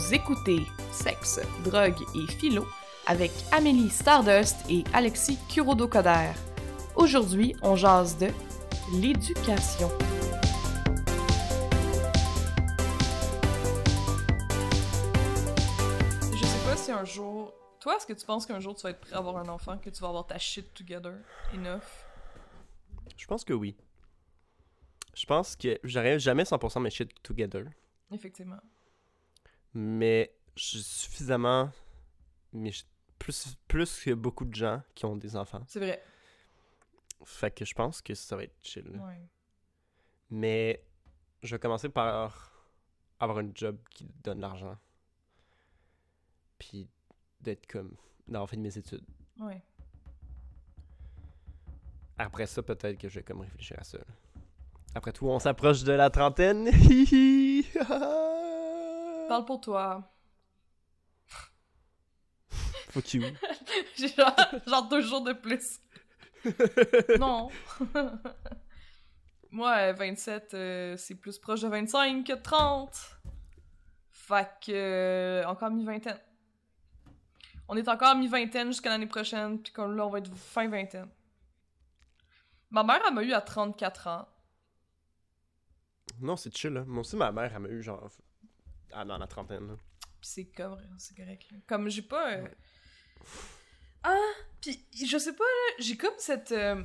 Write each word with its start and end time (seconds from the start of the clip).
Vous 0.00 0.14
écoutez 0.14 0.66
Sexe, 0.92 1.40
Drogue 1.62 2.00
et 2.14 2.26
Philo 2.26 2.66
avec 3.06 3.30
Amélie 3.52 3.90
Stardust 3.90 4.56
et 4.70 4.82
Alexis 4.94 5.36
Kurodo-Coder. 5.50 6.32
Aujourd'hui, 6.96 7.54
on 7.60 7.76
jase 7.76 8.16
de 8.16 8.28
l'éducation. 8.94 9.90
Je 16.32 16.46
sais 16.46 16.64
pas 16.64 16.76
si 16.76 16.90
un 16.90 17.04
jour... 17.04 17.52
Toi, 17.78 17.96
est-ce 17.96 18.06
que 18.06 18.14
tu 18.14 18.24
penses 18.24 18.46
qu'un 18.46 18.58
jour 18.58 18.74
tu 18.74 18.84
vas 18.84 18.90
être 18.90 19.00
prêt 19.00 19.12
à 19.14 19.18
avoir 19.18 19.36
un 19.36 19.48
enfant, 19.50 19.76
que 19.76 19.90
tu 19.90 20.00
vas 20.00 20.08
avoir 20.08 20.26
ta 20.26 20.38
shit 20.38 20.72
together, 20.72 21.12
enough? 21.52 21.82
Je 23.18 23.26
pense 23.26 23.44
que 23.44 23.52
oui. 23.52 23.76
Je 25.14 25.26
pense 25.26 25.56
que 25.56 25.78
j'aurais 25.84 26.18
jamais 26.18 26.44
100% 26.44 26.80
mes 26.80 26.90
shit 26.90 27.10
together, 27.22 27.66
Effectivement. 28.10 28.60
Mais 29.74 30.34
j'ai 30.56 30.80
suffisamment 30.80 31.70
mes 32.52 32.72
shit- 32.72 32.86
plus 33.18 33.54
plus 33.68 34.02
que 34.02 34.12
beaucoup 34.14 34.44
de 34.44 34.54
gens 34.54 34.82
qui 34.94 35.04
ont 35.04 35.16
des 35.16 35.36
enfants. 35.36 35.62
C'est 35.68 35.78
vrai. 35.80 36.02
Fait 37.24 37.50
que 37.50 37.64
je 37.66 37.74
pense 37.74 38.00
que 38.00 38.14
ça 38.14 38.34
va 38.36 38.44
être 38.44 38.56
chill. 38.62 38.88
Ouais. 38.98 39.20
Mais 40.30 40.82
je 41.42 41.54
vais 41.54 41.58
commencer 41.60 41.88
par 41.90 42.50
avoir 43.18 43.38
un 43.38 43.50
job 43.54 43.76
qui 43.90 44.06
donne 44.24 44.38
de 44.38 44.42
l'argent. 44.42 44.76
Puis 46.58 46.88
d'être 47.40 47.66
comme 47.66 47.94
d'avoir 48.26 48.48
fait 48.48 48.56
mes 48.56 48.76
études. 48.76 49.04
Ouais. 49.38 49.62
Après 52.16 52.46
ça, 52.46 52.62
peut-être 52.62 52.98
que 52.98 53.08
je 53.08 53.16
vais 53.16 53.22
comme 53.22 53.40
réfléchir 53.40 53.76
à 53.78 53.84
ça. 53.84 53.98
Après 54.94 55.12
tout, 55.12 55.26
on 55.28 55.38
s'approche 55.38 55.82
de 55.84 55.92
la 55.92 56.08
trentaine. 56.10 56.68
Parle 59.30 59.44
pour 59.44 59.60
toi. 59.60 60.12
Fuck 62.90 63.14
you. 63.14 63.22
J'ai 63.96 64.08
genre, 64.08 64.34
genre 64.66 64.88
deux 64.88 65.02
jours 65.02 65.20
de 65.20 65.32
plus. 65.32 65.78
non. 67.20 67.48
Moi, 69.52 69.70
euh, 69.76 69.92
27, 69.92 70.54
euh, 70.54 70.96
c'est 70.96 71.14
plus 71.14 71.38
proche 71.38 71.60
de 71.60 71.68
25 71.68 72.26
que 72.26 72.32
30. 72.32 72.90
Fait 74.10 74.50
que. 74.66 74.72
euh, 74.72 75.44
encore 75.46 75.70
mi-vingtaine. 75.70 76.18
On 77.68 77.76
est 77.76 77.86
encore 77.86 78.16
mi-vingtaine 78.16 78.66
jusqu'à 78.66 78.90
l'année 78.90 79.06
prochaine, 79.06 79.62
puis 79.62 79.72
comme 79.72 79.94
là, 79.94 80.06
on 80.08 80.10
va 80.10 80.18
être 80.18 80.34
fin 80.34 80.66
vingtaine. 80.66 81.08
Ma 82.68 82.82
mère, 82.82 83.00
elle 83.06 83.14
m'a 83.14 83.22
eu 83.22 83.32
à 83.32 83.40
34 83.40 84.08
ans. 84.08 84.28
Non, 86.20 86.34
c'est 86.34 86.52
chill, 86.56 86.72
là. 86.72 86.82
Moi 86.84 87.02
aussi, 87.02 87.14
ma 87.14 87.30
mère, 87.30 87.52
elle 87.54 87.60
m'a 87.60 87.68
eu 87.68 87.80
genre. 87.80 88.10
Ah, 88.92 89.04
dans 89.04 89.18
la 89.18 89.26
trentaine, 89.26 89.66
là. 89.68 89.74
Puis 90.20 90.30
c'est 90.30 90.44
comme, 90.46 90.78
c'est 90.98 91.16
correct. 91.16 91.46
là. 91.50 91.58
Comme 91.66 91.88
j'ai 91.88 92.02
pas. 92.02 92.32
euh, 92.34 92.42
Ouais. 92.42 92.54
Ah, 94.02 94.16
puis 94.60 94.84
je 94.94 95.18
sais 95.18 95.32
pas, 95.34 95.44
là, 95.44 95.74
j'ai 95.78 95.96
comme 95.96 96.14
cette. 96.18 96.52
euh, 96.52 96.82
Tu 96.82 96.84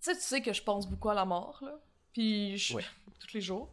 sais, 0.00 0.14
tu 0.14 0.22
sais 0.22 0.40
que 0.42 0.52
je 0.52 0.62
pense 0.62 0.88
beaucoup 0.88 1.10
à 1.10 1.14
la 1.14 1.24
mort, 1.24 1.58
là. 1.62 1.78
Puis 2.12 2.56
je... 2.58 2.74
Ouais. 2.74 2.84
tous 3.20 3.34
les 3.34 3.40
jours. 3.40 3.72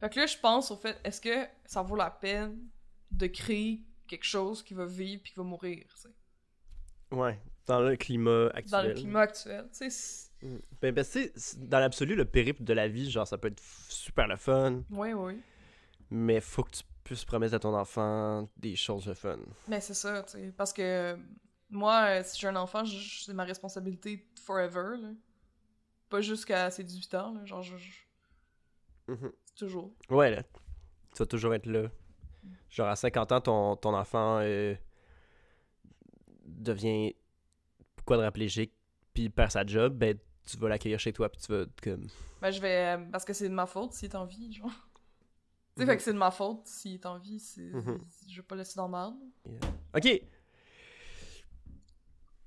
Fait 0.00 0.10
que 0.10 0.20
là, 0.20 0.26
je 0.26 0.36
pense 0.38 0.70
au 0.70 0.76
fait, 0.76 0.98
est-ce 1.04 1.20
que 1.20 1.46
ça 1.64 1.82
vaut 1.82 1.96
la 1.96 2.10
peine 2.10 2.58
de 3.10 3.26
créer 3.26 3.80
quelque 4.06 4.24
chose 4.24 4.62
qui 4.62 4.74
va 4.74 4.84
vivre 4.86 5.22
puis 5.22 5.32
qui 5.32 5.38
va 5.38 5.44
mourir, 5.44 5.84
tu 5.94 6.02
sais, 6.02 6.08
Ouais. 7.10 7.38
Dans 7.66 7.80
le 7.80 7.96
climat 7.96 8.48
actuel. 8.52 8.70
dans 8.70 8.82
le 8.82 8.94
climat 8.94 9.20
actuel, 9.22 9.68
tu 9.76 9.90
sais. 9.90 10.28
Mm. 10.42 10.58
Ben, 10.82 10.92
ben, 10.94 11.04
c'est- 11.04 11.56
dans 11.58 11.78
l'absolu, 11.78 12.14
le 12.16 12.24
périple 12.26 12.62
de 12.64 12.72
la 12.74 12.88
vie, 12.88 13.10
genre, 13.10 13.26
ça 13.26 13.38
peut 13.38 13.48
être 13.48 13.62
super 13.88 14.26
le 14.26 14.36
fun, 14.36 14.82
Ouais, 14.90 15.14
ouais. 15.14 15.38
Mais 16.10 16.40
faut 16.40 16.62
que 16.64 16.70
tu 16.70 16.82
puisses 17.04 17.24
promettre 17.24 17.54
à 17.54 17.58
ton 17.58 17.74
enfant 17.74 18.48
des 18.56 18.76
choses 18.76 19.04
de 19.06 19.14
fun. 19.14 19.38
Mais 19.68 19.80
c'est 19.80 19.94
ça, 19.94 20.22
tu 20.22 20.32
sais. 20.32 20.52
Parce 20.56 20.72
que 20.72 21.18
moi, 21.70 22.04
euh, 22.08 22.22
si 22.24 22.40
j'ai 22.40 22.48
un 22.48 22.56
enfant, 22.56 22.82
c'est 22.86 23.34
ma 23.34 23.44
responsabilité 23.44 24.26
forever, 24.42 24.96
là. 25.00 25.08
Pas 26.08 26.20
jusqu'à 26.20 26.70
ses 26.70 26.84
18 26.84 27.14
ans, 27.14 27.34
là. 27.34 27.44
Genre, 27.44 27.62
je- 27.62 27.76
Mhm. 29.08 29.32
toujours. 29.56 29.92
Ouais, 30.10 30.30
là. 30.30 30.42
Tu 31.12 31.18
vas 31.18 31.26
toujours 31.26 31.54
être 31.54 31.66
là. 31.66 31.88
Genre, 32.70 32.88
à 32.88 32.96
50 32.96 33.32
ans, 33.32 33.40
ton, 33.40 33.76
ton 33.76 33.94
enfant 33.94 34.38
euh, 34.42 34.74
devient 36.46 37.14
quadraplégique, 38.06 38.72
puis 39.12 39.28
perd 39.30 39.50
sa 39.50 39.64
job, 39.66 39.94
ben, 39.96 40.18
tu 40.46 40.56
vas 40.58 40.68
l'accueillir 40.68 40.98
chez 41.00 41.12
toi, 41.12 41.28
puis 41.28 41.40
tu 41.40 41.52
vas 41.52 41.64
comme... 41.82 42.06
Ben, 42.40 42.50
je 42.50 42.60
vais. 42.60 42.96
euh, 42.96 43.04
Parce 43.10 43.24
que 43.24 43.32
c'est 43.32 43.48
de 43.48 43.54
ma 43.54 43.66
faute 43.66 43.92
s'il 43.92 44.10
est 44.10 44.14
en 44.16 44.24
vie, 44.26 44.52
genre. 44.52 44.70
Tu 45.76 45.80
sais, 45.82 45.86
fait 45.86 45.96
que 45.96 46.02
c'est 46.02 46.12
de 46.12 46.18
ma 46.18 46.30
faute 46.30 46.60
s'il 46.66 46.94
est 46.94 47.06
en 47.06 47.18
vie. 47.18 47.40
c'est- 47.40 47.62
Mhm. 47.62 47.98
Je 48.28 48.36
vais 48.36 48.42
pas 48.42 48.54
le 48.54 48.60
laisser 48.60 48.76
dans 48.76 48.86
le 48.86 48.92
merde. 48.92 49.14
OK. 49.96 50.22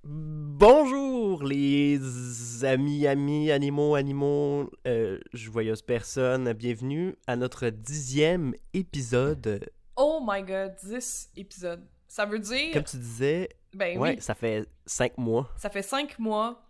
Bonjour 0.03 1.43
les 1.43 2.63
amis, 2.63 3.05
amis, 3.05 3.51
animaux, 3.51 3.95
animaux, 3.95 4.69
euh, 4.87 5.19
joyeuses 5.33 5.81
personnes. 5.81 6.53
Bienvenue 6.53 7.15
à 7.27 7.35
notre 7.35 7.67
dixième 7.69 8.53
épisode. 8.73 9.69
Oh 9.97 10.21
my 10.25 10.41
god, 10.43 10.75
10 10.81 11.29
épisodes. 11.35 11.85
Ça 12.07 12.25
veut 12.25 12.39
dire. 12.39 12.71
Comme 12.73 12.83
tu 12.85 12.97
disais, 12.97 13.49
Ben 13.73 13.97
ouais, 13.99 14.15
oui, 14.15 14.21
ça 14.21 14.33
fait 14.35 14.65
cinq 14.85 15.17
mois. 15.17 15.49
ça 15.57 15.69
fait 15.69 15.81
5 15.81 16.17
mois 16.19 16.63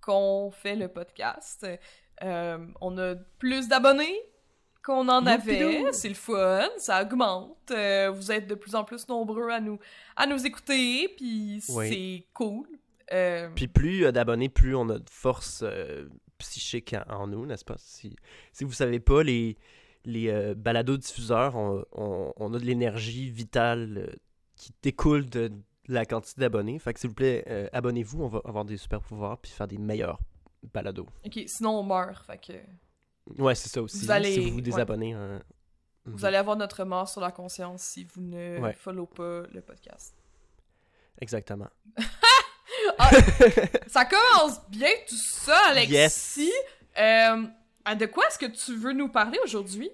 qu'on 0.00 0.50
fait 0.50 0.74
le 0.76 0.88
podcast. 0.88 1.66
Euh, 2.22 2.66
on 2.80 2.96
a 2.96 3.14
plus 3.38 3.68
d'abonnés 3.68 4.18
qu'on 4.88 5.08
en 5.08 5.26
avait. 5.26 5.92
C'est 5.92 6.08
le 6.08 6.14
fun, 6.14 6.66
ça 6.78 7.02
augmente. 7.02 7.70
Euh, 7.70 8.10
vous 8.10 8.32
êtes 8.32 8.46
de 8.46 8.54
plus 8.54 8.74
en 8.74 8.84
plus 8.84 9.06
nombreux 9.08 9.50
à 9.50 9.60
nous, 9.60 9.78
à 10.16 10.26
nous 10.26 10.44
écouter, 10.46 11.08
puis 11.16 11.62
Oui. 11.68 11.88
c'est 11.88 12.26
cool. 12.32 12.66
Euh, 13.12 13.48
Puis 13.54 13.68
plus 13.68 14.04
euh, 14.06 14.12
d'abonnés, 14.12 14.48
plus 14.48 14.74
on 14.74 14.88
a 14.90 14.98
de 14.98 15.10
force 15.10 15.60
euh, 15.62 16.08
psychique 16.38 16.94
en, 17.08 17.14
en 17.22 17.26
nous, 17.26 17.46
n'est-ce 17.46 17.64
pas? 17.64 17.76
Si, 17.78 18.14
si 18.52 18.64
vous 18.64 18.72
savez 18.72 19.00
pas, 19.00 19.22
les, 19.22 19.56
les 20.04 20.28
euh, 20.28 20.54
balados-diffuseurs, 20.54 21.56
on, 21.56 21.84
on- 21.92 22.32
on 22.36 22.54
a 22.54 22.58
de 22.58 22.64
l'énergie 22.64 23.30
vitale 23.30 23.98
euh, 24.08 24.14
qui 24.56 24.72
découle 24.82 25.28
de 25.30 25.50
la 25.86 26.04
quantité 26.04 26.40
d'abonnés. 26.42 26.78
Fait 26.78 26.92
que 26.92 27.00
s'il 27.00 27.08
vous 27.08 27.14
plaît, 27.14 27.44
euh, 27.48 27.66
abonnez-vous, 27.72 28.22
on 28.22 28.28
va 28.28 28.40
avoir 28.44 28.64
des 28.66 28.76
super 28.76 29.00
pouvoirs 29.00 29.38
puis 29.38 29.50
faire 29.52 29.68
des 29.68 29.78
meilleurs 29.78 30.18
balados. 30.74 31.06
Ok, 31.24 31.40
sinon 31.46 31.78
on 31.78 31.82
meurt, 31.82 32.26
fait 32.26 32.38
que... 32.38 32.52
Ouais, 33.38 33.54
c'est 33.54 33.68
ça 33.68 33.82
aussi. 33.82 33.98
Vous 34.04 34.10
allez- 34.10 34.34
Si 34.34 34.40
vous 34.50 34.56
vous 34.56 34.56
ouais. 34.56 34.62
hein. 35.12 35.42
Vous 36.04 36.18
Mhm. 36.20 36.24
allez 36.24 36.36
avoir 36.38 36.56
notre 36.56 36.84
mort 36.84 37.08
sur 37.08 37.20
la 37.20 37.30
conscience 37.30 37.82
si 37.82 38.04
vous 38.04 38.22
ne 38.22 38.58
Ouais. 38.60 38.72
follow 38.72 39.04
pas 39.06 39.42
le 39.52 39.60
podcast. 39.60 40.14
Exactement. 41.20 41.68
Ça 43.88 44.04
commence 44.04 44.60
bien 44.70 44.88
tout 45.08 45.14
ça, 45.16 45.56
Alexis. 45.70 45.92
Yes. 45.92 46.40
Euh, 46.98 47.44
ah, 47.84 47.94
de 47.94 48.06
quoi 48.06 48.24
est-ce 48.28 48.38
que 48.38 48.46
tu 48.46 48.76
veux 48.76 48.92
nous 48.92 49.08
parler 49.08 49.38
aujourd'hui? 49.44 49.90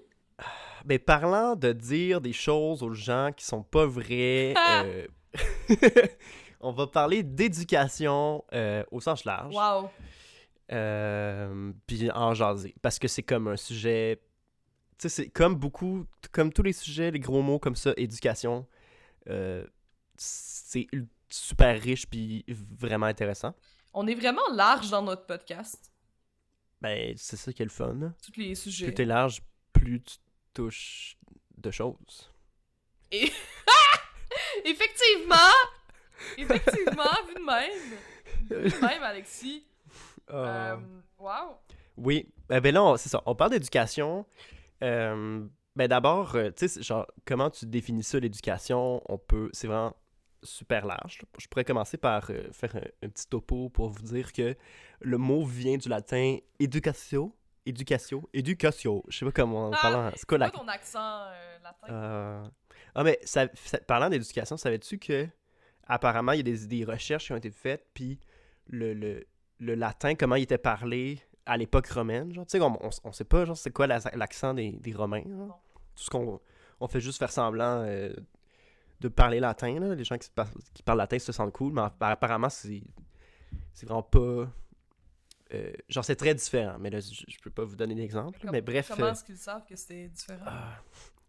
Ben, 0.84 0.99
parlant 0.99 1.56
de 1.56 1.72
dire 1.72 2.21
des 2.21 2.33
choses 2.33 2.83
aux 2.83 2.93
gens 2.93 3.31
qui 3.34 3.45
sont 3.45 3.62
pas 3.62 3.87
vraies, 3.87 4.55
Ah! 4.56 4.83
euh, 4.84 5.06
on 6.61 6.72
va 6.72 6.87
parler 6.87 7.22
d'éducation 7.22 8.45
euh, 8.53 8.84
au 8.91 9.01
sens 9.01 9.25
large. 9.25 9.55
Wow. 9.55 9.91
Euh, 10.72 11.72
puis 11.86 12.10
en 12.10 12.34
jaser. 12.34 12.75
Parce 12.82 12.98
que 12.98 13.08
c'est 13.08 13.22
comme 13.22 13.48
un 13.48 13.56
sujet. 13.56 14.20
Tu 14.98 15.02
sais, 15.02 15.08
c'est 15.08 15.28
comme 15.28 15.56
beaucoup. 15.56 16.06
Comme 16.32 16.52
tous 16.52 16.62
les 16.62 16.72
sujets, 16.72 17.10
les 17.10 17.20
gros 17.20 17.42
mots 17.42 17.58
comme 17.58 17.76
ça, 17.76 17.92
éducation, 17.97 18.66
euh, 19.28 19.66
c'est 20.16 20.86
super 21.28 21.80
riche 21.80 22.06
puis 22.06 22.44
vraiment 22.48 23.06
intéressant. 23.06 23.54
On 23.92 24.06
est 24.06 24.15
vraiment 24.15 24.48
large 24.53 24.91
dans 24.91 25.03
notre 25.03 25.27
podcast. 25.27 25.92
Ben, 26.80 27.15
c'est 27.16 27.36
ça 27.36 27.53
qui 27.53 27.62
est 27.62 27.66
le 27.66 27.71
fun. 27.71 28.12
Tous 28.22 28.41
les 28.41 28.54
sujets. 28.54 28.86
Plus 28.86 28.94
t'es 28.94 29.04
large, 29.04 29.42
plus 29.72 30.03
tu 30.03 30.16
touches 30.53 31.16
de 31.56 31.71
choses. 31.71 32.30
Et... 33.10 33.30
Effectivement! 34.65 35.36
Effectivement, 36.36 37.04
vu 37.28 37.34
de 37.34 37.44
même. 37.44 38.62
Vu 38.65 38.71
de 38.71 38.80
même, 38.80 39.03
Alexis. 39.03 39.65
Euh, 40.30 40.76
wow. 41.18 41.56
Oui, 41.97 42.28
eh 42.50 42.60
ben 42.60 42.74
là, 42.74 42.97
c'est 42.97 43.09
ça. 43.09 43.22
On 43.26 43.34
parle 43.34 43.53
d'éducation. 43.53 44.26
Euh, 44.82 45.44
ben 45.76 45.88
d'abord, 45.88 46.34
euh, 46.36 46.50
tu 46.56 46.68
sais, 46.68 46.82
genre, 46.82 47.06
comment 47.24 47.50
tu 47.50 47.66
définis 47.66 48.03
ça, 48.03 48.18
l'éducation? 48.18 49.03
On 49.10 49.18
peut, 49.18 49.50
c'est 49.53 49.66
vraiment 49.66 49.94
super 50.42 50.86
large. 50.86 51.21
Je 51.38 51.47
pourrais 51.48 51.65
commencer 51.65 51.97
par 51.97 52.28
euh, 52.30 52.50
faire 52.53 52.76
un, 52.76 53.06
un 53.06 53.09
petit 53.09 53.26
topo 53.28 53.68
pour 53.71 53.88
vous 53.88 54.03
dire 54.03 54.32
que 54.32 54.56
le 55.00 55.18
mot 55.18 55.44
vient 55.44 55.76
du 55.78 55.88
latin 55.88 56.36
educatio, 56.59 57.34
educatio, 57.66 58.28
educatio. 58.34 59.04
Je 59.09 59.18
sais 59.18 59.24
pas 59.24 59.32
comment 59.32 59.68
on 59.68 59.72
Ah, 59.72 59.78
parle. 59.80 59.94
en- 59.97 60.10
C'est 60.16 60.27
quoi 60.27 60.36
C'est 60.38 60.44
la... 60.44 60.50
quoi 60.50 60.60
ton 60.60 60.68
accent 60.68 61.22
euh, 61.28 61.59
latin? 61.62 61.86
Euh, 61.91 62.44
Ah, 62.94 63.04
mais 63.04 63.18
ça, 63.24 63.47
ça- 63.54 63.78
parlant 63.78 64.10
d'éducation, 64.10 64.56
savais-tu 64.56 64.98
que 64.98 65.27
apparemment, 65.86 66.32
il 66.32 66.38
y 66.38 66.41
a 66.41 66.42
des, 66.44 66.66
des 66.66 66.84
recherches 66.84 67.27
qui 67.27 67.32
ont 67.32 67.36
été 67.36 67.50
faites, 67.50 67.86
puis 67.94 68.18
le, 68.68 68.94
le, 68.94 69.27
le 69.65 69.75
latin, 69.75 70.15
comment 70.15 70.37
il 70.37 70.43
était 70.45 70.59
parlé 70.59 71.19
à 71.47 71.57
l'époque 71.57 71.87
romaine, 71.89 72.33
genre, 72.33 72.47
tu 72.47 72.53
sais, 72.59 72.61
on, 72.61 72.78
on, 72.87 72.91
on 73.05 73.13
sait 73.13 73.25
pas, 73.25 73.45
genre, 73.45 73.57
c'est 73.57 73.71
quoi 73.72 73.87
la- 73.87 74.01
l'accent 74.15 74.55
des, 74.55 74.72
des 74.72 74.93
Romains, 74.93 75.22
genre. 75.27 75.61
Tout 75.97 76.03
ce 76.05 76.11
qu'on 76.11 76.41
on 76.81 76.89
fait 76.89 77.01
juste 77.01 77.19
faire 77.19 77.31
semblant 77.31 77.83
euh, 77.87 78.13
de 79.01 79.09
parler 79.09 79.41
latin. 79.41 79.78
Là. 79.78 79.95
Les 79.95 80.05
gens 80.05 80.19
qui, 80.19 80.28
qui 80.75 80.83
parlent 80.83 80.99
latin 80.99 81.19
se 81.19 81.33
sentent 81.33 81.53
cool, 81.53 81.72
mais 81.72 81.83
app- 81.83 82.03
apparemment, 82.03 82.49
c'est 82.49 82.83
c'est 83.72 83.87
vraiment 83.87 84.03
pas. 84.03 84.49
euh, 85.53 85.72
genre, 85.89 86.05
c'est 86.05 86.16
très 86.16 86.34
différent. 86.34 86.77
Mais 86.81 86.91
là, 86.91 87.01
je, 87.01 87.22
je 87.28 87.39
peux 87.43 87.51
pas 87.51 87.65
vous 87.65 87.77
donner 87.77 87.95
d'exemple. 87.95 88.39
Comme- 88.41 88.51
Mais 88.51 88.61
bref. 88.63 88.91
Comment 88.95 89.07
euh, 89.09 89.13
est-ce 89.13 89.25
qu'ils 89.25 89.37
savent 89.37 89.65
que 89.69 89.77
c'était 89.77 90.09
différent? 90.09 90.45
ah. 90.47 90.78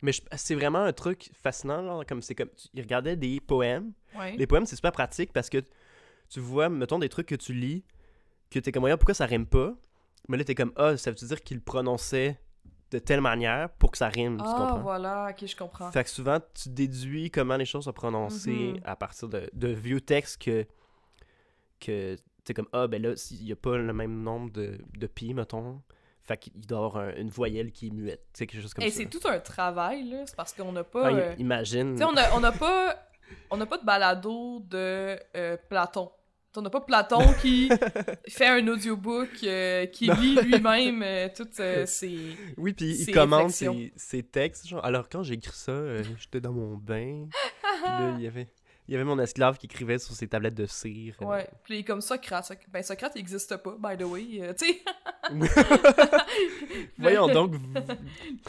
mais 0.01 0.11
je- 0.13 0.21
c'est 0.35 0.55
vraiment 0.55 0.79
un 0.83 0.93
truc 0.93 1.29
fascinant. 1.33 1.83
Genre, 1.83 2.05
comme 2.05 2.21
c'est 2.21 2.35
comme. 2.35 2.49
Ils 2.73 2.81
regardaient 2.81 3.15
des 3.17 3.39
poèmes. 3.39 3.91
ouais. 4.17 4.35
Les 4.37 4.47
poèmes, 4.47 4.65
c'est 4.65 4.75
super 4.77 4.91
pratique 4.93 5.31
parce 5.33 5.49
que 5.49 5.59
tu 6.29 6.39
vois, 6.39 6.69
mettons, 6.69 6.97
des 6.99 7.09
trucs 7.09 7.27
que 7.27 7.35
tu 7.35 7.53
lis, 7.53 7.83
que 8.59 8.65
t'es 8.65 8.71
comme, 8.71 8.81
Voyons, 8.81 8.97
pourquoi 8.97 9.13
ça 9.13 9.25
rime 9.25 9.45
pas? 9.45 9.73
Mais 10.27 10.37
là, 10.37 10.43
t'es 10.43 10.55
comme, 10.55 10.71
ah, 10.75 10.97
ça 10.97 11.11
veut 11.11 11.27
dire 11.27 11.41
qu'il 11.43 11.61
prononçait 11.61 12.39
de 12.91 12.99
telle 12.99 13.21
manière 13.21 13.69
pour 13.71 13.91
que 13.91 13.97
ça 13.97 14.07
rime, 14.09 14.37
tu 14.37 14.43
Ah, 14.47 14.55
comprends? 14.57 14.79
voilà, 14.81 15.27
ok, 15.31 15.45
je 15.47 15.55
comprends. 15.55 15.91
Fait 15.91 16.03
que 16.03 16.09
souvent, 16.09 16.39
tu 16.53 16.69
déduis 16.69 17.29
comment 17.31 17.57
les 17.57 17.65
choses 17.65 17.85
sont 17.85 17.93
prononcées 17.93 18.73
Mhm. 18.77 18.81
à 18.85 18.95
partir 18.95 19.27
de, 19.29 19.49
de 19.53 19.67
vieux 19.69 20.01
textes 20.01 20.41
que, 20.41 20.65
que 21.79 22.15
t'es 22.43 22.53
comme, 22.53 22.67
ah, 22.73 22.87
ben 22.87 23.01
là, 23.01 23.13
il 23.31 23.43
n'y 23.45 23.51
a 23.51 23.55
pas 23.55 23.77
le 23.77 23.93
même 23.93 24.21
nombre 24.21 24.51
de, 24.51 24.77
de 24.97 25.07
pi, 25.07 25.33
mettons. 25.33 25.81
Fait 26.23 26.37
qu'il 26.37 26.53
doit 26.65 26.77
y 26.79 26.83
avoir 26.83 26.97
un- 26.97 27.15
une 27.17 27.29
voyelle 27.29 27.71
qui 27.71 27.87
est 27.87 27.91
muette, 27.91 28.25
tu 28.33 28.39
sais, 28.39 28.47
quelque 28.47 28.61
chose 28.61 28.73
comme 28.73 28.83
Et 28.83 28.89
ça. 28.89 28.97
c'est 28.97 29.05
tout 29.09 29.27
un 29.27 29.39
travail, 29.39 30.09
là. 30.09 30.23
C'est 30.25 30.35
parce 30.35 30.53
qu'on 30.53 30.71
n'a 30.71 30.83
pas. 30.83 31.07
Ah, 31.09 31.13
euh, 31.13 31.35
imagine. 31.37 31.93
Tu 31.93 31.99
sais, 31.99 32.05
on 32.05 32.13
n'a 32.13 32.35
on 32.35 32.43
a 32.43 32.51
pas. 32.51 32.95
On 33.51 33.57
n'a 33.57 33.65
pas 33.65 33.77
de 33.77 33.85
balado 33.85 34.59
de 34.61 35.19
euh, 35.35 35.57
Platon. 35.69 36.11
On 36.57 36.61
n'a 36.61 36.69
pas 36.69 36.81
Platon 36.81 37.21
qui 37.41 37.69
fait 38.27 38.47
un 38.47 38.67
audiobook, 38.67 39.29
euh, 39.43 39.85
qui 39.87 40.07
lit 40.11 40.35
lui-même 40.35 41.01
euh, 41.03 41.27
toutes 41.35 41.59
euh, 41.59 41.85
ses. 41.87 42.35
Oui, 42.57 42.73
puis 42.73 42.95
il 43.07 43.13
commente 43.13 43.51
ses, 43.51 43.91
ses 43.95 44.23
textes. 44.23 44.67
Genre, 44.67 44.83
alors, 44.85 45.09
quand 45.09 45.23
j'ai 45.23 45.33
écrit 45.35 45.51
ça, 45.55 45.71
euh, 45.71 46.03
j'étais 46.19 46.39
dans 46.41 46.53
mon 46.53 46.75
bain. 46.77 47.27
puis 47.61 47.83
là, 47.91 48.15
il 48.17 48.23
y 48.23 48.27
avait, 48.27 48.47
il 48.87 48.93
y 48.93 48.95
avait 48.95 49.03
mon 49.03 49.19
esclave 49.19 49.57
qui 49.57 49.65
écrivait 49.65 49.97
sur 49.99 50.13
ses 50.13 50.27
tablettes 50.27 50.53
de 50.55 50.65
cire. 50.65 51.15
Ouais. 51.21 51.47
Puis 51.63 51.83
comme 51.83 52.01
Socrate. 52.01 52.45
Soc- 52.45 52.67
Ben, 52.69 52.83
Socrate, 52.83 53.13
il 53.15 53.19
n'existe 53.19 53.57
pas, 53.57 53.75
by 53.77 53.97
the 53.97 54.05
way. 54.07 54.53
tu 54.57 54.65
sais. 54.65 54.81
Voyons 56.97 57.27
donc. 57.27 57.53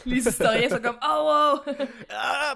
Les 0.05 0.27
historiens 0.27 0.69
sont 0.69 0.79
comme 0.79 0.97
Oh 1.03 1.61
wow! 1.65 1.75
Ah! 2.09 2.55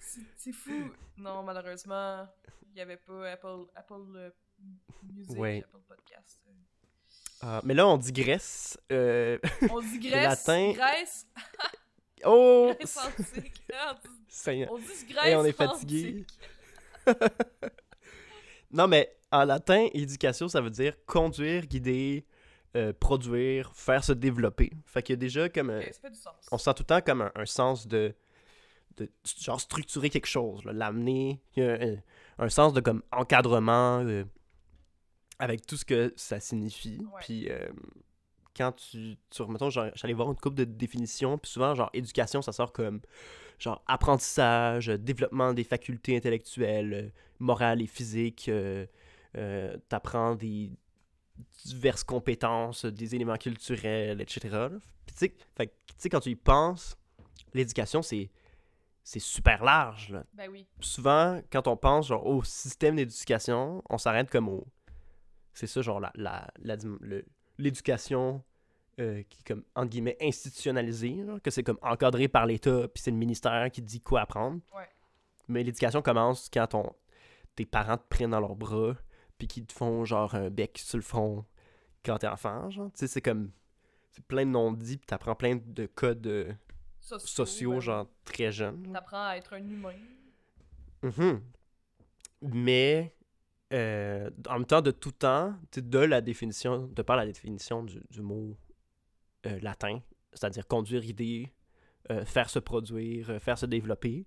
C'est 0.00 0.20
c'est 0.36 0.52
fou. 0.52 0.90
Non, 1.18 1.42
malheureusement, 1.42 2.26
il 2.70 2.74
n'y 2.76 2.80
avait 2.80 2.96
pas 2.96 3.32
Apple, 3.32 3.66
Apple 3.74 4.32
Music, 5.14 5.38
Ouais. 5.38 5.62
Apple 5.64 5.82
Podcast. 5.88 6.40
euh. 6.48 6.52
Ah, 7.42 7.60
mais 7.64 7.74
là, 7.74 7.86
on 7.88 7.96
digresse. 7.96 8.78
Euh... 8.92 9.38
On 9.70 9.80
digresse. 9.80 10.46
latin. 10.46 10.72
Grèce. 10.72 11.26
Oh! 12.24 12.72
Grèce 12.78 12.96
antique. 12.98 13.62
Seigneur. 14.28 14.70
On 14.72 14.78
dit 14.78 14.84
Grèce 15.08 15.26
Et 15.26 15.36
on 15.36 15.44
est 15.44 15.52
fatigué. 15.52 16.24
Non, 18.70 18.86
mais 18.86 19.14
en 19.32 19.44
latin, 19.44 19.88
éducation, 19.94 20.48
ça 20.48 20.60
veut 20.60 20.70
dire 20.70 20.94
conduire, 21.06 21.66
guider, 21.66 22.26
euh, 22.76 22.92
produire, 22.92 23.72
faire 23.74 24.04
se 24.04 24.12
développer. 24.12 24.70
Fait 24.84 25.02
qu'il 25.02 25.14
y 25.14 25.16
a 25.16 25.20
déjà 25.20 25.48
comme. 25.48 25.70
un- 25.70 25.78
Ok, 25.80 25.88
ça 25.92 26.00
fait 26.00 26.10
du 26.10 26.16
sens. 26.16 26.34
on 26.52 26.58
sent 26.58 26.74
tout 26.74 26.82
le 26.82 26.86
temps 26.86 27.00
comme 27.00 27.22
un, 27.22 27.32
un 27.34 27.46
sens 27.46 27.86
de, 27.86 28.14
de 28.98 29.10
genre 29.40 29.60
structurer 29.60 30.10
quelque 30.10 30.26
chose, 30.26 30.62
l'amener, 30.64 31.40
il 31.56 31.62
y 31.62 31.66
a 31.66 31.72
un, 31.82 31.96
un 32.38 32.48
sens 32.50 32.74
de 32.74 32.80
comme 32.80 33.02
encadrement 33.10 34.00
euh, 34.04 34.24
avec 35.38 35.66
tout 35.66 35.76
ce 35.76 35.84
que 35.84 36.12
ça 36.16 36.40
signifie. 36.40 37.00
Puis 37.20 37.48
euh, 37.50 37.68
quand 38.56 38.72
tu, 38.72 39.16
tu 39.30 39.42
mettons, 39.46 39.70
j'allais 39.70 40.12
voir 40.12 40.30
une 40.30 40.36
coupe 40.36 40.54
de 40.54 40.64
définitions, 40.64 41.38
puis 41.38 41.50
souvent 41.50 41.74
genre 41.74 41.90
éducation, 41.92 42.42
ça 42.42 42.52
sort 42.52 42.72
comme 42.72 43.00
genre 43.58 43.82
apprentissage, 43.86 44.86
développement 44.86 45.52
des 45.52 45.64
facultés 45.64 46.16
intellectuelles, 46.16 47.12
morales 47.38 47.82
et 47.82 47.86
physiques, 47.86 48.48
euh, 48.48 48.86
euh, 49.36 49.76
t'apprends 49.88 50.34
des 50.34 50.70
diverses 51.64 52.04
compétences, 52.04 52.84
des 52.84 53.14
éléments 53.14 53.36
culturels, 53.36 54.20
etc. 54.20 54.40
Puis 55.06 55.16
tu 55.16 55.34
sais, 55.96 56.08
quand 56.08 56.20
tu 56.20 56.30
y 56.30 56.36
penses, 56.36 56.96
l'éducation, 57.54 58.02
c'est 58.02 58.30
c'est 59.08 59.20
super 59.20 59.64
large. 59.64 60.10
Là. 60.10 60.22
Ben 60.34 60.50
oui. 60.50 60.66
Souvent, 60.80 61.40
quand 61.50 61.66
on 61.66 61.78
pense 61.78 62.08
genre, 62.08 62.26
au 62.26 62.44
système 62.44 62.96
d'éducation, 62.96 63.82
on 63.88 63.96
s'arrête 63.96 64.28
comme 64.28 64.50
au... 64.50 64.66
C'est 65.58 65.66
ça, 65.66 65.82
genre, 65.82 65.98
la, 65.98 66.12
la, 66.14 66.46
la- 66.62 66.76
le- 67.00 67.24
l'éducation 67.58 68.44
euh, 69.00 69.22
qui 69.28 69.40
est 69.40 69.46
comme, 69.46 69.64
entre 69.74 69.90
guillemets, 69.90 70.16
institutionnalisée, 70.20 71.16
que 71.42 71.50
c'est 71.50 71.64
comme 71.64 71.78
encadré 71.82 72.28
par 72.28 72.46
l'État, 72.46 72.86
puis 72.88 73.02
c'est 73.02 73.10
le 73.10 73.16
ministère 73.16 73.68
qui 73.72 73.82
dit 73.82 74.00
quoi 74.00 74.20
apprendre. 74.20 74.60
Ouais. 74.76 74.88
Mais 75.48 75.64
l'éducation 75.64 76.00
commence 76.02 76.48
quand 76.52 76.66
ton, 76.68 76.92
tes 77.56 77.66
parents 77.66 77.96
te 77.96 78.06
prennent 78.08 78.30
dans 78.30 78.40
leurs 78.40 78.54
bras, 78.54 78.94
puis 79.36 79.48
qu'ils 79.48 79.66
te 79.66 79.72
font 79.72 80.04
genre 80.04 80.34
un 80.36 80.48
bec 80.50 80.78
sur 80.78 80.96
le 80.98 81.02
front 81.02 81.44
quand 82.04 82.18
t'es 82.18 82.28
enfant, 82.28 82.70
genre. 82.70 82.90
Tu 82.92 82.98
sais, 83.00 83.06
c'est 83.08 83.20
comme... 83.22 83.50
C'est 84.10 84.24
plein 84.24 84.46
de 84.46 84.50
non-dits, 84.50 84.96
puis 84.98 85.06
t'apprends 85.06 85.34
plein 85.34 85.56
de 85.56 85.86
codes 85.86 86.26
euh, 86.26 86.52
Sociaux, 87.00 87.80
genre, 87.80 88.06
très 88.24 88.50
jeunes. 88.52 88.84
là. 88.86 89.00
T'apprends 89.00 89.26
à 89.26 89.36
être 89.36 89.52
un 89.54 89.58
humain. 89.68 89.94
Mhm. 91.02 91.40
Mais 92.42 93.14
euh, 93.72 94.30
en 94.48 94.54
même 94.54 94.66
temps, 94.66 94.80
de 94.80 94.90
tout 94.90 95.12
temps, 95.12 95.54
de 95.76 95.98
la 95.98 96.20
définition, 96.20 96.86
de 96.86 97.02
par 97.02 97.16
la 97.16 97.26
définition 97.26 97.82
du, 97.82 98.22
mot 98.22 98.56
euh, 99.46 99.60
latin, 99.60 100.00
c'est-à-dire 100.32 100.66
conduire, 100.66 101.04
idée, 101.04 101.52
euh, 102.10 102.24
faire 102.24 102.48
se 102.48 102.58
produire, 102.58 103.40
faire 103.42 103.58
se 103.58 103.66
développer, 103.66 104.26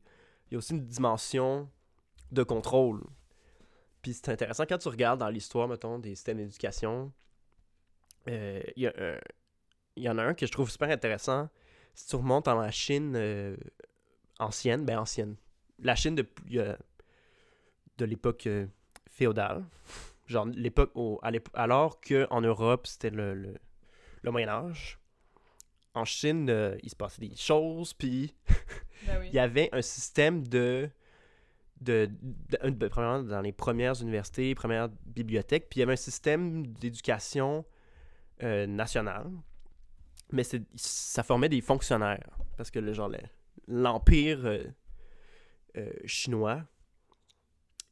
il 0.49 0.53
y 0.53 0.55
a 0.55 0.57
aussi 0.59 0.73
une 0.73 0.85
dimension 0.85 1.69
de 2.31 2.43
contrôle. 2.43 3.03
Puis 4.03 4.13
c'est 4.13 4.29
intéressant 4.29 4.65
quand 4.67 4.77
tu 4.77 4.89
regardes 4.89 5.19
dans 5.19 5.29
l'histoire, 5.29 5.67
mettons, 5.67 5.97
des 5.97 6.15
systèmes 6.15 6.37
d'éducation, 6.37 7.11
il 8.27 8.63
y, 8.75 8.87
y 9.97 10.09
en 10.09 10.17
a 10.19 10.23
un 10.23 10.33
que 10.35 10.45
je 10.45 10.51
trouve 10.51 10.69
super 10.69 10.89
intéressant. 10.89 11.49
Si 11.95 12.07
tu 12.07 12.15
remontes 12.15 12.45
dans 12.45 12.59
la 12.59 12.71
Chine 12.71 13.57
ancienne, 14.39 14.85
ben 14.85 14.99
ancienne, 14.99 15.35
la 15.79 15.95
Chine 15.95 16.15
de, 16.15 16.27
de 17.97 18.05
l'époque 18.05 18.47
féodale, 19.11 19.63
genre 20.27 20.45
l'époque 20.47 20.91
alors 21.53 21.99
qu'en 22.01 22.41
Europe 22.41 22.87
c'était 22.87 23.09
le, 23.09 23.33
le, 23.33 23.55
le 24.23 24.31
Moyen 24.31 24.49
Âge. 24.49 24.97
En 25.93 26.05
Chine, 26.05 26.49
euh, 26.49 26.77
il 26.83 26.89
se 26.89 26.95
passait 26.95 27.19
des 27.21 27.35
choses, 27.35 27.93
puis 27.93 28.33
Ben 29.05 29.17
oui. 29.19 29.27
il 29.27 29.33
y 29.35 29.39
avait 29.39 29.67
un 29.73 29.81
système 29.81 30.47
de, 30.47 30.89
de, 31.81 32.09
de- 32.21 32.69
de- 32.69 32.87
premièrement, 32.87 33.23
dans 33.23 33.41
les 33.41 33.51
premières 33.51 34.01
universités, 34.01 34.55
premières 34.55 34.87
bibliothèques, 35.05 35.67
puis 35.69 35.79
il 35.79 35.81
y 35.81 35.83
avait 35.83 35.93
un 35.93 35.97
système 35.97 36.65
d'éducation 36.67 37.65
euh, 38.41 38.65
nationale, 38.67 39.29
mais 40.31 40.43
ça 40.75 41.23
formait 41.23 41.49
des 41.49 41.59
fonctionnaires, 41.59 42.29
parce 42.55 42.71
que 42.71 42.79
le 42.79 42.93
genre 42.93 43.09
le- 43.09 43.17
l'empire 43.67 44.45
euh, 44.45 44.63
chinois 46.05 46.63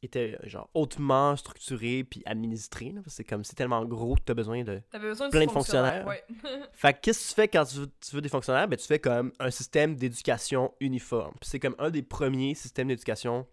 était 0.02 0.38
genre 0.44 0.70
hautement 0.74 1.36
structuré 1.36 2.04
puis 2.04 2.22
administré, 2.24 2.90
là, 2.92 3.00
parce 3.02 3.16
que 3.16 3.22
comme 3.22 3.44
c'est 3.44 3.54
tellement 3.54 3.84
gros 3.84 4.14
que 4.14 4.22
tu 4.24 4.32
as 4.32 4.34
besoin 4.34 4.64
de 4.64 4.80
besoin 4.98 5.30
plein 5.30 5.46
de 5.46 5.50
fonctionnaires. 5.50 6.06
Ouais. 6.06 6.24
fait 6.72 6.94
que 6.94 7.00
qu'est-ce 7.00 7.24
que 7.24 7.28
tu 7.28 7.34
fais 7.34 7.48
quand 7.48 7.64
tu 7.64 7.76
veux, 7.76 7.90
tu 8.00 8.14
veux 8.14 8.22
des 8.22 8.28
fonctionnaires? 8.28 8.68
Ben, 8.68 8.76
tu 8.76 8.86
fais 8.86 8.98
comme 8.98 9.32
un 9.38 9.50
système 9.50 9.96
d'éducation 9.96 10.72
uniforme. 10.80 11.34
C'est 11.42 11.60
comme 11.60 11.76
un 11.78 11.90
des 11.90 12.02
premiers 12.02 12.54
systèmes 12.54 12.88
d'éducation, 12.88 13.46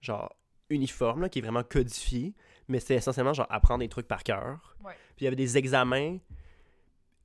genre, 0.00 0.34
uniforme, 0.70 1.22
là, 1.22 1.28
qui 1.28 1.38
est 1.38 1.42
vraiment 1.42 1.62
codifié. 1.62 2.34
Mais 2.68 2.80
c'est 2.80 2.94
essentiellement, 2.94 3.34
genre, 3.34 3.46
apprendre 3.50 3.80
des 3.80 3.88
trucs 3.88 4.08
par 4.08 4.22
cœur. 4.22 4.76
Ouais. 4.84 4.92
Puis 5.16 5.22
il 5.22 5.24
y 5.24 5.26
avait 5.26 5.36
des 5.36 5.58
examens 5.58 6.18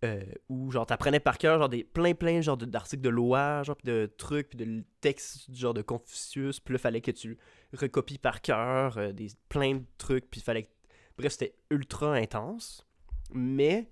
euh, 0.06 0.24
où, 0.48 0.72
genre, 0.72 0.86
t'apprenais 0.86 1.20
par 1.20 1.38
cœur, 1.38 1.60
genre, 1.60 1.68
des 1.68 1.84
plein, 1.84 2.14
plein, 2.14 2.40
genre, 2.42 2.56
d'articles 2.56 3.02
de 3.02 3.10
loi, 3.10 3.64
genre, 3.64 3.76
de 3.84 4.10
trucs, 4.18 4.50
puis 4.50 4.58
de 4.58 4.84
textes, 5.02 5.54
genre, 5.54 5.74
de 5.74 5.82
Confucius. 5.82 6.60
Puis 6.60 6.74
là, 6.74 6.78
fallait 6.78 7.02
que 7.02 7.12
tu 7.12 7.38
recopies 7.74 8.18
par 8.18 8.42
cœur 8.42 8.98
euh, 8.98 9.12
des, 9.12 9.28
plein 9.50 9.76
de 9.76 9.86
trucs. 9.98 10.30
Puis 10.30 10.40
fallait 10.40 10.64
que... 10.64 10.70
Bref, 11.18 11.34
c'était 11.34 11.56
ultra 11.70 12.14
intense. 12.14 12.88
Mais 13.34 13.90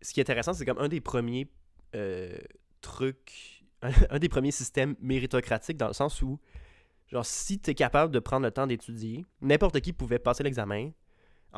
ce 0.00 0.14
qui 0.14 0.20
est 0.20 0.22
intéressant, 0.22 0.54
c'est 0.54 0.64
comme 0.64 0.78
un 0.78 0.88
des 0.88 1.02
premiers 1.02 1.50
euh, 1.94 2.38
trucs, 2.80 3.64
un, 3.82 4.18
des 4.18 4.30
premiers 4.30 4.50
systèmes 4.50 4.96
méritocratiques 4.98 5.76
dans 5.76 5.88
le 5.88 5.92
sens 5.92 6.22
où, 6.22 6.38
genre, 7.06 7.26
si 7.26 7.58
tu 7.58 7.70
es 7.70 7.74
capable 7.74 8.14
de 8.14 8.18
prendre 8.18 8.46
le 8.46 8.50
temps 8.50 8.66
d'étudier, 8.66 9.26
n'importe 9.42 9.80
qui 9.80 9.92
pouvait 9.92 10.18
passer 10.18 10.42
l'examen, 10.42 10.90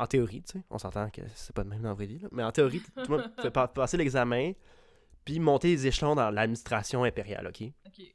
en 0.01 0.07
théorie, 0.07 0.41
tu 0.41 0.53
sais, 0.59 0.63
on 0.69 0.77
s'entend 0.77 1.09
que 1.09 1.21
c'est 1.35 1.53
pas 1.55 1.63
de 1.63 1.69
même 1.69 1.81
dans 1.81 1.89
la 1.89 1.93
vraie 1.95 2.05
vie, 2.07 2.19
là, 2.19 2.27
mais 2.31 2.43
en 2.43 2.51
théorie, 2.51 2.81
tout 2.81 3.11
le 3.11 3.17
monde 3.17 3.29
passer 3.75 3.97
l'examen, 3.97 4.53
puis 5.25 5.39
monter 5.39 5.69
les 5.69 5.87
échelons 5.87 6.15
dans 6.15 6.29
l'administration 6.31 7.03
impériale, 7.03 7.47
ok? 7.47 7.63
Ok. 7.85 8.13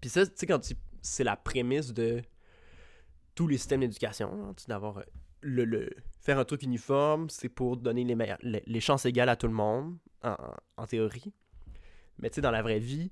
Puis 0.00 0.10
ça, 0.10 0.26
tu 0.26 0.32
sais, 0.34 0.46
quand 0.46 0.58
tu- 0.58 0.74
c'est 1.00 1.24
la 1.24 1.36
prémisse 1.36 1.92
de 1.92 2.22
tous 3.34 3.46
les 3.48 3.56
systèmes 3.56 3.80
d'éducation, 3.80 4.30
hein, 4.50 4.54
d'avoir 4.68 4.98
euh, 4.98 5.02
le, 5.40 5.64
le- 5.64 5.90
faire 6.20 6.38
un 6.38 6.44
truc 6.44 6.62
uniforme, 6.62 7.30
c'est 7.30 7.48
pour 7.48 7.76
donner 7.76 8.04
les, 8.04 8.14
meilleures- 8.14 8.38
les, 8.42 8.62
les 8.66 8.80
chances 8.80 9.06
égales 9.06 9.28
à 9.28 9.36
tout 9.36 9.46
le 9.48 9.54
monde, 9.54 9.96
en, 10.22 10.30
en- 10.32 10.54
en 10.76 10.86
théorie. 10.86 11.32
Mais 12.18 12.30
tu 12.30 12.36
sais, 12.36 12.40
dans 12.40 12.50
la 12.50 12.62
vraie 12.62 12.78
vie, 12.78 13.10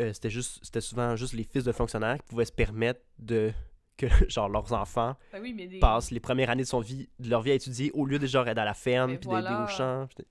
euh, 0.00 0.12
c'était 0.12 0.30
juste 0.30 0.60
c'était 0.64 0.80
souvent 0.80 1.16
juste 1.16 1.32
les 1.34 1.44
fils 1.44 1.64
de 1.64 1.72
fonctionnaires 1.72 2.16
qui 2.18 2.24
pouvaient 2.28 2.44
se 2.44 2.52
permettre 2.52 3.00
de 3.18 3.52
que 3.96 4.06
genre 4.28 4.48
leurs 4.48 4.72
enfants 4.72 5.16
Ben 5.32 5.42
oui, 5.42 5.52
mais 5.52 5.66
des... 5.66 5.78
passent 5.78 6.10
les 6.10 6.20
premières 6.20 6.50
années 6.50 6.62
de 6.62 6.68
son 6.68 6.80
vie 6.80 7.08
de 7.18 7.28
leur 7.28 7.42
vie 7.42 7.52
à 7.52 7.54
étudier 7.54 7.90
au 7.92 8.06
lieu 8.06 8.18
de 8.18 8.26
genre 8.26 8.46
être 8.48 8.58
à 8.58 8.64
la 8.64 8.74
ferme 8.74 9.12
Mais 9.12 9.18
puis 9.18 9.28
d'aider 9.28 9.54
aux 9.54 9.68
champs 9.68 10.06
puis, 10.14 10.26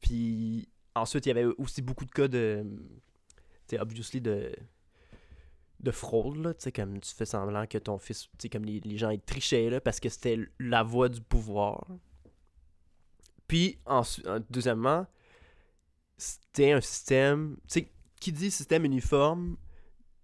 puis 0.00 0.68
ensuite 0.94 1.26
il 1.26 1.28
y 1.28 1.32
avait 1.32 1.44
aussi 1.44 1.82
beaucoup 1.82 2.04
de 2.04 2.10
cas 2.10 2.28
de 2.28 2.64
tu 3.68 3.76
sais 3.76 3.80
obviously 3.80 4.20
de 4.20 4.54
de 5.80 5.90
fraude 5.90 6.36
là 6.36 6.54
tu 6.54 6.62
sais 6.64 6.72
comme 6.72 7.00
tu 7.00 7.14
fais 7.14 7.26
semblant 7.26 7.66
que 7.66 7.78
ton 7.78 7.98
fils 7.98 8.22
tu 8.22 8.28
sais 8.42 8.48
comme 8.48 8.64
les, 8.64 8.80
les 8.80 8.98
gens 8.98 9.10
ils 9.10 9.20
trichaient 9.20 9.70
là 9.70 9.80
parce 9.80 10.00
que 10.00 10.08
c'était 10.08 10.38
la 10.58 10.82
voie 10.82 11.08
du 11.08 11.20
pouvoir. 11.20 11.86
Puis 13.46 13.78
ensuite 13.86 14.26
deuxièmement 14.50 15.06
c'était 16.18 16.72
un 16.72 16.80
système 16.80 17.56
tu 17.62 17.80
sais 17.80 17.92
qui 18.20 18.32
dit 18.32 18.50
système 18.50 18.84
uniforme 18.84 19.56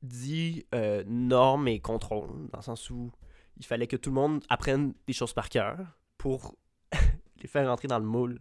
dit 0.02 0.66
euh, 0.74 1.02
normes 1.06 1.68
et 1.68 1.80
contrôle, 1.80 2.48
dans 2.52 2.58
le 2.58 2.62
sens 2.62 2.90
où 2.90 3.10
il 3.56 3.64
fallait 3.64 3.86
que 3.86 3.96
tout 3.96 4.10
le 4.10 4.14
monde 4.14 4.44
apprenne 4.48 4.94
des 5.06 5.12
choses 5.12 5.32
par 5.32 5.48
cœur 5.48 5.78
pour 6.18 6.54
les 7.40 7.48
faire 7.48 7.68
rentrer 7.68 7.88
dans 7.88 7.98
le 7.98 8.04
moule. 8.04 8.38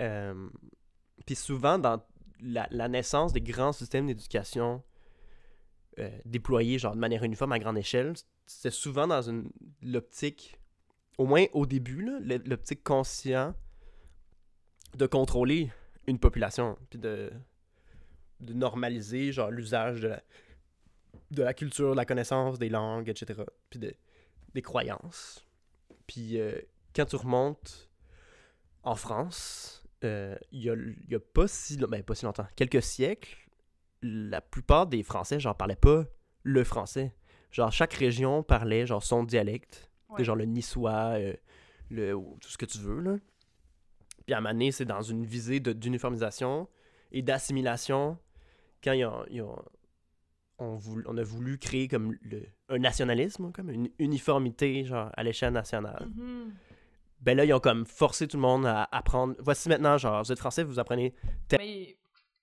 Euh, 0.00 0.48
Puis 1.26 1.34
souvent, 1.34 1.78
dans 1.78 2.02
la, 2.40 2.88
naissance 2.88 3.32
des 3.32 3.40
grands 3.40 3.72
systèmes 3.72 4.06
d'éducation 4.06 4.82
euh, 5.98 6.10
déployés 6.24 6.78
genre 6.78 6.94
de 6.94 7.00
manière 7.00 7.22
uniforme 7.22 7.52
à 7.52 7.58
grande 7.58 7.78
échelle, 7.78 8.14
c'est 8.46 8.70
souvent 8.72 9.06
dans 9.06 9.22
une 9.22 9.50
l'optique, 9.82 10.58
au 11.18 11.26
moins 11.26 11.46
au 11.52 11.66
début, 11.66 12.10
l'optique 12.46 12.82
conscient 12.82 13.54
de 14.96 15.06
contrôler 15.06 15.70
une 16.06 16.18
population, 16.18 16.76
puis 16.90 16.98
de, 16.98 17.30
de 18.42 18.52
normaliser 18.52 19.32
genre 19.32 19.50
l'usage 19.50 20.00
de 20.00 20.08
la, 20.08 20.22
de 21.30 21.42
la 21.42 21.54
culture, 21.54 21.92
de 21.92 21.96
la 21.96 22.04
connaissance, 22.04 22.58
des 22.58 22.68
langues, 22.68 23.08
etc. 23.08 23.42
Puis 23.70 23.78
de, 23.78 23.94
des 24.54 24.62
croyances. 24.62 25.46
Puis 26.06 26.38
euh, 26.38 26.60
quand 26.94 27.06
tu 27.06 27.16
remontes 27.16 27.90
en 28.82 28.94
France, 28.94 29.84
euh, 30.04 30.36
il 30.50 30.62
y, 30.62 30.70
a, 30.70 30.74
y 31.08 31.14
a 31.14 31.20
pas 31.20 31.46
si, 31.46 31.76
ben, 31.76 32.02
pas 32.02 32.14
si 32.14 32.24
longtemps, 32.24 32.46
quelques 32.56 32.82
siècles, 32.82 33.36
la 34.02 34.40
plupart 34.40 34.86
des 34.86 35.02
Français, 35.02 35.38
genre, 35.38 35.56
parlaient 35.56 35.76
pas 35.76 36.04
le 36.42 36.64
français. 36.64 37.14
Genre, 37.52 37.70
chaque 37.70 37.92
région 37.92 38.42
parlait, 38.42 38.86
genre, 38.86 39.02
son 39.02 39.22
dialecte. 39.22 39.88
Ouais. 40.08 40.24
genre 40.24 40.36
le 40.36 40.44
niçois, 40.44 41.14
euh, 41.18 41.34
le, 41.88 42.12
tout 42.40 42.50
ce 42.50 42.58
que 42.58 42.66
tu 42.66 42.78
veux, 42.78 43.00
là. 43.00 43.16
Puis 44.26 44.34
à 44.34 44.38
un 44.38 44.40
moment 44.40 44.52
donné, 44.52 44.72
c'est 44.72 44.84
dans 44.84 45.02
une 45.02 45.24
visée 45.24 45.58
d'uniformisation 45.60 46.68
et 47.10 47.22
d'assimilation 47.22 48.18
quand 48.82 48.92
ils 48.92 49.04
ont- 49.04 49.24
ils 49.30 49.42
ont- 49.42 49.64
on, 50.58 50.76
voulu- 50.76 51.04
on 51.08 51.16
a 51.16 51.22
voulu 51.22 51.58
créer 51.58 51.88
comme 51.88 52.16
le, 52.22 52.46
un 52.68 52.78
nationalisme, 52.78 53.50
comme 53.52 53.70
une 53.70 53.90
uniformité 53.98 54.84
genre 54.84 55.10
à 55.16 55.22
l'échelle 55.22 55.52
nationale. 55.52 56.06
Mhm. 56.14 56.54
Ben 57.20 57.36
là, 57.36 57.44
ils 57.44 57.52
ont 57.52 57.60
comme 57.60 57.86
forcé 57.86 58.26
tout 58.26 58.36
le 58.36 58.42
monde 58.42 58.66
à 58.66 58.88
apprendre. 58.90 59.34
Voici 59.38 59.68
maintenant, 59.68 59.96
genre, 59.96 60.22
vous 60.24 60.32
êtes 60.32 60.38
français, 60.38 60.64
vous 60.64 60.78
apprenez. 60.80 61.14
Mais, 61.52 61.96
tu 61.96 61.98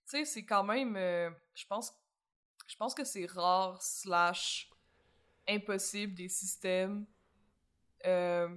sais, 0.05 0.25
c'est 0.25 0.45
quand 0.45 0.63
même. 0.63 0.95
euh, 0.95 1.29
je 1.53 1.65
pense 1.65 1.93
je 2.67 2.75
pense 2.77 2.93
que 2.93 3.03
c'est 3.03 3.25
rare, 3.25 3.81
slash, 3.81 4.69
impossible 5.47 6.13
des 6.13 6.29
systèmes 6.29 7.05
euh, 8.05 8.47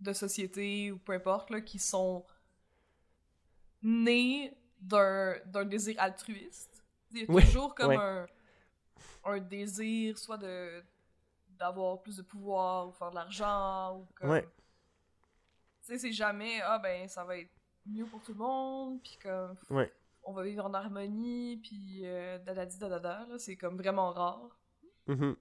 de 0.00 0.12
société 0.12 0.92
ou 0.92 0.98
peu 0.98 1.12
importe, 1.12 1.50
là, 1.50 1.60
qui 1.60 1.78
sont 1.78 2.24
nés 3.82 4.54
d'un 4.80 5.64
désir 5.66 5.96
altruiste. 5.98 6.71
Il 7.14 7.20
y 7.20 7.38
a 7.38 7.42
toujours 7.42 7.74
comme 7.74 7.92
un, 7.92 8.26
un 9.24 9.38
désir, 9.38 10.18
soit 10.18 10.38
de 10.38 10.82
d'avoir 11.58 12.02
plus 12.02 12.16
de 12.16 12.22
pouvoir 12.22 12.88
ou 12.88 12.92
faire 12.92 13.10
de 13.10 13.14
l'argent 13.14 13.96
ou 13.98 14.06
comme... 14.16 14.30
Ouais. 14.30 14.42
Tu 14.42 14.48
sais, 15.82 15.98
c'est 15.98 16.12
jamais, 16.12 16.60
ah 16.62 16.78
ben, 16.80 17.06
ça 17.08 17.22
va 17.24 17.36
être 17.36 17.50
mieux 17.86 18.04
pour 18.04 18.20
tout 18.22 18.32
le 18.32 18.38
monde, 18.38 19.00
puis 19.00 19.16
comme, 19.22 19.54
on 20.24 20.32
va 20.32 20.42
vivre 20.42 20.64
en 20.64 20.74
harmonie, 20.74 21.58
puis 21.62 22.00
euh, 22.02 22.38
dadadi 22.38 22.78
dadada, 22.78 23.26
là, 23.28 23.38
c'est 23.38 23.54
comme 23.56 23.76
vraiment 23.76 24.10
rare. 24.10 24.58
Mhm. 25.06 25.36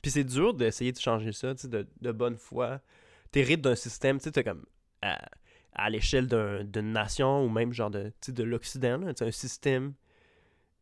Puis 0.00 0.10
c'est 0.10 0.24
dur 0.24 0.52
d'essayer 0.54 0.90
de 0.90 0.98
changer 0.98 1.30
ça, 1.32 1.54
tu 1.54 1.62
sais, 1.62 1.68
de, 1.68 1.86
de 2.00 2.10
bonne 2.12 2.36
foi. 2.38 2.80
T'hérites 3.30 3.60
d'un 3.60 3.76
système, 3.76 4.18
tu 4.18 4.24
sais, 4.24 4.32
t'as 4.32 4.42
comme 4.42 4.64
à, 5.00 5.28
à 5.74 5.90
l'échelle 5.90 6.26
d'un- 6.26 6.64
d'une 6.64 6.92
nation 6.92 7.44
ou 7.44 7.48
même 7.48 7.72
genre 7.72 7.90
de, 7.90 8.12
de 8.28 8.42
l'Occident, 8.42 9.00
un 9.06 9.30
système 9.30 9.94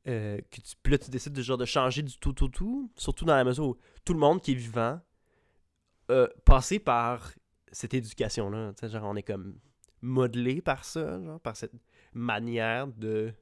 euh, 0.08 0.38
que 0.50 0.60
tu, 0.60 0.74
puis 0.82 0.92
là, 0.92 0.98
tu 0.98 1.10
décides 1.10 1.32
de, 1.32 1.42
genre, 1.42 1.58
de 1.58 1.64
changer 1.64 2.02
du 2.02 2.16
tout, 2.18 2.32
tout, 2.32 2.48
tout, 2.48 2.90
surtout 2.96 3.24
dans 3.24 3.34
la 3.36 3.44
mesure 3.44 3.66
où 3.66 3.76
tout 4.04 4.12
le 4.14 4.18
monde 4.18 4.40
qui 4.40 4.52
est 4.52 4.54
vivant 4.54 5.00
a 6.08 6.26
passé 6.44 6.78
par 6.78 7.32
cette 7.72 7.94
éducation-là, 7.94 8.72
tu 8.72 8.80
sais, 8.80 8.88
genre 8.92 9.04
on 9.04 9.16
est 9.16 9.22
comme 9.22 9.58
modelé 10.02 10.60
par 10.62 10.84
ça, 10.84 11.22
genre, 11.22 11.40
par 11.40 11.56
cette 11.56 11.72
manière 12.14 12.86
de, 12.88 13.32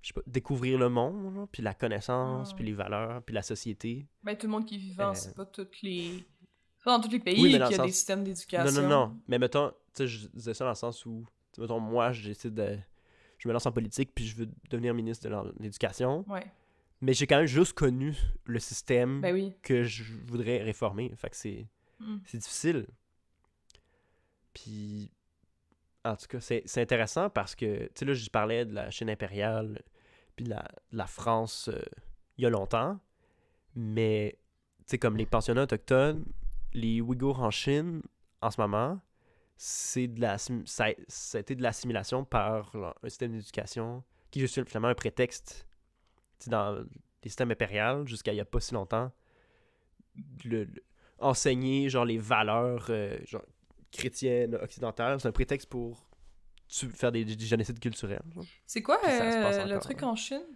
je 0.00 0.08
sais 0.08 0.14
pas, 0.14 0.22
découvrir 0.26 0.78
le 0.78 0.88
monde, 0.88 1.34
genre, 1.34 1.48
puis 1.50 1.62
la 1.62 1.74
connaissance, 1.74 2.52
Mm. 2.52 2.56
puis 2.56 2.64
les 2.66 2.72
valeurs, 2.72 3.22
puis 3.22 3.34
la 3.34 3.42
société. 3.42 4.06
Ben, 4.22 4.36
tout 4.36 4.46
le 4.46 4.52
monde 4.52 4.64
qui 4.66 4.76
est 4.76 4.78
vivant, 4.78 5.10
Euh. 5.10 5.14
c'est 5.14 5.34
pas 5.34 5.44
toutes 5.46 5.82
les... 5.82 6.24
Pas 6.82 6.96
dans 6.96 7.04
tous 7.04 7.10
les 7.10 7.20
pays 7.20 7.34
Oui, 7.42 7.50
qu'il 7.50 7.58
y 7.60 7.62
a 7.62 7.84
des 7.84 7.92
systèmes 7.92 8.20
Non, 8.20 8.24
d'éducation. 8.24 8.82
non, 8.82 8.88
non. 8.88 9.20
Mais 9.28 9.38
mettons, 9.38 9.68
tu 9.70 9.74
sais, 9.94 10.06
je 10.06 10.28
disais 10.28 10.54
ça 10.54 10.64
dans 10.64 10.70
le 10.70 10.74
sens 10.76 11.04
où, 11.04 11.26
mettons, 11.58 11.78
moi, 11.78 12.10
j'essaie 12.12 12.50
de. 12.50 12.78
Je 13.40 13.48
me 13.48 13.52
lance 13.52 13.66
en 13.66 13.72
politique, 13.72 14.12
puis 14.14 14.24
je 14.26 14.36
veux 14.36 14.48
devenir 14.70 14.94
ministre 14.94 15.28
de 15.28 15.52
l'éducation. 15.60 16.24
Ouais, 16.28 16.46
Mais 17.00 17.12
j'ai 17.14 17.26
quand 17.26 17.38
même 17.38 17.46
juste 17.46 17.72
connu 17.72 18.14
le 18.44 18.58
système 18.60 19.20
ben 19.20 19.32
oui. 19.34 19.52
que 19.62 19.82
je 19.82 20.04
voudrais 20.26 20.62
réformer. 20.62 21.10
Fait 21.16 21.30
que 21.30 21.36
c'est 21.36 21.66
Mm. 22.00 22.16
c'est 22.24 22.38
difficile. 22.38 22.86
Puis, 24.54 25.10
en 26.04 26.16
tout 26.16 26.26
cas, 26.28 26.40
c'est 26.40 26.62
c'est 26.66 26.80
intéressant 26.80 27.30
parce 27.30 27.54
que, 27.54 27.84
tu 27.86 27.90
sais, 27.94 28.04
là, 28.04 28.14
je 28.14 28.30
parlais 28.30 28.64
de 28.64 28.74
la 28.74 28.90
Chine 28.90 29.10
impériale, 29.10 29.82
puis 30.36 30.44
de 30.44 30.50
la, 30.50 30.62
de 30.92 30.96
la 30.96 31.06
France 31.06 31.68
euh, 31.68 31.80
il 32.38 32.44
y 32.44 32.46
a 32.46 32.50
longtemps. 32.50 32.98
Mais, 33.74 34.38
tu 34.78 34.84
sais, 34.92 34.98
comme 34.98 35.16
les 35.16 35.26
pensionnats 35.26 35.62
autochtones, 35.64 36.24
les 36.72 37.00
Ouïghours 37.00 37.40
en 37.40 37.50
Chine, 37.50 38.02
en 38.40 38.50
ce 38.50 38.60
moment, 38.60 38.98
c'est 39.62 40.08
de 40.08 40.22
la, 40.22 40.38
ça, 40.38 40.86
ça 41.06 41.36
a 41.36 41.40
été 41.42 41.54
de 41.54 41.62
l'assimilation 41.62 42.24
par 42.24 42.74
là, 42.74 42.94
un 43.02 43.08
système 43.10 43.32
d'éducation 43.32 44.02
qui 44.30 44.38
est 44.38 44.42
juste 44.42 44.66
finalement 44.66 44.88
un 44.88 44.94
prétexte. 44.94 45.66
Dans 46.46 46.82
les 47.22 47.28
systèmes 47.28 47.50
impériaux, 47.50 48.06
jusqu'à 48.06 48.32
il 48.32 48.36
n'y 48.36 48.40
a 48.40 48.46
pas 48.46 48.60
si 48.60 48.72
longtemps, 48.72 49.12
le, 50.44 50.64
le- 50.64 50.82
enseigner 51.18 51.90
genre 51.90 52.06
les 52.06 52.16
valeurs 52.16 52.86
euh, 52.88 53.18
genre, 53.26 53.44
chrétiennes 53.92 54.54
occidentales, 54.54 55.20
c'est 55.20 55.28
un 55.28 55.32
prétexte 55.32 55.68
pour 55.68 56.08
faire 56.70 57.12
des, 57.12 57.26
des 57.26 57.44
génocides 57.44 57.80
culturels. 57.80 58.22
C'est 58.64 58.82
quoi 58.82 58.98
euh, 59.06 59.66
le 59.66 59.78
truc 59.78 60.02
hein. 60.02 60.08
en 60.08 60.16
Chine? 60.16 60.46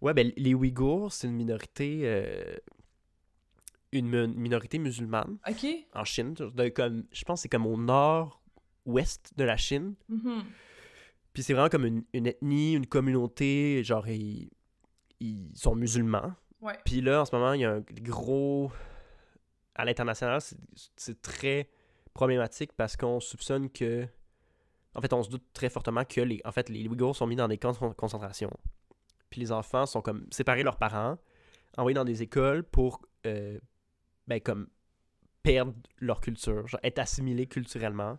Ouais, 0.00 0.14
ben 0.14 0.32
les 0.36 0.54
Ouïghours, 0.54 1.12
c'est 1.12 1.26
une 1.26 1.34
minorité 1.34 2.02
euh, 2.04 2.56
une 3.92 4.08
mi- 4.08 4.34
minorité 4.36 4.78
musulmane 4.78 5.38
en 5.94 6.04
Chine, 6.04 6.34
de 6.34 6.68
comme 6.68 7.04
je 7.12 7.24
pense 7.24 7.38
que 7.38 7.42
c'est 7.42 7.48
comme 7.48 7.66
au 7.66 7.76
nord-ouest 7.76 9.32
de 9.36 9.44
la 9.44 9.56
Chine. 9.56 9.94
Mhm. 10.08 10.44
Puis 11.32 11.42
c'est 11.42 11.52
vraiment 11.52 11.68
comme 11.68 11.84
une, 11.86 12.04
une 12.12 12.26
ethnie, 12.26 12.74
une 12.74 12.86
communauté, 12.86 13.82
genre 13.84 14.08
ils, 14.08 14.48
ils 15.20 15.50
sont 15.54 15.74
musulmans. 15.74 16.32
Ouais. 16.60 16.78
Puis 16.84 17.00
là, 17.02 17.20
en 17.20 17.24
ce 17.24 17.34
moment, 17.34 17.52
il 17.52 17.60
y 17.60 17.64
a 17.64 17.72
un 17.72 17.84
gros... 18.02 18.70
À 19.74 19.84
l'international, 19.84 20.40
c'est- 20.40 21.20
très 21.20 21.68
problématique 22.14 22.72
parce 22.72 22.96
qu'on 22.96 23.20
soupçonne 23.20 23.68
que... 23.70 24.06
En 24.94 25.02
fait, 25.02 25.12
on 25.12 25.22
se 25.22 25.28
doute 25.28 25.44
très 25.52 25.68
fortement 25.68 26.06
que 26.06 26.22
les, 26.22 26.40
en 26.46 26.52
fait, 26.52 26.70
les 26.70 26.88
Ouïghours 26.88 27.14
sont 27.14 27.26
mis 27.26 27.36
dans 27.36 27.48
des 27.48 27.58
camps 27.58 27.72
de 27.72 27.76
con- 27.76 27.92
concentration. 27.92 28.50
Puis 29.28 29.42
les 29.42 29.52
enfants 29.52 29.84
sont 29.84 30.00
comme 30.00 30.26
séparés 30.30 30.60
de 30.60 30.64
leurs 30.64 30.78
parents, 30.78 31.18
envoyés 31.76 31.94
dans 31.94 32.06
des 32.06 32.22
écoles 32.22 32.64
pour, 32.64 33.02
euh, 33.26 33.58
ben, 34.26 34.40
comme, 34.40 34.68
perdre 35.42 35.74
leur 35.98 36.20
culture, 36.20 36.66
genre 36.66 36.80
être 36.82 36.98
assimilés 36.98 37.46
culturellement. 37.46 38.18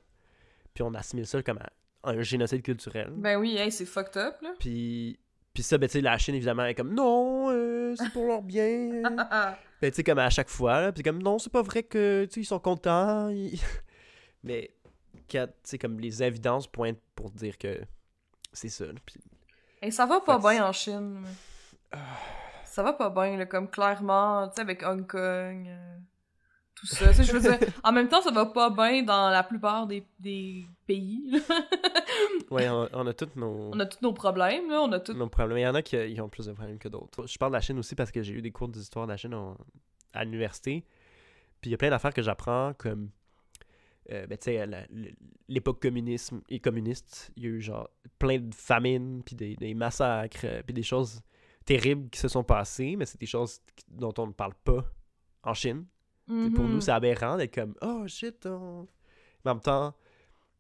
Puis 0.74 0.84
on 0.84 0.94
assimile 0.94 1.26
ça 1.28 1.42
comme 1.44 1.60
un 2.04 2.22
génocide 2.22 2.62
culturel. 2.62 3.10
Ben 3.18 3.38
oui, 3.38 3.58
hey, 3.58 3.72
c'est 3.72 3.86
fucked 3.86 4.16
up, 4.18 4.36
là. 4.42 4.54
Puis, 4.60 5.20
puis 5.54 5.64
ça, 5.64 5.78
ben, 5.78 5.88
tu 5.88 5.94
sais, 5.94 6.02
la 6.02 6.18
Chine, 6.18 6.36
évidemment, 6.36 6.66
est 6.66 6.76
comme 6.76 6.94
non, 6.94 7.50
euh, 7.52 7.96
c'est 7.98 8.12
pour 8.14 8.26
leur 8.28 8.42
bien. 8.44 9.02
ben, 9.82 9.90
tu 9.90 9.96
sais, 9.96 10.04
comme 10.04 10.20
à 10.20 10.30
chaque 10.30 10.50
fois, 10.50 10.82
là, 10.82 10.92
puis 10.92 11.04
comme 11.04 11.22
non, 11.22 11.40
c'est 11.40 11.52
pas 11.52 11.64
vrai 11.64 11.84
que, 11.84 12.26
tu 12.26 12.34
sais, 12.36 12.40
ils 12.42 12.46
sont 12.46 12.60
contents. 12.60 13.30
ils- 13.30 13.60
Mais, 14.44 14.72
tu 15.28 15.38
sais, 15.64 15.78
comme 15.78 16.00
les 16.00 16.24
évidences 16.24 16.68
pointent 16.68 17.02
pour 17.16 17.32
dire 17.32 17.58
que 17.58 17.82
c'est 18.54 18.70
ça. 18.70 18.86
là, 18.86 18.94
puis- 19.06 19.20
Et 19.82 19.92
ça 19.92 20.06
va 20.06 20.22
pas 20.22 20.38
bien 20.40 20.66
en 20.66 20.72
Chine. 20.72 21.24
Ça 22.78 22.84
va 22.84 22.94
pas 22.94 23.10
bien, 23.10 23.38
là, 23.38 23.46
comme 23.48 23.68
clairement, 23.70 24.48
tu 24.50 24.56
sais, 24.56 24.62
avec 24.62 24.84
Hong 24.84 25.08
Kong. 25.08 25.66
euh, 25.68 25.98
tout 26.76 26.86
ça. 26.86 27.12
Je 27.12 27.32
veux 27.32 27.40
dire, 27.40 27.58
en 27.84 27.92
même 27.92 28.08
temps, 28.08 28.22
ça 28.22 28.30
va 28.30 28.46
pas 28.46 28.70
bien 28.70 29.02
dans 29.02 29.30
la 29.32 29.42
plupart 29.42 29.88
des, 29.88 30.06
des 30.20 30.64
pays. 30.86 31.42
Ouais, 32.52 32.70
on, 32.70 32.88
on 32.94 33.06
a 33.08 33.14
tous 33.14 33.36
nos, 33.36 33.72
on 33.74 33.80
a 33.80 33.86
tous 33.86 34.02
nos 34.02 34.14
problèmes, 34.14 34.70
là. 34.70 34.82
On 34.82 34.92
a 34.92 35.00
tous... 35.00 35.14
nos 35.14 35.28
problèmes. 35.28 35.58
Il 35.58 35.62
y 35.62 35.68
en 35.68 35.76
a 35.76 35.82
qui 35.82 36.14
qui 36.14 36.22
ont 36.22 36.30
plus 36.30 36.46
de 36.46 36.54
problèmes 36.54 36.78
que 36.80 36.88
d'autres. 36.88 37.28
Je 37.28 37.38
parle 37.38 37.52
de 37.52 37.58
la 37.58 37.62
Chine 37.62 37.78
aussi 37.80 37.94
parce 37.96 38.10
que 38.12 38.22
j'ai 38.22 38.34
eu 38.34 38.42
des 38.42 38.52
cours 38.52 38.70
d'histoire 38.70 39.06
de 39.06 39.12
la 39.12 39.18
Chine 39.18 39.34
en- 39.34 39.58
à 40.14 40.24
l'université. 40.24 40.86
Puis 41.62 41.70
il 41.70 41.72
y 41.72 41.74
a 41.74 41.78
plein 41.78 41.90
d'affaires 41.90 42.14
que 42.14 42.22
j'apprends 42.22 42.74
comme. 42.78 43.10
euh, 44.12 44.26
ben, 44.28 44.38
tu 44.38 44.46
sais, 44.46 44.66
l'époque 45.50 45.82
communisme 45.82 46.42
et 46.48 46.60
communiste, 46.60 47.32
il 47.36 47.44
y 47.44 47.46
a 47.48 47.50
eu 47.50 47.62
genre 47.62 47.90
plein 48.20 48.40
de 48.40 48.54
famines, 48.56 49.22
puis 49.26 49.36
des, 49.36 49.56
des 49.56 49.74
massacres, 49.74 50.46
euh, 50.46 50.62
puis 50.64 50.74
des 50.74 50.84
choses 50.84 51.22
terribles 51.68 52.10
qui 52.10 52.20
se 52.20 52.28
sont 52.28 52.44
passées, 52.44 52.96
mais 52.96 53.06
c'est 53.06 53.20
des 53.20 53.26
choses 53.28 53.62
dont 53.88 54.14
on 54.18 54.28
ne 54.28 54.32
parle 54.32 54.56
pas 54.64 54.84
en 55.44 55.54
Chine. 55.54 55.86
Pour 56.26 56.34
Mhm. 56.36 56.72
nous, 56.72 56.82
c'est 56.82 56.92
aberrant 56.92 57.38
d'être 57.38 57.54
comme 57.54 57.76
Oh 57.82 58.06
shit, 58.08 58.46
on... 58.48 58.88
Mais 59.46 59.52
en 59.52 59.56
même 59.56 59.62
temps, 59.64 59.94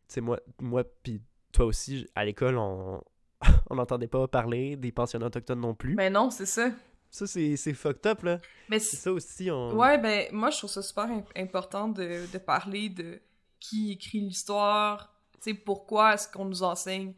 sais, 0.07 0.21
moi, 0.21 0.39
moi 0.61 0.83
puis 1.03 1.21
toi 1.51 1.65
aussi, 1.65 2.07
à 2.15 2.23
l'école, 2.23 2.57
on 2.57 3.01
on 3.69 3.75
n'entendait 3.75 4.07
pas 4.07 4.27
parler 4.27 4.75
des 4.77 4.91
pensionnats 4.91 5.25
autochtones 5.27 5.59
non 5.61 5.75
plus. 5.75 5.95
Mais 5.95 6.09
non, 6.09 6.29
c'est 6.29 6.45
ça. 6.45 6.71
Ça, 7.09 7.25
c'est 7.27 7.55
c'est 7.57 7.73
fucked 7.73 8.05
up, 8.07 8.23
là. 8.23 8.39
Mais 8.69 8.79
C'est 8.79 8.95
c'est- 8.95 9.03
ça 9.03 9.11
aussi, 9.13 9.49
on... 9.51 9.75
Ouais, 9.75 9.97
ben, 9.97 10.27
moi, 10.31 10.49
je 10.51 10.57
trouve 10.59 10.69
ça 10.69 10.81
super 10.81 11.05
im- 11.05 11.23
important 11.35 11.87
de, 11.89 12.31
de 12.31 12.37
parler 12.37 12.89
de 12.89 13.21
qui 13.59 13.91
écrit 13.93 14.19
l'histoire, 14.21 15.13
tu 15.41 15.51
sais, 15.51 15.53
pourquoi 15.53 16.13
est-ce 16.13 16.27
qu'on 16.31 16.45
nous 16.45 16.63
enseigne 16.63 17.13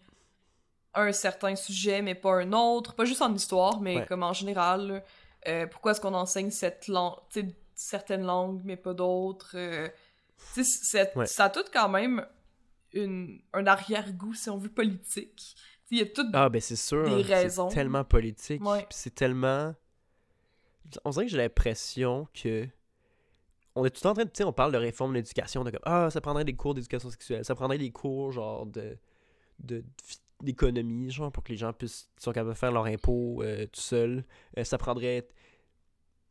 un 0.96 1.12
certain 1.12 1.56
sujet, 1.56 2.02
mais 2.02 2.16
pas 2.16 2.36
un 2.42 2.52
autre, 2.54 2.94
pas 2.96 3.06
juste 3.06 3.22
en 3.22 3.34
histoire, 3.34 3.80
mais 3.82 3.98
Ouais. 3.98 4.06
comme 4.06 4.24
en 4.24 4.34
général. 4.34 5.04
Euh, 5.48 5.68
pourquoi 5.68 5.92
est-ce 5.92 6.02
qu'on 6.02 6.14
enseigne 6.14 6.52
cette 6.52 6.88
langue, 6.88 7.16
certaines 7.76 8.26
langues, 8.26 8.62
mais 8.66 8.76
pas 8.76 8.94
d'autres, 8.94 9.52
euh, 9.56 9.88
c'est- 10.38 11.16
Ouais. 11.16 11.26
ça 11.26 11.46
a 11.46 11.50
tout 11.50 11.64
quand 11.72 11.88
même 11.90 12.26
une, 12.92 13.40
un 13.54 13.66
arrière-goût, 13.68 14.34
si 14.34 14.50
on 14.50 14.58
veut, 14.58 14.70
politique. 14.70 15.56
Il 15.92 16.00
y 16.00 16.02
a 16.02 16.06
tout 16.06 16.26
Ah, 16.34 16.50
ben 16.50 16.60
c'est 16.62 16.76
sûr. 16.76 17.04
Des 17.18 17.24
c'est 17.24 17.34
raisons. 17.36 17.70
tellement 17.70 18.04
politique. 18.04 18.64
Ouais. 18.66 18.86
C'est 18.90 19.14
tellement... 19.16 19.74
On 21.06 21.12
dirait 21.12 21.26
que 21.26 21.32
j'ai 21.32 21.38
l'impression 21.38 22.28
que... 22.34 22.68
On 23.76 23.86
est 23.86 23.90
tout 23.92 24.06
en 24.08 24.14
train 24.14 24.26
de... 24.26 24.30
Tu 24.30 24.38
sais, 24.40 24.44
on 24.44 24.52
parle 24.54 24.72
de 24.72 24.78
réforme 24.78 25.12
de 25.12 25.18
l'éducation, 25.18 25.64
de 25.64 25.70
comme... 25.72 25.80
Ah, 25.86 26.10
ça 26.12 26.20
prendrait 26.22 26.44
des 26.46 26.56
cours 26.56 26.74
d'éducation 26.74 27.10
sexuelle. 27.10 27.46
Ça 27.46 27.56
prendrait 27.56 27.78
des 27.78 27.92
cours, 27.92 28.32
genre, 28.32 28.66
de... 28.66 28.98
de 29.60 29.84
d'économie, 30.42 31.12
genre, 31.12 31.32
pour 31.32 31.44
que 31.44 31.52
les 31.52 31.58
gens 31.58 31.74
puissent... 31.74 32.10
soient 32.18 32.34
capables 32.34 32.52
de 32.54 32.58
faire 32.58 32.72
leur 32.72 32.86
impôt 32.86 33.42
euh, 33.44 33.66
tout 33.68 33.82
seuls. 33.82 34.24
Euh, 34.58 34.64
ça 34.64 34.78
prendrait... 34.78 35.28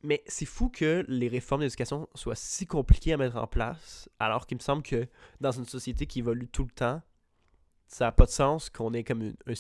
Mais 0.05 0.23
c'est 0.27 0.47
fou 0.47 0.69
que 0.69 1.05
les 1.09 1.27
réformes 1.27 1.63
d'éducation 1.63 2.09
soient 2.15 2.37
si 2.37 2.67
compliquées 2.67 3.15
à 3.15 3.17
mettre 3.17 3.37
en 3.37 3.49
place, 3.49 4.09
alors 4.21 4.47
qu'il 4.47 4.57
me 4.57 4.63
semble 4.63 4.83
que 4.85 5.09
dans 5.41 5.51
une 5.51 5.65
société 5.67 6.07
qui 6.07 6.21
évolue 6.21 6.47
tout 6.47 6.63
le 6.63 6.71
temps, 6.71 7.03
ça 7.89 8.05
n'a 8.05 8.13
pas 8.13 8.27
de 8.27 8.31
sens 8.31 8.71
qu'on 8.71 8.93
ait 8.95 9.03
comme 9.03 9.23
une, 9.23 9.37
un, 9.49 9.55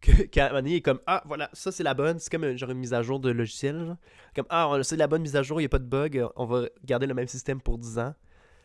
que, 0.00 0.22
qu'à 0.22 0.58
est 0.60 0.80
comme 0.80 1.00
Ah, 1.06 1.22
voilà, 1.26 1.50
ça 1.52 1.70
c'est 1.70 1.82
la 1.82 1.92
bonne. 1.92 2.18
C'est 2.18 2.30
comme 2.30 2.44
un- 2.44 2.56
genre 2.56 2.70
une 2.70 2.78
mise 2.78 2.94
à 2.94 3.02
jour 3.02 3.20
de 3.20 3.30
logiciel. 3.30 3.84
genre. 3.84 3.96
Comme 4.34 4.46
Ah, 4.48 4.72
c'est 4.82 4.96
la 4.96 5.06
bonne 5.06 5.22
mise 5.22 5.36
à 5.36 5.42
jour, 5.42 5.60
il 5.60 5.64
n'y 5.64 5.66
a 5.66 5.70
pas 5.70 5.78
de 5.78 5.84
bug, 5.84 6.24
on 6.36 6.46
va 6.46 6.68
garder 6.84 7.06
le 7.06 7.12
même 7.14 7.28
système 7.28 7.60
pour 7.60 7.76
10 7.76 7.98
ans. 7.98 8.14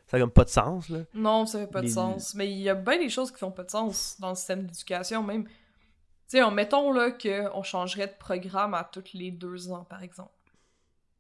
Ça 0.08 0.18
n'a 0.18 0.24
comme 0.24 0.32
pas 0.32 0.44
de 0.44 0.50
sens. 0.50 0.90
Là. 0.90 1.00
Non, 1.14 1.46
ça 1.46 1.60
fait 1.60 1.72
pas 1.72 1.82
de 1.82 1.88
sens. 1.88 2.36
Mais 2.36 2.52
il 2.52 2.60
y 2.60 2.70
a 2.70 2.76
bien 2.76 2.98
des 3.00 3.10
choses 3.10 3.32
qui 3.32 3.38
font 3.40 3.52
pas 3.52 3.64
de 3.64 3.72
sens 3.72 4.18
dans 4.20 4.30
le 4.30 4.36
système 4.36 4.66
d'éducation, 4.66 5.24
même. 5.24 5.46
Tu 5.46 6.38
sais, 6.40 6.52
mettons 6.52 6.92
là 6.92 7.12
qu'on 7.12 7.64
changerait 7.64 8.08
de 8.08 8.14
programme 8.20 8.74
à 8.74 8.84
tous 8.84 9.14
les 9.14 9.32
deux 9.32 9.72
ans, 9.72 9.84
par 9.86 10.04
exemple. 10.04 10.32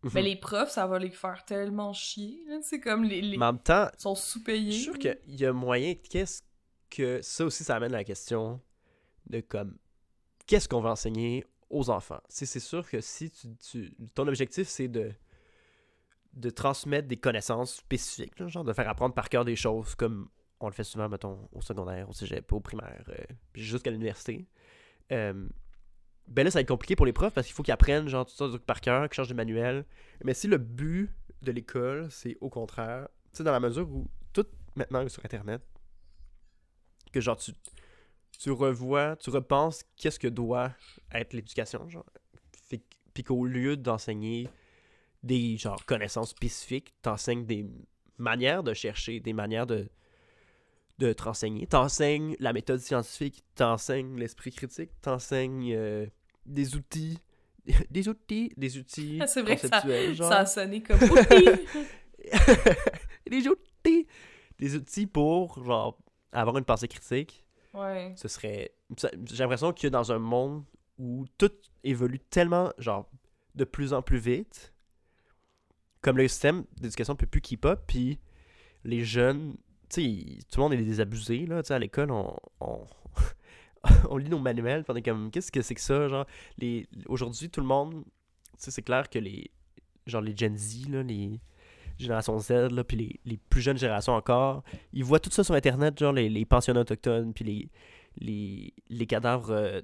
Mais 0.03 0.21
Mhm. 0.21 0.27
les 0.27 0.35
profs, 0.35 0.69
ça 0.71 0.85
va 0.85 0.99
les 0.99 1.09
faire 1.11 1.45
tellement 1.45 1.93
chier. 1.93 2.43
C'est 2.61 2.81
comme 2.81 3.03
les, 3.05 3.21
les... 3.21 3.37
Mais 3.37 3.45
en 3.45 3.53
même 3.53 3.61
temps, 3.61 3.87
ils 3.97 4.01
sont 4.01 4.15
sous-payés. 4.15 4.71
je 4.71 4.75
suis 4.75 4.83
sûr 4.83 4.99
qu'il 4.99 5.17
y 5.27 5.45
a 5.45 5.53
moyen. 5.53 5.95
Qu'est-ce 6.09 6.41
que. 6.89 7.21
Ça 7.21 7.45
aussi, 7.45 7.63
ça 7.63 7.77
amène 7.77 7.93
à 7.93 7.99
la 7.99 8.03
question 8.03 8.60
de 9.27 9.39
comme. 9.39 9.77
Qu'est-ce 10.45 10.67
qu'on 10.67 10.81
va 10.81 10.89
enseigner 10.91 11.45
aux 11.69 11.89
enfants? 11.89 12.19
C'est 12.27 12.45
c'est 12.45 12.60
sûr 12.60 12.88
que 12.89 12.99
si 12.99 13.31
tu, 13.31 13.47
tu- 13.55 13.95
ton 14.13 14.27
objectif, 14.27 14.67
c'est 14.67 14.89
de 14.89 15.13
de 16.34 16.50
transmettre 16.50 17.08
des 17.08 17.17
connaissances 17.17 17.76
spécifiques, 17.76 18.39
là, 18.39 18.48
genre 18.48 18.63
de 18.63 18.74
faire 18.74 18.89
apprendre 18.89 19.13
par 19.13 19.30
cœur 19.30 19.46
des 19.46 19.56
choses 19.56 19.96
comme 19.96 20.30
on 20.60 20.67
le 20.67 20.74
fait 20.74 20.84
souvent, 20.84 21.10
mettons, 21.10 21.50
au 21.52 21.62
secondaire, 21.62 22.10
au 22.10 22.13
cégep, 22.13 22.52
au 22.54 22.60
primaire, 22.60 23.04
euh, 23.10 23.24
jusqu'à 23.54 23.91
l'université. 23.91 24.48
Euh, 25.12 25.48
ben 26.28 26.43
là, 26.46 26.52
ça 26.52 26.60
va 26.60 26.62
être 26.62 26.69
compliqué 26.69 26.96
pour 26.96 27.06
les 27.06 27.12
profs 27.12 27.34
parce 27.34 27.46
qu'il 27.46 27.54
faut 27.54 27.63
qu'ils 27.63 27.74
apprennent 27.74 28.08
genre 28.08 28.26
tout 28.26 28.34
ça 28.34 28.48
par 28.65 28.80
cœur, 28.80 29.10
qu'ils 29.10 29.15
changent 29.15 29.28
de 29.28 29.34
manuel. 29.34 29.86
Mais 30.24 30.34
si 30.34 30.48
le 30.48 30.58
but 30.58 31.12
de 31.41 31.52
l'école, 31.52 32.10
c'est 32.10 32.38
au 32.39 32.50
contraire, 32.50 33.10
tu 33.34 33.39
sais, 33.39 33.43
dans 33.43 33.52
la 33.52 33.60
mesure 33.60 33.89
où 33.89 34.08
tout 34.32 34.46
maintenant 34.76 35.02
est 35.02 35.10
sur 35.10 35.24
Internet, 35.26 35.62
que 37.12 37.19
genre 37.19 37.36
tu, 37.36 37.52
tu 38.39 38.52
revois, 38.52 39.17
tu 39.17 39.30
repenses 39.30 39.84
qu'est-ce 39.98 40.19
que 40.19 40.30
doit 40.30 40.72
être 41.12 41.34
l'éducation, 41.34 41.88
genre. 41.89 42.06
Puis 43.13 43.24
qu'au 43.24 43.46
lieu 43.46 43.78
d'enseigner 43.78 44.50
des 45.23 45.57
genre 45.57 45.86
connaissances 45.86 46.31
spécifiques, 46.31 46.93
t'enseignes 47.01 47.45
des 47.45 47.65
manières 48.17 48.63
de 48.63 48.73
chercher, 48.73 49.19
des 49.19 49.33
manières 49.33 49.67
de 49.67 49.89
de 50.99 51.12
te 51.12 51.23
renseigner. 51.23 51.65
T'enseignes 51.65 52.36
la 52.39 52.53
méthode 52.53 52.79
scientifique, 52.79 53.43
t'enseignes 53.55 54.15
l'esprit 54.19 54.51
critique, 54.51 54.91
t'enseignes 55.01 55.73
euh, 55.73 56.05
des 56.45 56.75
outils, 56.75 57.17
des 57.89 58.07
outils, 58.07 58.51
des 58.57 58.77
outils 58.77 59.19
C'est 59.27 59.41
vrai 59.41 59.55
que 59.57 59.67
ça- 59.67 60.13
genre. 60.13 60.29
Ça 60.29 60.39
a 60.39 60.45
sonné 60.45 60.83
comme 60.83 60.99
des 63.29 63.47
outils, 63.47 64.07
des 64.59 64.75
outils 64.75 65.07
pour 65.07 65.63
genre 65.63 65.97
avoir 66.31 66.57
une 66.57 66.65
pensée 66.65 66.88
critique. 66.88 67.45
ouais. 67.73 68.13
Ce 68.15 68.27
serait, 68.27 68.71
j'ai 69.31 69.38
l'impression 69.38 69.73
que 69.73 69.88
dans 69.88 70.12
un 70.12 70.19
monde 70.19 70.63
où 70.97 71.25
tout 71.38 71.51
évolue 71.83 72.19
tellement 72.19 72.71
genre 72.77 73.09
de 73.55 73.63
plus 73.65 73.93
en 73.93 74.01
plus 74.01 74.19
vite, 74.19 74.72
comme 76.03 76.17
le 76.17 76.27
système 76.27 76.65
d'éducation 76.79 77.15
peut 77.15 77.25
plus 77.25 77.41
keep 77.41 77.65
up, 77.65 77.81
puis 77.87 78.19
les 78.83 79.03
jeunes, 79.03 79.55
tu 79.89 80.01
sais, 80.01 80.37
tout 80.51 80.59
le 80.59 80.63
monde 80.63 80.73
est 80.73 80.77
des 80.77 80.99
abusés 80.99 81.45
là, 81.47 81.63
tu 81.63 81.69
sais, 81.69 81.73
à 81.73 81.79
l'école 81.79 82.11
on, 82.11 82.35
on, 82.59 84.17
lit 84.17 84.29
nos 84.29 84.37
manuels, 84.37 84.83
on 84.87 84.95
est 84.95 85.01
comme 85.01 85.31
qu'est-ce 85.31 85.51
que 85.51 85.61
c'est 85.61 85.75
que 85.75 85.81
ça, 85.81 86.07
genre 86.07 86.27
les 86.59 86.87
aujourd'hui 87.07 87.49
tout 87.49 87.61
le 87.61 87.67
monde, 87.67 88.03
tu 88.03 88.11
sais, 88.57 88.71
c'est 88.71 88.81
clair 88.83 89.09
que 89.09 89.17
les 89.17 89.49
genre 90.05 90.21
les 90.21 90.35
Gen 90.35 90.57
Z 90.57 90.89
là, 90.89 91.01
les 91.01 91.39
générations 91.97 92.37
Z 92.37 92.51
là, 92.51 92.83
puis 92.83 92.97
les, 92.97 93.19
les 93.25 93.37
plus 93.37 93.61
jeunes 93.61 93.77
générations 93.77 94.13
encore, 94.13 94.63
ils 94.91 95.05
voient 95.05 95.19
tout 95.19 95.31
ça 95.31 95.43
sur 95.43 95.55
internet, 95.55 95.97
genre 95.97 96.11
les, 96.11 96.29
les 96.29 96.45
pensionnats 96.45 96.81
autochtones, 96.81 97.33
puis 97.33 97.45
les 97.45 97.69
les, 98.17 98.73
les 98.89 99.07
cadavres 99.07 99.51
euh, 99.51 99.81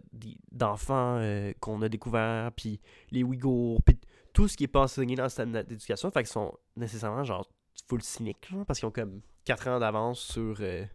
d'enfants 0.51 1.17
euh, 1.19 1.51
qu'on 1.60 1.82
a 1.82 1.89
découverts, 1.89 2.51
puis 2.55 2.79
les 3.12 3.23
Ouïghours, 3.23 3.82
puis 3.84 3.97
tout 4.34 4.48
ce 4.48 4.58
qui 4.58 4.65
est 4.65 4.68
pas 4.68 4.82
enseigné 4.82 5.15
dans 5.15 5.24
le 5.24 5.30
système 5.30 5.52
d'éducation, 5.52 6.12
fait 6.12 6.22
qu'ils 6.22 6.32
sont 6.32 6.58
nécessairement 6.76 7.24
genre 7.24 7.50
full 7.88 8.02
cyniques, 8.02 8.48
genre, 8.50 8.65
parce 8.65 8.80
qu'ils 8.80 8.88
ont 8.88 8.92
comme 8.92 9.22
4 9.46 9.68
ans 9.68 9.80
d'avance 9.80 10.20
sur 10.20 10.58
euh, 10.60 10.86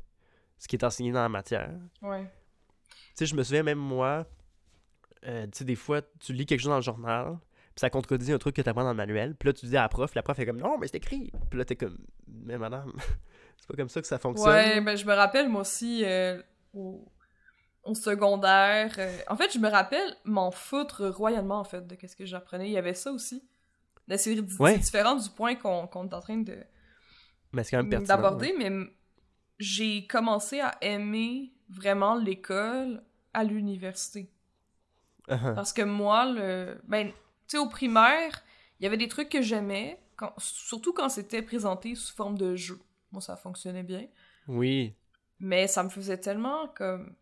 ce 0.58 0.68
qui 0.68 0.76
est 0.76 0.84
enseigné 0.84 1.12
dans 1.12 1.22
la 1.22 1.28
matière. 1.28 1.72
Ouais. 2.02 2.30
Tu 2.90 2.96
sais, 3.14 3.26
je 3.26 3.34
me 3.34 3.42
souviens 3.42 3.62
même 3.62 3.78
moi, 3.78 4.26
euh, 5.26 5.44
tu 5.46 5.58
sais, 5.58 5.64
des 5.64 5.76
fois, 5.76 6.02
tu 6.20 6.32
lis 6.32 6.46
quelque 6.46 6.60
chose 6.60 6.70
dans 6.70 6.76
le 6.76 6.82
journal, 6.82 7.38
puis 7.74 7.80
ça 7.80 7.90
contredit 7.90 8.32
un 8.32 8.38
truc 8.38 8.56
que 8.56 8.62
tu 8.62 8.68
apprends 8.68 8.84
dans 8.84 8.90
le 8.90 8.96
manuel, 8.96 9.34
puis 9.34 9.48
là, 9.48 9.52
tu 9.52 9.66
dis 9.66 9.76
à 9.76 9.82
la 9.82 9.88
prof, 9.88 10.14
la 10.14 10.22
prof 10.22 10.38
est 10.38 10.46
comme 10.46 10.60
non, 10.60 10.78
mais 10.78 10.86
c'est 10.86 10.98
écrit. 10.98 11.32
Puis 11.50 11.58
là, 11.58 11.64
t'es 11.64 11.76
comme, 11.76 11.98
mais 12.28 12.58
madame, 12.58 12.92
c'est 13.58 13.68
pas 13.68 13.74
comme 13.74 13.88
ça 13.88 14.00
que 14.00 14.06
ça 14.06 14.18
fonctionne. 14.18 14.52
Ouais, 14.52 14.80
ben 14.80 14.96
je 14.96 15.04
me 15.04 15.14
rappelle 15.14 15.48
moi 15.48 15.62
aussi 15.62 16.04
euh, 16.04 16.40
au, 16.72 17.04
au 17.84 17.94
secondaire. 17.94 18.94
euh, 18.98 19.16
en 19.28 19.36
fait, 19.36 19.52
je 19.52 19.58
me 19.58 19.68
rappelle 19.68 20.16
m'en 20.24 20.50
foutre 20.50 21.06
royalement 21.08 21.58
en 21.60 21.64
fait 21.64 21.86
de 21.86 21.94
qu'est-ce 21.94 22.16
que 22.16 22.24
j'apprenais. 22.26 22.68
Il 22.68 22.72
y 22.72 22.78
avait 22.78 22.94
ça 22.94 23.12
aussi. 23.12 23.46
Mais 24.08 24.18
c'est 24.18 24.38
Ouais. 24.60 24.78
différent 24.78 25.14
du 25.16 25.28
point 25.30 25.54
qu'on 25.54 25.84
est 25.86 26.14
en 26.14 26.20
train 26.20 26.36
de 26.36 26.56
Mais 27.52 27.64
c'est 27.64 27.70
quand 27.72 27.78
même 27.78 27.88
pertinent. 27.90 28.08
d'aborder, 28.16 28.52
ouais. 28.56 28.70
mais 28.70 28.86
j'ai 29.58 30.06
commencé 30.06 30.60
à 30.60 30.76
aimer 30.82 31.52
vraiment 31.68 32.14
l'école 32.14 33.02
à 33.32 33.44
l'université. 33.44 34.30
Uh-huh. 35.28 35.54
Parce 35.54 35.72
que 35.72 35.82
moi, 35.82 36.26
le. 36.26 36.78
Ben, 36.86 37.08
tu 37.08 37.14
sais, 37.48 37.58
au 37.58 37.68
primaire, 37.68 38.42
il 38.78 38.84
y 38.84 38.86
avait 38.86 38.98
des 38.98 39.08
trucs 39.08 39.30
que 39.30 39.40
j'aimais, 39.40 39.98
surtout 40.38 40.92
quand 40.92 41.08
c'était 41.08 41.40
présenté 41.42 41.94
sous 41.94 42.14
forme 42.14 42.36
de 42.36 42.56
jeu. 42.56 42.78
Moi, 43.10 43.22
ça 43.22 43.36
fonctionnait 43.36 43.82
bien. 43.84 44.06
Oui. 44.48 44.94
Mais 45.40 45.66
ça 45.66 45.82
me 45.82 45.88
faisait 45.88 46.18
tellement 46.18 46.68
comme. 46.68 47.14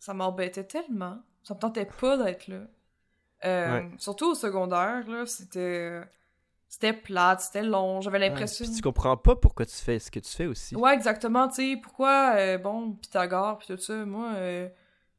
Ça 0.00 0.12
m'embêtait 0.14 0.64
tellement. 0.64 1.18
Ça 1.44 1.54
me 1.54 1.60
tentait 1.60 1.84
pas 1.86 2.16
d'être 2.16 2.48
là. 2.48 2.62
Euh, 3.44 3.72
Ouais. 3.80 3.90
Surtout 3.98 4.32
au 4.32 4.34
secondaire, 4.34 5.06
là, 5.08 5.24
c'était. 5.26 6.00
C'était 6.68 6.92
plate, 6.92 7.40
c'était 7.40 7.62
long, 7.64 8.00
j'avais 8.00 8.20
l'impression. 8.20 8.64
Puis 8.64 8.76
tu 8.76 8.80
comprends 8.82 9.16
pas 9.16 9.34
pourquoi 9.34 9.66
tu 9.66 9.74
fais 9.74 9.98
ce 9.98 10.08
que 10.10 10.20
tu 10.20 10.30
fais 10.30 10.46
aussi. 10.46 10.76
Ouais, 10.76 10.94
exactement, 10.94 11.48
tu 11.48 11.54
sais, 11.56 11.76
pourquoi, 11.82 12.34
euh, 12.36 12.58
bon, 12.58 12.92
Pythagore, 12.92 13.58
pis 13.58 13.66
tout 13.66 13.76
ça, 13.76 14.04
moi, 14.04 14.34
euh, 14.36 14.68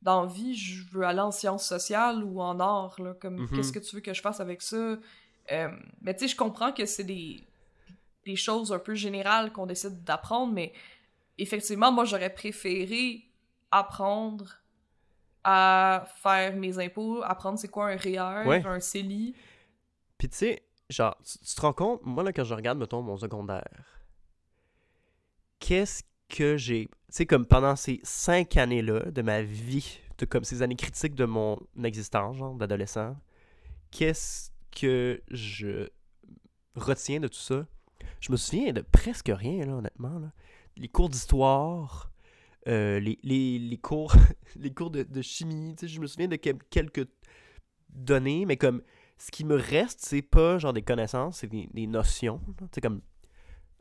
dans 0.01 0.21
la 0.21 0.27
vie, 0.31 0.55
je 0.55 0.85
veux 0.93 1.03
aller 1.03 1.19
en 1.19 1.31
sciences 1.31 1.67
sociales 1.67 2.23
ou 2.23 2.39
en 2.41 2.57
art, 2.61 2.95
là, 3.01 3.13
comme, 3.15 3.35
Mhm. 3.41 3.49
qu'est-ce 3.49 3.73
que 3.73 3.79
tu 3.79 3.95
veux 3.97 4.01
que 4.01 4.13
je 4.13 4.21
fasse 4.21 4.39
avec 4.39 4.61
ça? 4.61 4.77
Euh, 4.77 4.97
mais 6.01 6.13
tu 6.15 6.19
sais, 6.21 6.27
je 6.29 6.37
comprends 6.37 6.71
que 6.71 6.85
c'est 6.85 7.03
des... 7.03 7.43
des 8.25 8.35
choses 8.37 8.71
un 8.71 8.79
peu 8.79 8.95
générales 8.95 9.51
qu'on 9.51 9.65
décide 9.65 10.05
d'apprendre, 10.05 10.53
mais 10.53 10.71
effectivement, 11.37 11.91
moi, 11.91 12.05
j'aurais 12.05 12.33
préféré 12.33 13.25
apprendre 13.71 14.60
à 15.43 16.05
faire 16.21 16.55
mes 16.55 16.77
impôts, 16.79 17.21
apprendre 17.23 17.57
c'est 17.57 17.67
quoi 17.67 17.87
un 17.89 17.95
REER, 17.97 18.47
Ouais. 18.47 18.63
un 18.65 18.79
CELI. 18.79 19.35
Puis 20.17 20.29
tu 20.29 20.37
sais, 20.37 20.63
genre, 20.89 21.17
tu, 21.23 21.37
tu 21.39 21.55
te 21.55 21.61
rends 21.61 21.73
compte, 21.73 22.01
moi 22.03 22.23
là, 22.23 22.31
quand 22.33 22.43
je 22.43 22.53
regarde, 22.53 22.77
mettons, 22.77 23.01
mon 23.01 23.17
secondaire, 23.17 24.01
qu'est-ce 25.59 26.03
que 26.29 26.57
j'ai. 26.57 26.85
Tu 26.87 26.91
sais, 27.09 27.25
comme 27.25 27.45
pendant 27.45 27.75
ces 27.75 27.99
cinq 28.03 28.55
années-là 28.57 29.11
de 29.11 29.21
ma 29.21 29.41
vie, 29.41 29.99
de 30.17 30.25
comme 30.25 30.43
ces 30.43 30.61
années 30.61 30.75
critiques 30.75 31.15
de 31.15 31.25
mon 31.25 31.59
existence, 31.83 32.37
genre, 32.37 32.55
d'adolescent, 32.55 33.15
qu'est-ce 33.91 34.51
que 34.71 35.21
je 35.29 35.89
retiens 36.75 37.19
de 37.19 37.27
tout 37.27 37.39
ça? 37.39 37.65
Je 38.19 38.31
me 38.31 38.37
souviens 38.37 38.71
de 38.71 38.81
presque 38.81 39.31
rien, 39.33 39.65
là, 39.65 39.73
honnêtement. 39.73 40.19
Là. 40.19 40.31
Les 40.77 40.87
cours 40.87 41.09
d'histoire, 41.09 42.10
euh, 42.67 42.99
les, 42.99 43.17
les, 43.23 43.59
les 43.59 43.77
cours, 43.77 44.13
les 44.55 44.73
cours 44.73 44.91
de, 44.91 45.03
de 45.03 45.21
chimie, 45.21 45.75
tu 45.75 45.87
sais, 45.87 45.93
je 45.93 45.99
me 45.99 46.07
souviens 46.07 46.27
de 46.27 46.35
quel- 46.35 46.61
quelques 46.69 47.07
données, 47.89 48.45
mais 48.45 48.57
comme 48.57 48.81
ce 49.17 49.31
qui 49.31 49.43
me 49.45 49.55
reste, 49.55 49.99
c'est 50.01 50.21
pas 50.21 50.57
genre 50.57 50.73
des 50.73 50.81
connaissances, 50.81 51.39
c'est 51.39 51.47
des, 51.47 51.69
des 51.73 51.87
notions. 51.87 52.39
Tu 52.57 52.65
sais, 52.75 52.81
comme, 52.81 53.01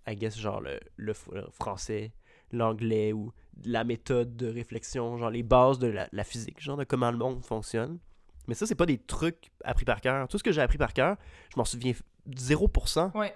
I 0.06 0.14
guess, 0.16 0.38
genre 0.38 0.60
le, 0.60 0.80
le 0.96 1.12
français, 1.52 2.12
l'anglais 2.52 3.12
ou 3.12 3.32
la 3.64 3.84
méthode 3.84 4.36
de 4.36 4.46
réflexion, 4.48 5.16
genre 5.18 5.30
les 5.30 5.42
bases 5.42 5.78
de 5.78 5.86
la, 5.86 6.08
la 6.12 6.24
physique, 6.24 6.60
genre 6.60 6.76
de 6.76 6.84
comment 6.84 7.10
le 7.10 7.18
monde 7.18 7.44
fonctionne. 7.44 7.98
Mais 8.48 8.54
ça, 8.54 8.66
c'est 8.66 8.74
pas 8.74 8.86
des 8.86 8.98
trucs 8.98 9.50
appris 9.64 9.84
par 9.84 10.00
cœur. 10.00 10.26
Tout 10.28 10.38
ce 10.38 10.42
que 10.42 10.50
j'ai 10.52 10.60
appris 10.62 10.78
par 10.78 10.92
cœur, 10.92 11.16
je 11.52 11.58
m'en 11.58 11.64
souviens 11.64 11.92
0%. 12.28 13.16
Ouais. 13.16 13.34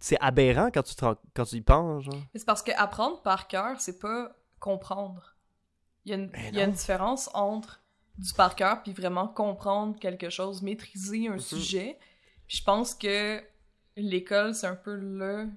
C'est 0.00 0.18
aberrant 0.20 0.70
quand 0.72 0.82
tu, 0.84 0.94
te 0.94 1.04
quand 1.34 1.44
tu 1.44 1.56
y 1.56 1.60
penses, 1.60 2.04
c'est 2.34 2.46
parce 2.46 2.62
que 2.62 2.70
apprendre 2.76 3.20
par 3.22 3.48
cœur, 3.48 3.80
c'est 3.80 3.98
pas 3.98 4.30
comprendre. 4.58 5.36
Il 6.04 6.10
y 6.10 6.14
a 6.14 6.16
une, 6.16 6.28
Ben 6.28 6.40
il 6.52 6.54
y 6.56 6.60
a 6.60 6.64
une 6.64 6.72
différence 6.72 7.28
entre 7.34 7.80
du 8.18 8.32
par 8.34 8.54
cœur 8.56 8.82
puis 8.82 8.92
vraiment 8.92 9.28
comprendre 9.28 9.98
quelque 9.98 10.30
chose, 10.30 10.62
maîtriser 10.62 11.28
un 11.28 11.32
Mhm. 11.34 11.38
sujet. 11.38 11.98
Je 12.48 12.62
pense 12.62 12.94
que 12.94 13.42
l'école, 13.96 14.54
c'est 14.54 14.66
un 14.66 14.76
peu 14.76 14.94
le. 14.96 15.48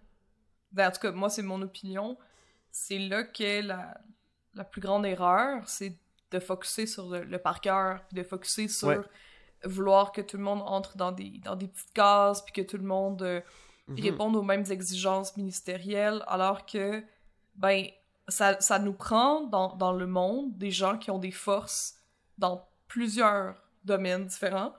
Ben, 0.71 0.87
en 0.89 0.91
tout 0.91 0.99
cas, 0.99 1.11
moi, 1.11 1.29
c'est 1.29 1.41
mon 1.41 1.61
opinion. 1.61 2.17
C'est 2.71 2.99
là 2.99 3.23
que 3.23 3.61
la, 3.61 3.97
la 4.53 4.63
plus 4.63 4.81
grande 4.81 5.05
erreur, 5.05 5.67
c'est 5.67 5.97
de 6.31 6.39
focuser 6.39 6.85
sur 6.87 7.09
le, 7.09 7.23
le 7.23 7.37
par 7.39 7.59
cœur, 7.61 8.01
puis 8.07 8.17
de 8.17 8.23
focuser 8.23 8.67
sur 8.67 8.87
Ouais. 8.89 8.99
vouloir 9.65 10.11
que 10.11 10.21
tout 10.21 10.37
le 10.37 10.43
monde 10.43 10.61
entre 10.65 10.97
dans 10.97 11.11
des, 11.11 11.39
dans 11.43 11.55
des 11.55 11.67
petites 11.67 11.93
cases, 11.93 12.41
puis 12.41 12.53
que 12.53 12.61
tout 12.61 12.77
le 12.77 12.83
monde. 12.85 13.21
euh, 13.21 13.41
Mhm. 13.87 13.95
puis 13.95 14.09
répondre 14.09 14.39
aux 14.39 14.43
mêmes 14.43 14.65
exigences 14.69 15.35
ministérielles, 15.35 16.23
alors 16.27 16.65
que, 16.67 17.03
ben, 17.55 17.87
ça, 18.31 18.59
ça 18.61 18.79
nous 18.79 18.93
prend 18.93 19.41
dans, 19.41 19.75
dans 19.75 19.91
le 19.91 20.07
monde 20.07 20.57
des 20.57 20.71
gens 20.71 20.97
qui 20.97 21.11
ont 21.11 21.19
des 21.19 21.31
forces 21.31 21.95
dans 22.37 22.67
plusieurs 22.87 23.55
domaines 23.83 24.25
différents, 24.25 24.73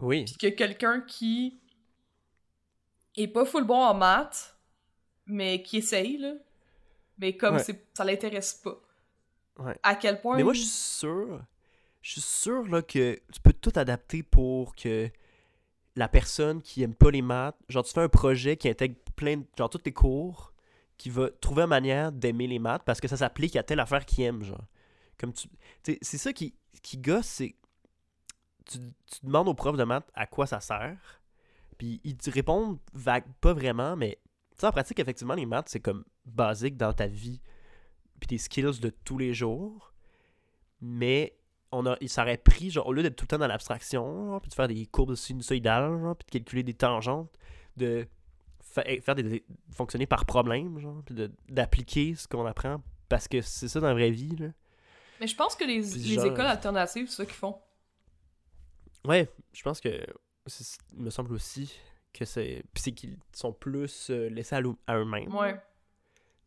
Oui. 0.00 0.24
puis 0.24 0.36
que 0.36 0.46
quelqu'un 0.56 1.00
qui 1.02 1.60
est 3.16 3.28
pas 3.28 3.44
full 3.44 3.64
bon 3.64 3.82
en 3.82 3.94
maths, 3.94 4.56
mais 5.26 5.62
qui 5.62 5.78
essaye, 5.78 6.18
là, 6.18 6.32
mais 7.18 7.36
comme 7.36 7.56
Ouais. 7.56 7.64
ça 7.94 8.04
l'intéresse 8.04 8.54
pas. 8.54 8.78
Ouais. 9.58 9.78
À 9.82 9.94
quel 9.94 10.20
point... 10.20 10.36
Mais 10.36 10.42
moi, 10.44 10.52
je 10.52 10.60
suis 10.60 10.68
sûr, 10.68 11.40
je 12.02 12.12
suis 12.12 12.20
sûr 12.20 12.66
là, 12.68 12.82
que 12.82 13.20
tu 13.32 13.40
peux 13.40 13.52
tout 13.54 13.72
adapter 13.74 14.22
pour 14.22 14.76
que 14.76 15.08
la 15.96 16.08
personne 16.08 16.60
qui 16.60 16.82
aime 16.82 16.94
pas 16.94 17.10
les 17.10 17.22
maths, 17.22 17.56
genre 17.70 17.82
tu 17.84 17.92
fais 17.92 18.02
un 18.02 18.08
projet 18.08 18.56
qui 18.58 18.68
intègre 18.68 18.96
plein 19.16 19.38
de, 19.38 19.44
genre 19.56 19.70
tous 19.70 19.78
tes 19.78 19.92
cours, 19.92 20.52
qui 20.98 21.10
va 21.10 21.30
trouver 21.40 21.62
une 21.62 21.68
manière 21.68 22.12
d'aimer 22.12 22.46
les 22.46 22.58
maths 22.58 22.82
parce 22.84 23.00
que 23.00 23.08
ça 23.08 23.16
s'applique 23.16 23.56
à 23.56 23.62
telle 23.62 23.80
affaire 23.80 24.04
qu'il 24.04 24.24
aime, 24.24 24.42
genre. 24.42 24.64
Comme 25.18 25.32
tu, 25.32 25.48
c'est 25.82 26.18
ça 26.18 26.32
qui, 26.32 26.54
qui 26.82 26.98
gosse, 26.98 27.26
c'est 27.26 27.54
tu, 28.66 28.78
tu 28.78 29.24
demandes 29.24 29.48
aux 29.48 29.54
profs 29.54 29.76
de 29.76 29.84
maths 29.84 30.10
à 30.14 30.26
quoi 30.26 30.46
ça 30.46 30.60
sert, 30.60 31.22
puis 31.78 32.00
ils 32.04 32.16
te 32.16 32.30
répondent 32.30 32.78
pas 33.40 33.52
vraiment, 33.52 33.96
mais 33.96 34.18
tu 34.56 34.62
sais, 34.62 34.66
en 34.66 34.72
pratique, 34.72 34.98
effectivement, 34.98 35.34
les 35.34 35.46
maths, 35.46 35.68
c'est 35.68 35.80
comme 35.80 36.04
basique 36.24 36.76
dans 36.76 36.92
ta 36.92 37.06
vie, 37.06 37.40
puis 38.18 38.28
tes 38.28 38.38
skills 38.38 38.80
de 38.80 38.90
tous 38.90 39.18
les 39.18 39.34
jours. 39.34 39.92
Mais 40.80 41.36
on 41.72 41.84
a, 41.86 41.96
il 42.00 42.08
s'aurait 42.08 42.38
pris, 42.38 42.70
genre, 42.70 42.86
au 42.86 42.92
lieu 42.92 43.02
d'être 43.02 43.16
tout 43.16 43.24
le 43.24 43.28
temps 43.28 43.38
dans 43.38 43.46
l'abstraction, 43.46 44.40
puis 44.40 44.48
de 44.48 44.54
faire 44.54 44.68
des 44.68 44.86
courbes 44.86 45.14
sinusoïdales, 45.14 46.14
puis 46.18 46.26
de 46.26 46.30
calculer 46.30 46.62
des 46.62 46.74
tangentes, 46.74 47.30
de 47.76 48.08
faire 48.82 49.14
des, 49.14 49.22
des- 49.22 49.44
fonctionner 49.70 50.06
par 50.06 50.24
problème, 50.26 50.78
genre, 50.78 51.02
puis 51.04 51.14
d'appliquer 51.48 52.14
ce 52.14 52.26
qu'on 52.28 52.44
apprend, 52.46 52.82
parce 53.08 53.28
que 53.28 53.40
c'est 53.40 53.68
ça 53.68 53.80
dans 53.80 53.88
la 53.88 53.94
vraie 53.94 54.10
vie, 54.10 54.36
là. 54.36 54.48
Mais 55.20 55.26
je 55.26 55.34
pense 55.36 55.56
que 55.56 55.64
les, 55.64 55.80
les 55.80 56.14
genre- 56.14 56.26
écoles 56.26 56.46
alternatives, 56.46 57.08
c'est 57.08 57.16
ça 57.16 57.24
qu'ils 57.24 57.34
font. 57.34 57.58
Ouais, 59.04 59.30
je 59.52 59.62
pense 59.62 59.80
que 59.80 60.04
c'est- 60.46 60.78
il 60.92 61.00
me 61.02 61.10
semble 61.10 61.32
aussi 61.32 61.72
que 62.12 62.24
c'est 62.24 62.64
puis 62.74 62.82
c'est 62.82 62.92
qu'ils 62.92 63.18
sont 63.32 63.52
plus 63.52 64.10
euh, 64.10 64.28
laissés 64.28 64.56
à, 64.56 64.60
eux-mêmes. 64.62 65.34
Ouais. 65.34 65.60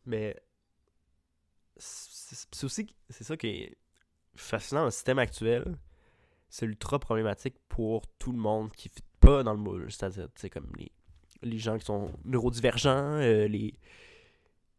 Mais 0.06 0.36
c'est 1.76 2.46
c'est 2.52 2.64
aussi 2.64 2.94
c'est 3.08 3.24
ça 3.24 3.36
qui 3.36 3.46
est 3.48 3.76
fascinant 4.34 4.80
dans 4.82 4.86
le 4.86 4.90
système 4.90 5.18
actuel. 5.18 5.76
C'est 6.48 6.66
ultra 6.66 6.98
problématique 6.98 7.56
pour 7.68 8.06
tout 8.18 8.32
le 8.32 8.38
monde 8.38 8.72
qui 8.72 8.88
ne 8.88 8.92
fit 8.94 9.04
pas 9.20 9.42
dans 9.42 9.52
le 9.52 9.58
moule. 9.60 9.90
C'est-à-dire, 9.90 10.28
sais, 10.36 10.50
comme 10.50 10.70
les, 10.76 10.90
les 11.42 11.58
gens 11.58 11.78
qui 11.78 11.84
sont 11.84 12.10
neurodivergents, 12.24 13.18
euh, 13.20 13.46
les, 13.48 13.74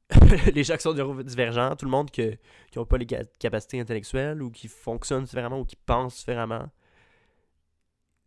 les 0.54 0.64
gens 0.64 0.76
qui 0.76 0.82
sont 0.84 0.94
neurodivergents, 0.94 1.76
tout 1.76 1.86
le 1.86 1.92
monde 1.92 2.12
que- 2.12 2.38
qui 2.72 2.78
n'ont 2.78 2.86
pas 2.86 2.98
les 2.98 3.08
ca- 3.10 3.24
capacités 3.40 3.80
intellectuelles 3.80 4.42
ou 4.44 4.52
qui 4.52 4.68
fonctionnent 4.68 5.24
différemment 5.24 5.60
ou 5.60 5.66
qui 5.66 5.76
pensent 5.76 6.18
différemment. 6.18 6.70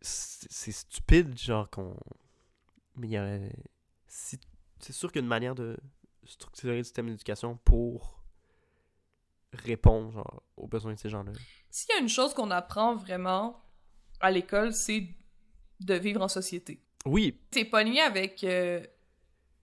C'est 0.01 0.71
stupide, 0.71 1.37
genre 1.37 1.69
qu'on. 1.69 1.95
Mais 2.95 3.07
il 3.07 3.11
y 3.11 3.17
a. 3.17 3.39
si- 4.07 4.39
C'est 4.79 4.93
sûr 4.93 5.11
qu'il 5.11 5.19
y 5.19 5.23
a 5.23 5.25
une 5.25 5.29
manière 5.29 5.55
de 5.55 5.77
structurer 6.25 6.77
le 6.77 6.83
système 6.83 7.07
d'éducation 7.07 7.57
pour 7.63 8.23
répondre 9.53 10.11
genre, 10.11 10.43
aux 10.57 10.67
besoins 10.67 10.93
de 10.93 10.99
ces 10.99 11.09
gens-là. 11.09 11.31
S'il 11.71 11.95
y 11.95 11.97
a 11.97 12.01
une 12.01 12.09
chose 12.09 12.33
qu'on 12.33 12.51
apprend 12.51 12.95
vraiment 12.95 13.63
à 14.19 14.29
l'école, 14.31 14.73
c'est 14.73 15.07
de 15.79 15.93
vivre 15.95 16.21
en 16.21 16.27
société. 16.27 16.84
Oui, 17.05 17.39
T'es 17.51 17.65
pogné 17.65 18.01
avec 18.01 18.43
euh, 18.43 18.81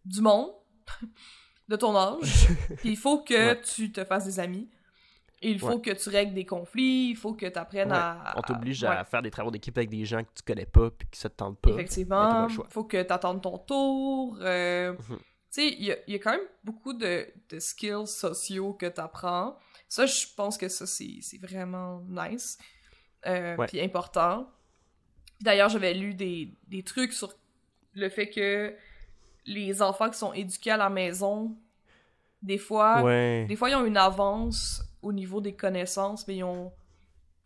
du 0.04 0.20
monde 0.20 0.50
de 1.68 1.76
ton 1.76 1.96
âge, 1.96 2.46
il 2.84 2.96
faut 2.96 3.22
que 3.22 3.34
Ouais. 3.34 3.60
tu 3.60 3.90
te 3.92 4.04
fasses 4.04 4.24
des 4.26 4.40
amis. 4.40 4.68
Il 5.44 5.58
faut 5.58 5.74
Ouais. 5.74 5.80
que 5.80 5.90
tu 5.90 6.08
règles 6.08 6.34
des 6.34 6.44
conflits, 6.46 7.10
il 7.10 7.16
faut 7.16 7.34
que 7.34 7.46
tu 7.46 7.58
apprennes 7.58 7.90
Ouais. 7.90 7.98
à... 7.98 8.34
on 8.36 8.42
t'oblige 8.42 8.84
à 8.84 9.04
faire 9.04 9.22
des 9.22 9.30
travaux 9.32 9.50
d'équipe 9.50 9.76
avec 9.76 9.90
des 9.90 10.04
gens 10.04 10.22
que 10.22 10.30
tu 10.36 10.42
connais 10.46 10.66
pas 10.66 10.90
puis 10.92 11.08
qui 11.10 11.18
se 11.18 11.26
te 11.26 11.34
tentent 11.34 11.58
pas. 11.58 11.70
Effectivement, 11.70 12.48
choix. 12.48 12.66
faut 12.70 12.84
que 12.84 13.02
tu 13.02 13.12
attendes 13.12 13.42
ton 13.42 13.58
tour. 13.58 14.38
euh, 14.40 14.92
Mhm. 14.92 15.18
Tu 15.18 15.60
sais, 15.60 15.68
il 15.68 15.84
y 15.84 15.92
a, 15.92 15.96
il 16.06 16.12
y 16.14 16.16
a 16.16 16.18
quand 16.18 16.30
même 16.30 16.46
beaucoup 16.64 16.94
de, 16.94 17.26
de 17.50 17.58
skills 17.58 18.06
sociaux 18.06 18.72
que 18.72 18.86
tu 18.86 19.00
apprends. 19.00 19.56
Ça, 19.86 20.06
je 20.06 20.26
pense 20.34 20.56
que 20.56 20.68
ça, 20.70 20.86
c'est 20.86 21.20
vraiment 21.42 22.02
nice. 22.08 22.56
Euh. 23.26 23.56
Puis 23.68 23.78
important. 23.82 24.48
Puis 25.42 25.46
D'ailleurs, 25.46 25.70
j'avais 25.70 25.92
lu 25.92 26.14
des, 26.14 26.54
des 26.68 26.84
trucs 26.84 27.12
sur 27.12 27.34
le 27.94 28.08
fait 28.08 28.30
que 28.30 28.72
les 29.44 29.82
enfants 29.82 30.08
qui 30.08 30.16
sont 30.16 30.32
éduqués 30.32 30.70
à 30.70 30.76
la 30.76 30.88
maison, 30.88 31.56
des 32.42 32.58
fois, 32.58 33.02
Ouais. 33.02 33.44
des 33.48 33.56
fois, 33.56 33.68
ils 33.68 33.74
ont 33.74 33.84
une 33.84 33.96
avance 33.96 34.84
au 35.02 35.12
niveau 35.12 35.40
des 35.40 35.52
connaissances, 35.52 36.28
mais 36.28 36.36
ils 36.36 36.44
ont 36.44 36.70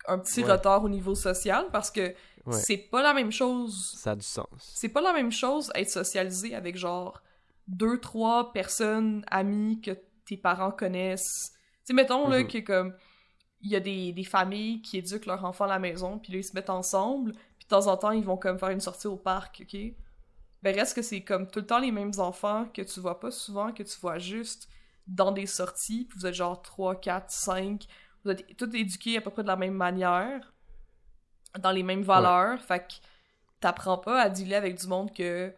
un 0.07 0.19
petit 0.19 0.45
Ouais. 0.45 0.53
retard 0.53 0.85
au 0.85 0.91
niveau 0.91 1.15
social 1.15 1.69
parce 1.73 1.91
que 1.91 2.15
Ouais. 2.45 2.53
c'est 2.53 2.77
pas 2.77 3.03
la 3.03 3.15
même 3.15 3.33
chose 3.33 3.97
Ça 3.99 4.11
a 4.11 4.15
du 4.15 4.21
sens. 4.27 4.47
c'est 4.61 4.91
pas 4.91 5.01
la 5.01 5.15
même 5.15 5.33
chose 5.33 5.73
être 5.75 5.89
socialisé 5.91 6.55
avec 6.55 6.77
genre 6.77 7.23
deux, 7.67 7.99
trois 7.99 8.53
personnes 8.53 9.25
amies 9.31 9.81
que 9.81 9.93
tes 10.27 10.37
parents 10.37 10.71
connaissent. 10.71 11.53
Tu 11.55 11.87
sais, 11.87 11.93
mettons 11.95 12.29
là 12.29 12.41
Mhm. 12.41 12.47
que 12.49 12.59
comme 12.59 12.95
il 13.63 13.71
y 13.71 13.75
a 13.77 13.81
des, 13.81 14.13
des 14.13 14.23
familles 14.25 14.83
qui 14.83 14.99
éduquent 14.99 15.25
leurs 15.27 15.45
enfants 15.47 15.65
à 15.65 15.69
la 15.69 15.79
maison, 15.79 16.19
puis 16.19 16.35
là 16.35 16.39
ils 16.41 16.45
se 16.45 16.53
mettent 16.53 16.69
ensemble, 16.71 17.33
puis 17.66 17.76
de 17.76 17.83
temps 17.83 17.87
en 17.88 17.96
temps 17.96 18.11
ils 18.12 18.24
vont 18.24 18.37
comme 18.37 18.59
faire 18.59 18.70
une 18.70 18.81
sortie 18.81 19.07
au 19.07 19.16
parc, 19.16 19.62
ok? 19.64 19.81
Ben 20.62 20.74
reste 20.74 20.94
que 20.94 21.02
c'est 21.02 21.22
comme 21.22 21.48
tout 21.48 21.61
le 21.61 21.66
temps 21.66 21.79
les 21.79 21.92
mêmes 21.92 22.12
enfants 22.18 22.66
que 22.72 22.83
tu 22.83 23.00
vois 23.00 23.20
pas 23.20 23.31
souvent, 23.31 23.72
que 23.72 23.83
tu 23.83 23.98
vois 24.00 24.18
juste 24.18 24.68
dans 25.07 25.31
des 25.33 25.46
sorties, 25.46 26.05
puis 26.09 26.18
vous 26.18 26.26
êtes 26.26 26.35
genre 26.35 26.61
3, 26.62 26.96
4, 27.00 27.31
5, 27.31 27.87
vous 28.24 28.31
êtes 28.33 28.57
tous 28.57 28.74
éduqués 28.74 29.18
à 29.18 29.20
peu 29.20 29.31
près 29.31 29.42
de 29.42 29.48
la 29.48 29.57
même 29.57 29.74
manière, 29.74 30.52
dans 31.61 31.70
les 31.70 31.83
mêmes 31.83 32.02
valeurs, 32.02 32.61
fait 32.61 32.81
que 32.81 32.94
t'apprends 33.61 33.98
pas 33.98 34.20
à 34.22 34.29
dealer 34.29 34.57
avec 34.57 34.79
du 34.79 34.87
monde 34.87 35.12
que, 35.14 35.52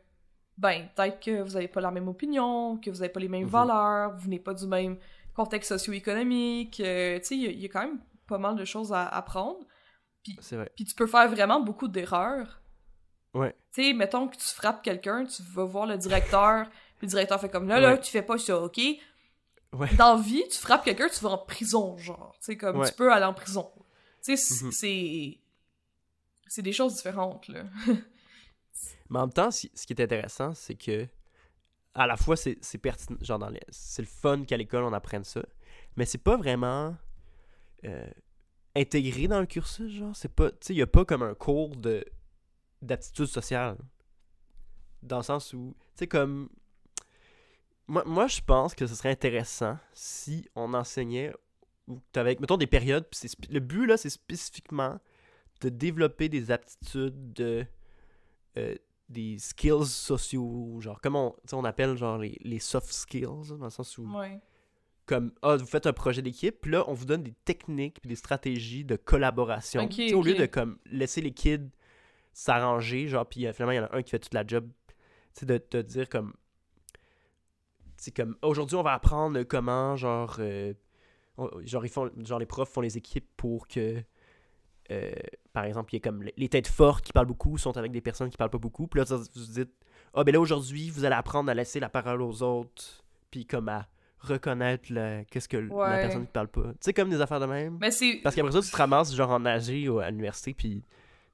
ben, 0.58 0.88
peut-être 0.94 1.20
que 1.20 1.42
vous 1.42 1.56
avez 1.56 1.68
pas 1.68 1.80
la 1.80 1.90
même 1.90 2.08
opinion, 2.08 2.76
que 2.76 2.90
vous 2.90 3.02
avez 3.02 3.08
pas 3.12 3.20
les 3.20 3.28
mêmes 3.28 3.44
Mhm. 3.44 3.50
valeurs, 3.50 4.12
vous 4.14 4.24
venez 4.24 4.38
pas 4.38 4.54
du 4.54 4.66
même 4.66 4.98
contexte 5.34 5.70
socio-économique, 5.70 6.80
euh, 6.80 7.18
tu 7.20 7.24
sais, 7.24 7.36
il 7.36 7.42
y 7.42 7.46
a- 7.46 7.50
il 7.50 7.60
y, 7.60 7.64
a 7.66 7.68
quand 7.68 7.80
même 7.82 8.00
pas 8.26 8.38
mal 8.38 8.56
de 8.56 8.64
choses 8.64 8.92
à 8.92 9.06
apprendre, 9.08 9.60
C'est 10.40 10.56
vrai. 10.56 10.70
puis 10.76 10.84
tu 10.84 10.94
peux 10.94 11.06
faire 11.06 11.28
vraiment 11.28 11.60
beaucoup 11.60 11.88
d'erreurs. 11.88 12.60
Ouais. 13.34 13.54
Tu 13.72 13.82
sais, 13.84 13.92
mettons 13.92 14.28
que 14.28 14.36
tu 14.36 14.46
frappes 14.46 14.82
quelqu'un, 14.82 15.24
tu 15.24 15.42
vas 15.54 15.64
voir 15.64 15.86
le 15.86 15.96
directeur 15.98 16.66
Le 17.00 17.06
directeur 17.06 17.40
fait 17.40 17.48
comme 17.48 17.68
là, 17.68 17.78
là, 17.80 17.96
tu 17.98 18.10
fais 18.10 18.22
pas 18.22 18.38
ça, 18.38 18.58
ok? 18.60 18.78
Ouais. 19.72 19.94
Dans 19.96 20.16
la 20.16 20.20
vie, 20.22 20.42
tu 20.50 20.58
frappes 20.58 20.84
quelqu'un, 20.84 21.08
tu 21.08 21.20
vas 21.20 21.30
en 21.30 21.38
prison, 21.38 21.96
genre. 21.98 22.34
Tu 22.40 22.46
sais, 22.46 22.56
comme 22.56 22.78
Ouais. 22.78 22.88
tu 22.88 22.94
peux 22.94 23.12
aller 23.12 23.24
en 23.26 23.34
prison. 23.34 23.70
Tu 24.24 24.36
sais, 24.36 24.64
Mhm. 24.64 24.72
c'est. 24.72 25.38
C'est 26.48 26.62
des 26.62 26.72
choses 26.72 26.96
différentes, 26.96 27.46
là. 27.48 27.64
Mais 29.10 29.18
en 29.18 29.22
même 29.26 29.32
temps, 29.32 29.50
ce 29.50 29.66
qui 29.68 29.92
est 29.92 30.00
intéressant, 30.00 30.54
c'est 30.54 30.74
que 30.74 31.06
à 31.94 32.06
la 32.06 32.16
fois 32.16 32.36
c'est 32.36 32.58
c'est 32.60 32.78
pertinent, 32.78 33.18
genre 33.22 33.38
dans 33.38 33.48
les, 33.48 33.60
c'est 33.70 34.02
le 34.02 34.08
fun 34.08 34.44
qu'à 34.44 34.56
l'école 34.56 34.84
on 34.84 34.92
apprenne 34.92 35.24
ça, 35.24 35.42
mais 35.96 36.04
c'est 36.04 36.18
pas 36.22 36.36
vraiment 36.36 36.94
euh, 37.84 38.06
intégré 38.78 39.28
dans 39.28 39.40
le 39.40 39.46
cursus, 39.46 39.90
genre? 39.92 40.14
C'est 40.16 40.32
pas, 40.32 40.50
tu 40.50 40.56
sais, 40.60 40.74
il 40.74 40.78
y 40.78 40.82
a 40.82 40.86
pas 40.86 41.04
comme 41.04 41.22
un 41.22 41.34
cours 41.34 41.76
de 41.76 42.04
d'aptitude 42.80 43.26
sociale, 43.26 43.76
dans 45.02 45.16
le 45.18 45.22
sens 45.24 45.52
où, 45.52 45.74
tu 45.94 46.00
sais 46.00 46.06
comme 46.06 46.48
moi, 47.88 48.04
moi 48.06 48.26
je 48.26 48.40
pense 48.40 48.74
que 48.74 48.86
ce 48.86 48.94
serait 48.94 49.10
intéressant 49.10 49.78
si 49.92 50.48
on 50.54 50.74
enseignait 50.74 51.32
ou 51.88 52.00
avec 52.14 52.38
mettons 52.40 52.56
des 52.56 52.66
périodes, 52.66 53.06
sp- 53.12 53.50
le 53.50 53.60
but 53.60 53.86
là 53.86 53.96
c'est 53.96 54.10
spécifiquement 54.10 54.98
de 55.60 55.70
développer 55.70 56.28
des 56.28 56.50
aptitudes 56.50 57.32
de 57.32 57.66
euh, 58.58 58.74
des 59.08 59.38
skills 59.38 59.86
sociaux, 59.86 60.76
genre, 60.80 61.00
comment 61.00 61.34
on, 61.52 61.56
on 61.58 61.64
appelle 61.64 61.96
genre 61.96 62.18
les, 62.18 62.36
les 62.42 62.58
soft 62.58 62.92
skills, 62.92 63.48
dans 63.58 63.64
le 63.64 63.70
sens 63.70 63.96
où, 63.98 64.06
Ouais. 64.06 64.38
Comme, 65.08 65.32
ah, 65.42 65.56
vous 65.56 65.66
faites 65.66 65.86
un 65.86 65.92
projet 65.92 66.22
d'équipe, 66.22 66.60
puis 66.60 66.70
là, 66.72 66.84
on 66.88 66.92
vous 66.92 67.04
donne 67.06 67.22
des 67.22 67.34
techniques 67.44 68.00
puis 68.00 68.08
des 68.08 68.14
stratégies 68.16 68.84
de 68.84 68.94
collaboration. 68.96 69.82
Ok, 69.84 69.90
Tu 69.90 70.08
sais, 70.10 70.14
Au 70.14 70.22
lieu 70.22 70.34
de, 70.34 70.46
comme, 70.46 70.78
laisser 70.86 71.20
les 71.20 71.32
kids 71.32 71.70
s'arranger, 72.32 73.08
genre, 73.08 73.26
puis 73.26 73.46
euh, 73.46 73.52
finalement, 73.52 73.72
il 73.72 73.76
y 73.76 73.80
en 73.80 73.84
a 73.86 73.96
un 73.96 74.02
qui 74.02 74.10
fait 74.10 74.18
toute 74.20 74.34
la 74.34 74.46
job, 74.46 74.68
tu 75.34 75.40
sais, 75.40 75.46
de 75.46 75.58
te 75.58 75.78
dire 75.78 76.08
comme, 76.08 76.34
c'est 77.96 78.14
comme, 78.14 78.36
aujourd'hui, 78.42 78.76
on 78.76 78.82
va 78.82 78.92
apprendre 78.92 79.42
comment, 79.42 79.96
genre, 79.96 80.36
euh, 80.38 80.72
on- 81.36 81.50
genre, 81.64 81.84
ils 81.84 81.88
font, 81.90 82.10
genre, 82.24 82.38
les 82.38 82.46
profs 82.46 82.68
font 82.70 82.80
les 82.80 82.96
équipes 82.96 83.28
pour 83.36 83.66
que 83.68 84.02
euh, 84.90 85.12
par 85.52 85.64
exemple, 85.64 85.92
il 85.94 85.98
y 85.98 86.00
a 86.00 86.00
comme 86.00 86.22
les- 86.36 86.48
têtes 86.48 86.66
fortes 86.66 87.04
qui 87.04 87.12
parlent 87.12 87.26
beaucoup 87.26 87.58
sont 87.58 87.76
avec 87.76 87.92
des 87.92 88.00
personnes 88.00 88.30
qui 88.30 88.38
parlent 88.38 88.48
pas 88.48 88.56
beaucoup. 88.56 88.86
Puis 88.86 88.98
là, 89.00 89.04
vous 89.04 89.18
vous 89.18 89.52
dites, 89.52 89.70
ah, 90.14 90.24
ben 90.24 90.32
là, 90.32 90.40
aujourd'hui, 90.40 90.88
vous 90.88 91.04
allez 91.04 91.14
apprendre 91.14 91.50
à 91.50 91.54
laisser 91.54 91.78
la 91.78 91.90
parole 91.90 92.22
aux 92.22 92.42
autres, 92.42 93.04
puis 93.30 93.44
comme 93.44 93.68
à 93.68 93.86
reconnaître 94.20 94.84
le- 94.92 95.24
qu'est-ce 95.30 95.48
que 95.48 95.56
la 95.56 95.98
personne 95.98 96.26
qui 96.26 96.32
parle 96.32 96.48
pas. 96.48 96.62
Tu 96.72 96.76
sais, 96.80 96.92
comme 96.92 97.10
des 97.10 97.20
affaires 97.20 97.40
de 97.40 97.46
même. 97.46 97.78
Mais 97.80 97.90
c'est. 97.90 98.20
Parce 98.22 98.34
qu'après 98.34 98.52
ça, 98.52 98.60
tu 98.60 98.70
te 98.70 98.76
ramasses 98.76 99.14
genre 99.14 99.30
en 99.30 99.44
AG 99.44 99.88
ou 99.88 99.98
à 100.00 100.10
l'université, 100.10 100.54
puis 100.54 100.84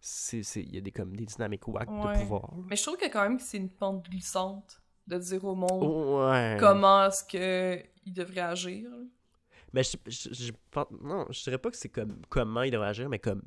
c'est 0.01 0.43
c'est- 0.43 0.63
il 0.63 0.75
y 0.75 0.79
a 0.79 0.81
des, 0.81 0.91
comme, 0.93 1.17
des 1.17 1.25
dynamiques 1.25 1.67
wack 1.69 1.91
Ouais. 1.91 2.15
de 2.15 2.21
pouvoir. 2.21 2.51
Mais 2.69 2.77
je 2.77 2.83
trouve 2.83 2.97
que 2.97 3.11
quand 3.11 3.23
même 3.23 3.39
que 3.39 3.43
c'est 3.43 3.57
une 3.59 3.71
pente 3.71 4.09
glissante 4.09 4.81
de 5.07 5.19
dire 5.19 5.45
au 5.45 5.55
monde 5.55 5.71
Oh, 5.83 6.29
Ouais. 6.31 6.57
comment 6.61 7.07
est-ce 7.07 7.25
que 7.25 7.83
il 8.07 8.13
devrait 8.13 8.41
agir. 8.41 8.89
Mais 9.73 9.83
je, 9.83 9.97
je, 10.07 10.53
non, 11.03 11.27
je 11.31 11.43
dirais 11.43 11.59
pas 11.59 11.71
que 11.71 11.77
c'est 11.77 11.89
comme 11.89 12.17
comment 12.29 12.63
il 12.63 12.71
devrait 12.71 12.89
agir, 12.89 13.09
mais 13.09 13.19
comme 13.19 13.43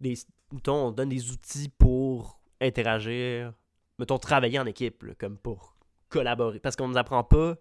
des, 0.00 0.14
mettons, 0.52 0.86
on 0.88 0.90
donne 0.90 1.10
des 1.10 1.30
outils 1.30 1.68
pour 1.78 2.40
interagir, 2.60 3.52
mettons, 3.98 4.18
travailler 4.18 4.58
en 4.58 4.66
équipe, 4.66 5.02
là, 5.02 5.14
comme 5.18 5.36
pour 5.38 5.76
collaborer. 6.08 6.58
Parce 6.60 6.76
qu'on 6.76 6.88
nous 6.88 6.96
apprend 6.96 7.22
pas, 7.24 7.56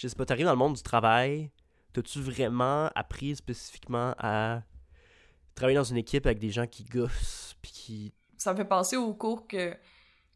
je 0.00 0.08
sais 0.08 0.16
pas, 0.16 0.24
t'arrives 0.24 0.46
dans 0.46 0.52
le 0.52 0.56
monde 0.58 0.74
du 0.74 0.82
travail, 0.82 1.50
t'as-tu 1.92 2.20
vraiment 2.20 2.88
appris 2.94 3.36
spécifiquement 3.36 4.14
à 4.18 4.62
travailler 5.54 5.76
dans 5.76 5.84
une 5.84 5.98
équipe 5.98 6.24
avec 6.26 6.38
des 6.38 6.50
gens 6.50 6.66
qui 6.66 6.84
gossent, 6.84 7.54
puis 7.60 7.70
qui... 7.72 8.12
Ça 8.38 8.52
me 8.52 8.56
fait 8.56 8.64
penser 8.64 8.96
au 8.96 9.12
cours 9.12 9.46
que 9.46 9.74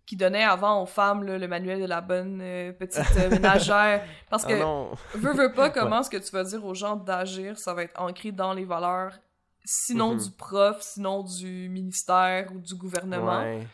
qui 0.06 0.16
donnait 0.16 0.44
avant 0.44 0.82
aux 0.82 0.86
femmes 0.86 1.22
là, 1.24 1.38
le 1.38 1.48
manuel 1.48 1.80
de 1.80 1.86
la 1.86 2.02
bonne 2.02 2.38
euh, 2.42 2.72
petite 2.74 3.00
euh, 3.16 3.30
ménagère. 3.30 4.06
Parce 4.28 4.44
Ah 4.44 4.48
que 4.48 4.60
non! 4.60 4.90
veux, 5.14 5.32
veux 5.32 5.52
pas, 5.54 5.70
comment 5.70 6.00
est-ce 6.00 6.10
que 6.10 6.18
tu 6.18 6.30
vas 6.30 6.44
dire 6.44 6.62
aux 6.62 6.74
gens 6.74 6.94
d'agir, 6.96 7.58
ça 7.58 7.72
va 7.72 7.84
être 7.84 7.98
ancré 7.98 8.30
dans 8.30 8.52
les 8.52 8.66
valeurs, 8.66 9.18
sinon 9.64 10.12
Mhm. 10.12 10.18
du 10.24 10.30
prof, 10.32 10.82
sinon 10.82 11.22
du 11.22 11.70
ministère 11.70 12.52
ou 12.54 12.58
du 12.58 12.74
gouvernement. 12.74 13.44
Ouais. 13.44 13.66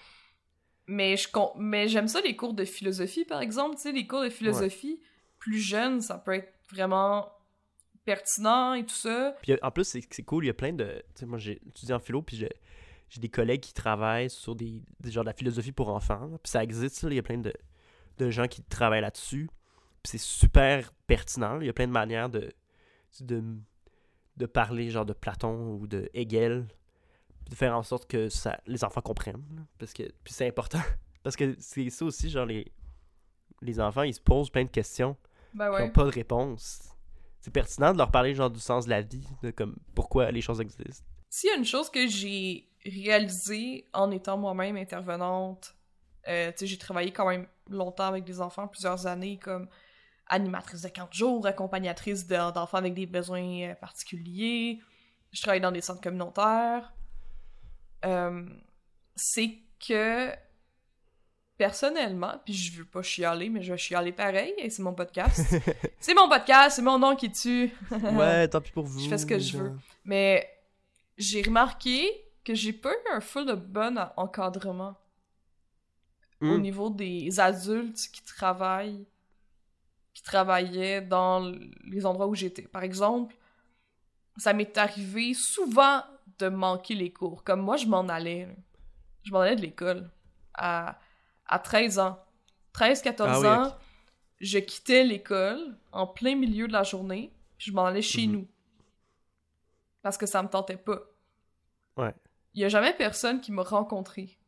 Mais 0.86 1.16
je 1.16 1.28
mais 1.56 1.88
j'aime 1.88 2.06
ça 2.06 2.20
les 2.20 2.36
cours 2.36 2.54
de 2.54 2.64
philosophie, 2.64 3.24
par 3.24 3.40
exemple. 3.40 3.74
Tu 3.74 3.82
sais, 3.82 3.92
les 3.92 4.06
cours 4.06 4.22
de 4.22 4.28
philosophie, 4.30 5.00
plus 5.40 5.58
jeunes, 5.58 6.00
ça 6.00 6.18
peut 6.18 6.34
être 6.34 6.52
vraiment 6.70 7.32
pertinent 8.04 8.74
et 8.74 8.84
tout 8.84 8.94
ça. 8.94 9.34
Puis 9.42 9.56
en 9.60 9.70
plus, 9.70 9.84
c'est 9.84 10.22
cool, 10.22 10.44
il 10.44 10.48
y 10.48 10.50
a 10.50 10.54
plein 10.54 10.72
de. 10.72 11.02
Moi, 11.22 11.38
j'ai 11.38 11.60
étudié 11.66 11.94
en 11.94 11.98
philo, 11.98 12.22
puis 12.22 12.36
j'ai 12.36 13.20
des 13.20 13.28
collègues 13.28 13.60
qui 13.60 13.72
travaillent 13.72 14.30
sur 14.30 14.54
des, 14.54 14.82
genres 15.04 15.24
de 15.24 15.30
la 15.30 15.34
philosophie 15.34 15.72
pour 15.72 15.88
enfants. 15.88 16.28
Puis 16.42 16.50
ça 16.50 16.62
existe, 16.62 17.02
là, 17.02 17.10
il 17.10 17.16
y 17.16 17.18
a 17.18 17.22
plein 17.22 17.38
de, 17.38 17.52
de 18.18 18.30
gens 18.30 18.46
qui 18.46 18.62
travaillent 18.62 19.00
là-dessus. 19.00 19.48
Puis 20.02 20.12
c'est 20.12 20.18
super 20.18 20.92
pertinent. 21.06 21.60
Il 21.60 21.66
y 21.66 21.70
a 21.70 21.72
plein 21.72 21.86
de 21.86 21.92
manières 21.92 22.30
de, 22.30 22.52
de, 23.20 24.46
parler, 24.46 24.90
genre 24.90 25.06
de 25.06 25.12
Platon 25.12 25.74
ou 25.74 25.86
de 25.86 26.08
Hegel, 26.14 26.68
de 27.48 27.54
faire 27.54 27.76
en 27.76 27.82
sorte 27.82 28.08
que 28.08 28.28
les 28.66 28.84
enfants 28.84 29.02
comprennent. 29.02 29.66
Parce 29.78 29.92
que, 29.92 30.04
puis 30.24 30.32
c'est 30.32 30.46
important. 30.46 30.80
Parce 31.22 31.36
que 31.36 31.54
c'est 31.58 31.90
ça 31.90 32.06
aussi, 32.06 32.30
genre, 32.30 32.46
les, 32.46 32.72
les 33.60 33.78
enfants, 33.78 34.04
ils 34.04 34.14
se 34.14 34.20
posent 34.20 34.48
plein 34.48 34.64
de 34.64 34.70
questions 34.70 35.18
Ben 35.54 35.68
qui 35.68 35.74
ouais. 35.74 35.86
n'ont 35.86 35.92
pas 35.92 36.04
de 36.04 36.10
réponse. 36.10 36.80
C'est 37.40 37.52
pertinent 37.52 37.92
de 37.92 37.98
leur 37.98 38.10
parler 38.10 38.34
genre 38.34 38.50
du 38.50 38.60
sens 38.60 38.84
de 38.84 38.90
la 38.90 39.00
vie, 39.00 39.26
de 39.42 39.50
comme 39.50 39.76
pourquoi 39.94 40.30
les 40.30 40.40
choses 40.42 40.60
existent. 40.60 41.06
S'il 41.30 41.48
y 41.50 41.52
a 41.52 41.56
une 41.56 41.64
chose 41.64 41.90
que 41.90 42.06
j'ai 42.06 42.68
réalisée 42.84 43.88
en 43.92 44.10
étant 44.10 44.36
moi-même 44.36 44.76
intervenante, 44.76 45.74
euh, 46.28 46.50
tu 46.52 46.58
sais, 46.58 46.66
j'ai 46.66 46.78
travaillé 46.78 47.12
quand 47.12 47.26
même 47.28 47.46
longtemps 47.68 48.04
avec 48.06 48.24
des 48.24 48.40
enfants, 48.40 48.68
plusieurs 48.68 49.06
années, 49.06 49.38
comme 49.38 49.68
animatrice 50.26 50.82
de 50.82 50.88
camp 50.88 51.08
de 51.08 51.14
jour, 51.14 51.46
accompagnatrice 51.46 52.26
de- 52.26 52.52
d'enfants 52.52 52.78
avec 52.78 52.94
des 52.94 53.06
besoins 53.06 53.70
euh, 53.70 53.74
particuliers. 53.74 54.80
Je 55.32 55.40
travaille 55.40 55.60
dans 55.60 55.72
des 55.72 55.80
centres 55.80 56.00
communautaires. 56.00 56.92
Euh, 58.04 58.46
c'est 59.16 59.58
que 59.86 60.30
personnellement, 61.64 62.40
puis 62.42 62.54
je 62.54 62.78
veux 62.78 62.86
pas 62.86 63.02
chialer, 63.02 63.50
mais 63.50 63.60
je 63.62 63.70
vais 63.72 63.76
chialer 63.78 64.12
pareil, 64.12 64.54
et 64.56 64.70
c'est 64.70 64.82
mon 64.82 64.94
podcast. 64.94 65.44
c'est 66.00 66.14
mon 66.14 66.26
podcast, 66.26 66.76
c'est 66.76 66.80
mon 66.82 66.98
nom 66.98 67.14
qui 67.14 67.30
tue. 67.30 67.70
ouais, 67.90 68.48
tant 68.48 68.62
pis 68.62 68.72
pour 68.72 68.86
vous. 68.86 68.98
Je 68.98 69.10
fais 69.10 69.18
ce 69.18 69.26
que 69.26 69.38
je 69.38 69.58
veux. 69.58 69.72
Mais 70.06 70.48
j'ai 71.18 71.42
remarqué 71.42 72.10
que 72.44 72.54
j'ai 72.54 72.72
pas 72.72 72.90
eu 72.94 73.12
un 73.14 73.20
full 73.20 73.44
de 73.44 73.52
bon 73.52 73.98
en- 73.98 74.10
encadrement 74.16 74.96
au 76.40 76.46
Hmm. 76.56 76.62
niveau 76.62 76.88
des 76.88 77.38
adultes 77.38 78.08
qui 78.10 78.22
travaillent, 78.22 79.04
qui 80.14 80.22
travaillaient 80.22 81.02
dans 81.02 81.40
les 81.84 82.06
endroits 82.06 82.26
où 82.26 82.34
j'étais. 82.34 82.62
Par 82.62 82.84
exemple, 82.84 83.36
ça 84.38 84.54
m'est 84.54 84.78
arrivé 84.78 85.34
souvent 85.34 86.02
de 86.38 86.48
manquer 86.48 86.94
les 86.94 87.12
cours. 87.12 87.44
Comme 87.44 87.60
moi, 87.60 87.76
je 87.76 87.84
m'en 87.84 88.08
allais. 88.08 88.46
là. 88.46 88.54
Je 89.24 89.30
m'en 89.32 89.40
allais 89.40 89.56
de 89.56 89.60
l'école 89.60 90.10
à, 90.54 90.98
à 91.50 91.58
13 91.58 91.98
ans. 91.98 92.18
13-14 92.72 93.24
Ah 93.28 93.40
oui, 93.40 93.46
ans, 93.46 93.76
je 94.40 94.58
quittais 94.58 95.04
l'école 95.04 95.76
en 95.92 96.06
plein 96.06 96.34
milieu 96.36 96.66
de 96.68 96.72
la 96.72 96.82
journée, 96.84 97.32
puis 97.58 97.70
je 97.70 97.74
m'en 97.74 97.84
allais 97.84 98.00
chez 98.02 98.26
Mhm. 98.26 98.32
nous. 98.32 98.48
Parce 100.02 100.16
que 100.16 100.26
ça 100.26 100.42
me 100.42 100.48
tentait 100.48 100.76
pas. 100.78 100.98
Ouais. 101.96 102.14
Il 102.54 102.62
y 102.62 102.64
a 102.64 102.68
jamais 102.68 102.94
personne 102.94 103.40
qui 103.40 103.52
m'a 103.52 103.62
rencontré 103.62 104.38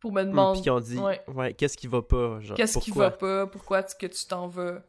pour 0.00 0.12
me 0.12 0.22
demander 0.24 0.56
Puis 0.58 0.62
qui 0.62 0.70
ont 0.70 0.80
dit, 0.80 0.98
Ouais. 0.98 1.22
ouais, 1.28 1.54
qu'est-ce 1.54 1.76
qui 1.76 1.86
va 1.86 2.02
pas, 2.02 2.38
qu'est-ce 2.56 2.78
qui 2.78 2.90
pourquoi? 2.90 3.10
va 3.10 3.16
pas, 3.16 3.46
pourquoi 3.46 3.82
tu- 3.82 3.96
que 3.96 4.06
tu 4.06 4.26
t'en 4.26 4.48
vas? 4.48 4.80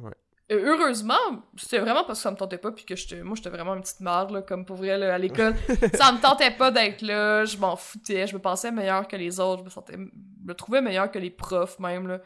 Ouais. 0.00 0.12
Et 0.50 0.54
heureusement, 0.56 1.14
c'était 1.56 1.78
vraiment 1.78 2.04
parce 2.04 2.18
que 2.18 2.22
ça 2.24 2.30
me 2.30 2.36
tentait 2.36 2.58
pas, 2.58 2.70
puis 2.70 2.84
que 2.84 2.94
j'étais, 2.96 3.22
moi 3.22 3.34
j'étais 3.36 3.48
vraiment 3.50 3.74
une 3.74 3.80
petite 3.80 4.00
merde, 4.00 4.30
là, 4.30 4.42
comme 4.42 4.64
pour 4.66 4.76
vrai, 4.76 4.98
là, 4.98 5.14
à 5.14 5.18
l'école. 5.18 5.54
ça 5.94 6.12
me 6.12 6.20
tentait 6.20 6.50
pas 6.50 6.70
d'être 6.70 7.00
là, 7.02 7.44
je 7.46 7.56
m'en 7.56 7.76
foutais, 7.76 8.26
je 8.26 8.34
me 8.34 8.40
pensais 8.40 8.70
meilleure 8.70 9.08
que 9.08 9.16
les 9.16 9.40
autres, 9.40 9.60
je 9.60 9.64
me 9.64 9.70
sentais, 9.70 9.96
je 10.44 10.48
me 10.48 10.54
trouvais 10.54 10.82
meilleure 10.82 11.10
que 11.10 11.18
les 11.18 11.30
profs 11.30 11.78
même, 11.78 12.06
là. 12.06 12.20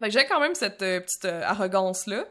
Fait 0.00 0.06
que 0.06 0.10
j'avais 0.10 0.26
quand 0.26 0.40
même 0.40 0.54
cette 0.54 0.82
euh, 0.82 1.00
petite 1.00 1.26
euh, 1.26 1.42
arrogance-là. 1.44 2.24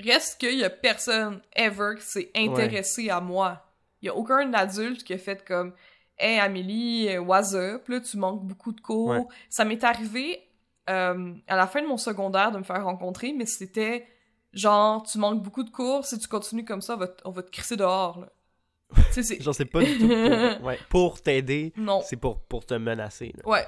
Reste 0.00 0.38
qu'il 0.38 0.58
y 0.58 0.64
a 0.64 0.70
personne, 0.70 1.40
ever, 1.56 1.94
qui 1.98 2.06
s'est 2.06 2.30
intéressé 2.36 3.08
à 3.10 3.20
moi. 3.20 3.64
Il 4.02 4.06
y 4.06 4.08
a 4.08 4.14
aucun 4.14 4.52
adulte 4.52 5.02
qui 5.02 5.12
a 5.12 5.18
fait 5.18 5.44
comme 5.46 5.72
Hey 6.18 6.38
Amélie, 6.38 7.08
euh, 7.08 7.20
what's 7.20 7.54
up? 7.54 7.88
Là, 7.88 8.00
tu 8.00 8.16
manques 8.16 8.44
beaucoup 8.44 8.72
de 8.72 8.80
cours. 8.80 9.08
Ouais. 9.08 9.24
Ça 9.48 9.64
m'est 9.64 9.82
arrivé 9.84 10.48
euh, 10.90 11.34
à 11.46 11.56
la 11.56 11.66
fin 11.66 11.80
de 11.82 11.86
mon 11.86 11.96
secondaire 11.96 12.52
de 12.52 12.58
me 12.58 12.64
faire 12.64 12.84
rencontrer, 12.84 13.32
mais 13.32 13.46
c'était 13.46 14.06
genre, 14.52 15.02
tu 15.04 15.18
manques 15.18 15.42
beaucoup 15.42 15.62
de 15.62 15.70
cours, 15.70 16.04
si 16.04 16.18
tu 16.18 16.26
continues 16.28 16.64
comme 16.64 16.80
ça, 16.80 16.94
on 16.94 16.98
va, 16.98 17.08
t- 17.08 17.22
on 17.24 17.30
va 17.30 17.42
te 17.42 17.50
crisser 17.50 17.76
dehors. 17.76 18.20
Là. 18.20 18.32
Genre, 19.40 19.54
c'est 19.54 19.64
pas 19.66 19.82
du 19.82 19.98
tout 19.98 20.08
pour, 20.08 20.64
ouais, 20.66 20.78
pour 20.88 21.20
t'aider, 21.22 21.72
Non. 21.76 22.00
c'est 22.02 22.16
pour, 22.16 22.40
pour 22.40 22.64
te 22.64 22.74
menacer. 22.74 23.34
là. 23.36 23.48
Ouais. 23.48 23.66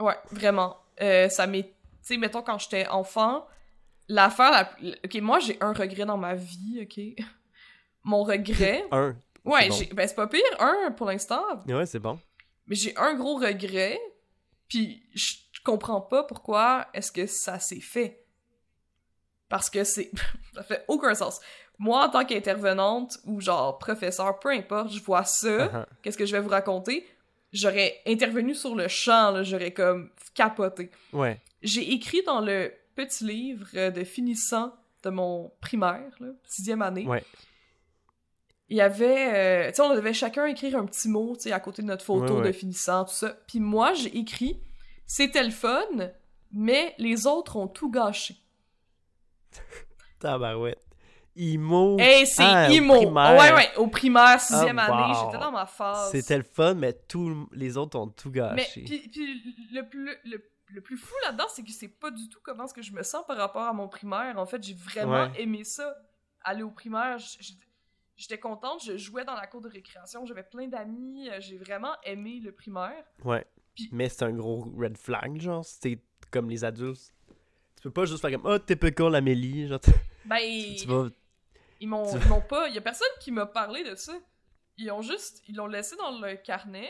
Ouais, 0.00 0.16
vraiment. 0.32 0.76
Euh, 1.00 1.28
ça 1.28 1.46
m'est. 1.46 1.62
Tu 1.64 1.72
sais, 2.02 2.16
mettons, 2.16 2.42
quand 2.42 2.58
j'étais 2.58 2.86
enfant, 2.88 3.46
l'affaire 4.08 4.50
la 4.50 4.70
Ok, 5.04 5.14
moi, 5.16 5.38
j'ai 5.40 5.56
un 5.60 5.72
regret 5.72 6.04
dans 6.04 6.16
ma 6.16 6.34
vie, 6.34 6.80
ok? 6.82 7.24
Mon 8.04 8.22
regret. 8.22 8.84
Un. 8.90 9.16
Ouais, 9.44 9.68
bon. 9.68 9.78
Ben, 9.94 10.08
c'est 10.08 10.14
pas 10.14 10.26
pire, 10.26 10.42
un 10.58 10.90
pour 10.90 11.06
l'instant. 11.06 11.44
Ouais, 11.68 11.86
c'est 11.86 12.00
bon. 12.00 12.18
Mais 12.66 12.74
j'ai 12.74 12.96
un 12.96 13.14
gros 13.14 13.36
regret. 13.36 13.98
Puis 14.68 15.02
je 15.14 15.34
comprends 15.64 16.00
pas 16.00 16.24
pourquoi 16.24 16.88
est-ce 16.92 17.12
que 17.12 17.26
ça 17.26 17.60
s'est 17.60 17.80
fait. 17.80 18.24
Parce 19.48 19.70
que 19.70 19.84
c'est... 19.84 20.10
ça 20.54 20.64
fait 20.64 20.84
aucun 20.88 21.14
sens. 21.14 21.40
Moi, 21.78 22.06
en 22.06 22.08
tant 22.08 22.24
qu'intervenante 22.24 23.18
ou 23.24 23.40
genre 23.40 23.78
professeur, 23.78 24.38
peu 24.38 24.50
importe, 24.50 24.92
je 24.92 25.02
vois 25.02 25.24
ça, 25.24 25.66
Uh-huh. 25.66 25.86
qu'est-ce 26.02 26.16
que 26.16 26.24
je 26.26 26.32
vais 26.32 26.40
vous 26.40 26.48
raconter, 26.48 27.06
j'aurais 27.52 28.00
intervenu 28.06 28.54
sur 28.54 28.74
le 28.74 28.88
champ, 28.88 29.42
j'aurais 29.42 29.72
comme 29.72 30.10
capoté. 30.34 30.90
Ouais. 31.12 31.40
J'ai 31.62 31.92
écrit 31.92 32.22
dans 32.22 32.40
le 32.40 32.72
petit 32.94 33.24
livre 33.24 33.90
de 33.90 34.04
finissant 34.04 34.74
de 35.02 35.10
mon 35.10 35.52
primaire, 35.60 36.10
là, 36.20 36.28
sixième 36.46 36.82
année. 36.82 37.06
Ouais. 37.06 37.22
Il 38.68 38.76
y 38.76 38.80
avait, 38.80 39.66
euh, 39.66 39.68
tu 39.70 39.76
sais, 39.76 39.82
on 39.82 39.94
devait 39.94 40.12
chacun 40.14 40.46
écrire 40.46 40.76
un 40.76 40.86
petit 40.86 41.08
mot, 41.08 41.36
tu 41.36 41.42
sais, 41.42 41.52
à 41.52 41.60
côté 41.60 41.82
de 41.82 41.86
notre 41.86 42.04
photo 42.04 42.38
ouais. 42.38 42.46
de 42.48 42.52
finissant, 42.52 43.04
tout 43.04 43.14
ça. 43.14 43.36
Puis 43.46 43.60
moi, 43.60 43.92
j'ai 43.94 44.16
écrit, 44.16 44.58
c'était 45.06 45.44
le 45.44 45.50
fun, 45.50 45.86
mais 46.52 46.94
les 46.98 47.26
autres 47.26 47.56
ont 47.56 47.68
tout 47.68 47.90
gâché. 47.90 48.36
Tabarouette. 50.18 50.85
Imo. 51.36 51.96
Hey, 51.98 52.26
c'est 52.26 52.42
Ah, 52.42 52.66
au 52.68 52.72
imo. 52.72 52.94
primaire. 52.96 53.38
Ouais, 53.38 53.52
ouais, 53.54 53.76
au 53.76 53.86
primaire, 53.88 54.40
sixième 54.40 54.78
Ah, 54.78 54.84
année, 54.86 55.14
wow. 55.18 55.26
j'étais 55.30 55.44
dans 55.44 55.52
ma 55.52 55.66
phase. 55.66 56.10
C'était 56.12 56.38
le 56.38 56.42
fun, 56.44 56.74
mais 56.74 56.92
tous 56.94 57.48
les 57.52 57.76
autres 57.76 57.98
ont 57.98 58.08
tout 58.08 58.30
Mais 58.30 58.40
gâché. 58.56 58.82
puis, 58.84 59.08
puis 59.08 59.42
le 59.72 59.88
plus 59.88 60.16
le, 60.24 60.42
le 60.68 60.80
plus 60.80 60.96
fou 60.96 61.14
là-dedans, 61.24 61.44
c'est 61.48 61.62
que 61.62 61.70
c'est 61.70 61.88
pas 61.88 62.10
du 62.10 62.28
tout 62.28 62.40
comment 62.42 62.66
ce 62.66 62.74
que 62.74 62.82
je 62.82 62.92
me 62.92 63.02
sens 63.02 63.22
par 63.26 63.36
rapport 63.36 63.62
à 63.64 63.72
mon 63.72 63.86
primaire. 63.88 64.34
En 64.38 64.46
fait, 64.46 64.62
j'ai 64.62 64.74
vraiment 64.74 65.24
Ouais. 65.26 65.40
aimé 65.42 65.62
ça. 65.64 65.94
Aller 66.42 66.62
au 66.62 66.70
primaire, 66.70 67.18
j'étais- 68.16 68.38
contente, 68.38 68.82
je 68.84 68.96
jouais 68.96 69.24
dans 69.24 69.34
la 69.34 69.46
cour 69.46 69.60
de 69.60 69.68
récréation, 69.68 70.24
j'avais 70.26 70.42
plein 70.44 70.68
d'amis, 70.68 71.28
euh, 71.28 71.36
j'ai 71.40 71.58
vraiment 71.58 71.92
aimé 72.04 72.40
le 72.42 72.52
primaire. 72.52 73.04
Ouais. 73.24 73.44
Puis- 73.74 73.88
Mais 73.92 74.08
c'est 74.08 74.24
un 74.24 74.32
gros 74.32 74.64
red 74.76 74.96
flag, 74.96 75.38
genre. 75.40 75.64
C'est 75.64 75.98
comme 76.30 76.48
les 76.48 76.64
adultes. 76.64 77.12
Tu 77.76 77.82
peux 77.82 77.90
pas 77.90 78.06
juste 78.06 78.20
faire 78.22 78.30
comme 78.32 78.50
Oh, 78.50 78.58
typical 78.58 79.14
Amélie. 79.14 79.68
Genre, 79.68 79.80
Ben, 80.24 80.40
tu 80.78 80.86
vas. 80.88 81.08
Ils 81.80 81.88
m'ont 81.88 82.10
tu- 82.10 82.18
ils 82.22 82.28
m'ont 82.28 82.40
pas, 82.40 82.68
il 82.68 82.74
y 82.74 82.78
a 82.78 82.80
personne 82.82 83.08
qui 83.20 83.30
m'a 83.32 83.46
parlé 83.46 83.82
de 83.84 83.94
ça. 83.94 84.14
Ils 84.78 84.90
ont 84.90 85.02
juste, 85.02 85.42
ils 85.48 85.54
l'ont 85.56 85.66
laissé 85.66 85.96
dans 85.96 86.18
le 86.18 86.36
carnet. 86.36 86.88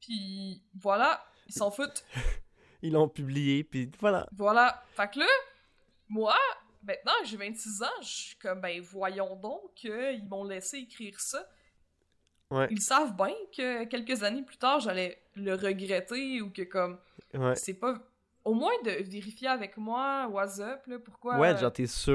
Puis 0.00 0.62
voilà, 0.80 1.24
ils 1.46 1.54
s'en 1.54 1.70
foutent. 1.70 2.04
Ils 2.84 2.92
l'ont 2.94 3.08
publié, 3.08 3.62
puis 3.62 3.88
voilà. 4.00 4.26
Voilà. 4.32 4.82
Fait 4.96 5.08
que 5.08 5.20
là, 5.20 5.26
moi, 6.08 6.36
maintenant 6.82 7.12
que 7.20 7.28
j'ai 7.28 7.36
26 7.36 7.80
ans, 7.84 8.00
je 8.00 8.08
suis 8.08 8.36
comme, 8.38 8.60
ben 8.60 8.80
voyons 8.80 9.36
donc 9.36 9.72
qu'ils 9.76 10.24
m'ont 10.28 10.42
laissé 10.42 10.78
écrire 10.78 11.20
ça. 11.20 11.48
Ouais. 12.50 12.66
Ils 12.72 12.82
savent 12.82 13.14
bien 13.14 13.32
que 13.56 13.84
quelques 13.84 14.24
années 14.24 14.42
plus 14.42 14.56
tard, 14.56 14.80
j'allais 14.80 15.22
le 15.36 15.54
regretter 15.54 16.42
ou 16.42 16.50
que 16.50 16.62
comme, 16.62 16.98
Ouais. 17.34 17.54
c'est 17.54 17.74
pas... 17.74 17.94
Au 18.44 18.54
moins 18.54 18.72
de 18.84 18.90
vérifier 18.90 19.46
avec 19.48 19.76
moi, 19.76 20.26
what's 20.28 20.58
up, 20.58 20.84
là, 20.86 20.98
pourquoi... 20.98 21.38
Ouais, 21.38 21.56
genre, 21.56 21.72
t'es 21.72 21.86
sûr. 21.86 22.12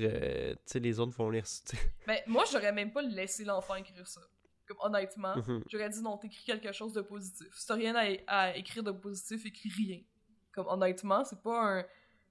euh, 0.00 0.52
tu 0.54 0.58
sais, 0.66 0.80
les 0.80 0.98
autres 0.98 1.12
vont 1.16 1.30
lire. 1.30 1.44
Ben, 2.06 2.18
moi, 2.26 2.44
j'aurais 2.50 2.72
même 2.72 2.90
pas 2.92 3.02
laissé 3.02 3.44
l'enfant 3.44 3.76
écrire 3.76 4.06
ça. 4.06 4.20
Comme, 4.66 4.78
honnêtement, 4.80 5.36
Mhm. 5.36 5.62
j'aurais 5.70 5.88
dit 5.88 6.02
non, 6.02 6.16
t'écris 6.18 6.44
quelque 6.44 6.72
chose 6.72 6.92
de 6.92 7.00
positif. 7.02 7.46
Si 7.54 7.66
t'as 7.66 7.74
rien 7.74 7.94
à, 7.94 8.06
à 8.26 8.56
écrire 8.56 8.82
de 8.82 8.90
positif, 8.92 9.46
écris 9.46 9.70
rien. 9.70 10.00
Comme, 10.52 10.66
honnêtement, 10.68 11.24
c'est 11.24 11.40
pas 11.40 11.78
un... 11.78 11.84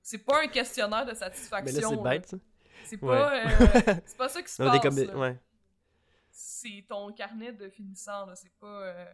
C'est 0.04 0.18
pas 0.26 0.44
un 0.44 0.48
questionnaire 0.48 1.06
de 1.06 1.12
Mais 1.12 1.16
satisfaction. 1.16 1.90
là, 1.92 1.98
c'est 1.98 2.04
bête, 2.04 2.28
ça. 2.28 2.38
C'est 2.84 3.02
Ouais. 3.04 3.18
pas, 3.18 3.34
euh, 3.36 3.46
c'est 4.06 4.18
pas 4.18 4.28
ça 4.30 4.42
qui 4.42 4.52
se 4.52 4.62
Non, 4.64 4.72
passe. 4.80 4.96
Ouais. 5.16 5.40
C'est 6.32 6.86
ton 6.90 7.12
carnet 7.14 7.52
de 7.54 7.70
finissant, 7.70 8.26
là. 8.26 8.36
C'est 8.36 8.52
pas. 8.60 8.82
euh, 8.84 9.06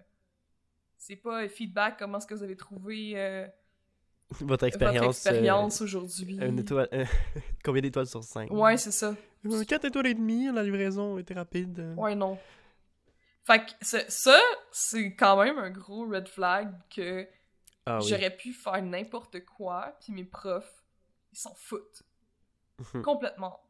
c'est 0.98 1.16
pas 1.18 1.44
euh, 1.44 1.50
feedback, 1.50 1.98
comment 2.00 2.18
est-ce 2.18 2.26
que 2.28 2.34
vous 2.34 2.44
avez 2.44 2.56
trouvé 2.56 3.14
euh, 3.16 3.48
Votre 4.42 4.66
expérience. 4.66 4.98
votre 5.06 5.10
expérience 5.10 5.82
aujourd'hui. 5.82 6.38
euh, 6.42 6.50
une 6.50 6.60
étoile. 6.60 6.90
euh, 6.94 7.06
Combien 7.64 7.82
d'étoiles 7.82 8.08
sur 8.08 8.24
5 8.24 8.52
Ouais, 8.52 8.78
c'est 8.78 8.92
ça. 8.92 9.16
4 9.68 9.86
étoiles 9.86 10.08
et 10.08 10.14
demie, 10.14 10.52
la 10.52 10.64
livraison 10.64 11.18
était 11.18 11.34
rapide. 11.34 11.94
Ouais, 11.98 12.14
non. 12.16 12.38
Fait 13.46 13.66
que 13.66 13.72
ça, 13.82 14.40
c'est 14.72 15.16
quand 15.16 15.42
même 15.42 15.58
un 15.58 15.70
gros 15.70 16.06
red 16.06 16.28
flag 16.28 16.70
que 16.94 17.26
Ah 17.86 18.00
oui. 18.02 18.08
j'aurais 18.10 18.36
pu 18.36 18.52
faire 18.52 18.82
n'importe 18.82 19.46
quoi, 19.46 19.98
puis 20.02 20.12
mes 20.12 20.26
profs, 20.26 20.84
ils 21.32 21.38
s'en 21.40 21.56
foutent. 21.56 22.04
Mhm. 22.94 23.02
Complètement. 23.04 23.62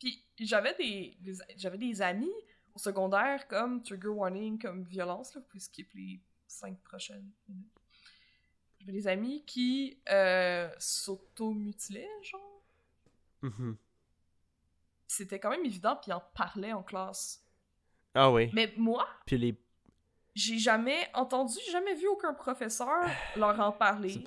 Puis 0.00 0.24
j'avais 0.40 0.74
des, 0.74 1.16
des- 1.20 1.38
j'avais 1.56 1.78
des 1.78 2.02
amis 2.02 2.32
au 2.74 2.78
secondaire 2.80 3.46
comme 3.46 3.82
trigger 3.82 4.08
warning, 4.08 4.58
comme 4.58 4.82
violence, 4.82 5.34
là, 5.34 5.40
vous 5.40 5.46
pouvez 5.46 5.60
skip 5.60 5.88
les 5.94 6.20
cinq 6.48 6.76
prochaines 6.82 7.30
minutes. 7.48 7.70
J'avais 8.80 8.92
des 8.92 9.06
amis 9.08 9.44
qui 9.44 10.00
euh, 10.10 10.70
s'automutilaient, 10.78 12.08
genre? 12.22 12.62
Mhm. 13.42 13.76
C'était 15.06 15.38
quand 15.38 15.50
même 15.50 15.64
évident, 15.64 15.96
puis 15.96 16.10
ils 16.10 16.14
en 16.14 16.22
parlaient 16.34 16.72
en 16.72 16.82
classe. 16.82 17.44
Ah 18.14 18.30
oui. 18.30 18.50
Mais 18.54 18.72
moi, 18.76 19.06
Puis 19.26 19.36
les. 19.36 19.54
j'ai 20.34 20.58
jamais 20.58 21.08
entendu, 21.14 21.54
j'ai 21.66 21.72
jamais 21.72 21.94
vu 21.94 22.06
aucun 22.08 22.32
professeur 22.32 23.04
leur 23.36 23.58
en 23.60 23.72
parler. 23.72 24.24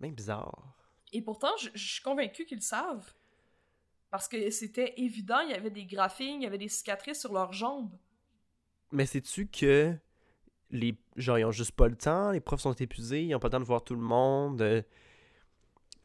C'est 0.00 0.10
bizarre. 0.10 0.76
Et 1.12 1.22
pourtant, 1.22 1.56
je, 1.58 1.70
je 1.74 1.92
suis 1.94 2.02
convaincue 2.02 2.44
qu'ils 2.44 2.58
le 2.58 2.62
savent. 2.62 3.14
Parce 4.10 4.28
que 4.28 4.50
c'était 4.50 4.94
évident, 5.00 5.40
il 5.40 5.50
y 5.50 5.54
avait 5.54 5.70
des 5.70 5.86
graphines, 5.86 6.40
il 6.40 6.44
y 6.44 6.46
avait 6.46 6.58
des 6.58 6.68
cicatrices 6.68 7.20
sur 7.20 7.32
leurs 7.32 7.52
jambes. 7.52 7.96
Mais 8.92 9.06
sais-tu 9.06 9.48
que 9.48 9.96
les 10.74 10.94
genre 11.16 11.38
ils 11.38 11.44
ont 11.44 11.50
juste 11.52 11.72
pas 11.72 11.88
le 11.88 11.96
temps, 11.96 12.30
les 12.32 12.40
profs 12.40 12.60
sont 12.60 12.72
épuisés, 12.74 13.22
ils 13.24 13.34
ont 13.34 13.38
pas 13.38 13.48
le 13.48 13.52
temps 13.52 13.60
de 13.60 13.64
voir 13.64 13.82
tout 13.82 13.94
le 13.94 14.00
monde. 14.02 14.60
euh, 14.60 14.82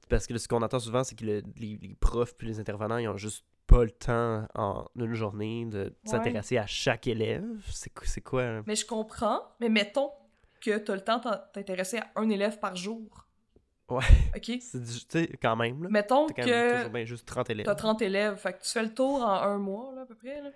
Parce 0.10 0.26
que 0.26 0.38
ce 0.38 0.48
qu'on 0.48 0.62
entend 0.62 0.80
souvent, 0.80 1.04
c'est 1.04 1.16
que 1.16 1.26
le- 1.26 1.44
les, 1.58 1.78
les 1.82 1.96
profs 2.00 2.36
puis 2.36 2.48
les 2.48 2.60
intervenants, 2.60 2.98
ils 2.98 3.08
ont 3.08 3.18
juste 3.18 3.46
pas 3.68 3.84
le 3.84 3.92
temps 3.92 4.48
en 4.56 4.86
une 4.96 5.14
journée 5.14 5.66
de 5.66 5.84
Ouais. 5.84 5.92
s'intéresser 6.04 6.58
à 6.58 6.66
chaque 6.66 7.06
élève. 7.06 7.46
C'est 7.70 7.92
quoi- 7.94 8.08
c'est 8.08 8.22
quoi 8.22 8.44
hein? 8.44 8.64
Mais 8.66 8.76
je 8.76 8.86
comprends, 8.88 9.42
mais 9.60 9.70
mettons 9.70 10.10
que 10.62 10.78
t'as 10.80 10.96
le 10.96 11.02
temps 11.02 11.20
de 11.20 11.30
t'intéresser 11.54 11.98
à 12.00 12.08
un 12.16 12.28
élève 12.30 12.58
par 12.60 12.76
jour. 12.76 13.28
Ouais. 13.90 14.00
OK? 14.36 14.52
C'est 14.62 14.82
du- 14.82 15.00
Tu 15.00 15.06
sais, 15.10 15.28
quand 15.42 15.56
même, 15.56 15.84
là. 15.84 15.90
Mettons 15.90 16.26
T'as 16.28 16.34
quand 16.44 16.50
même 16.50 16.72
que 16.72 16.78
toujours 16.78 16.92
bien 16.94 17.06
juste 17.06 17.28
30 17.28 17.50
élèves. 17.52 17.66
t'as 17.68 17.76
30 17.76 18.02
élèves, 18.02 18.36
fait 18.38 18.54
que 18.54 18.64
tu 18.64 18.70
fais 18.70 18.84
le 18.84 18.94
tour 18.94 19.22
en 19.22 19.42
un 19.44 19.58
mois, 19.60 19.94
là, 19.96 20.02
à 20.02 20.06
peu 20.06 20.16
près. 20.16 20.42
Là. 20.42 20.50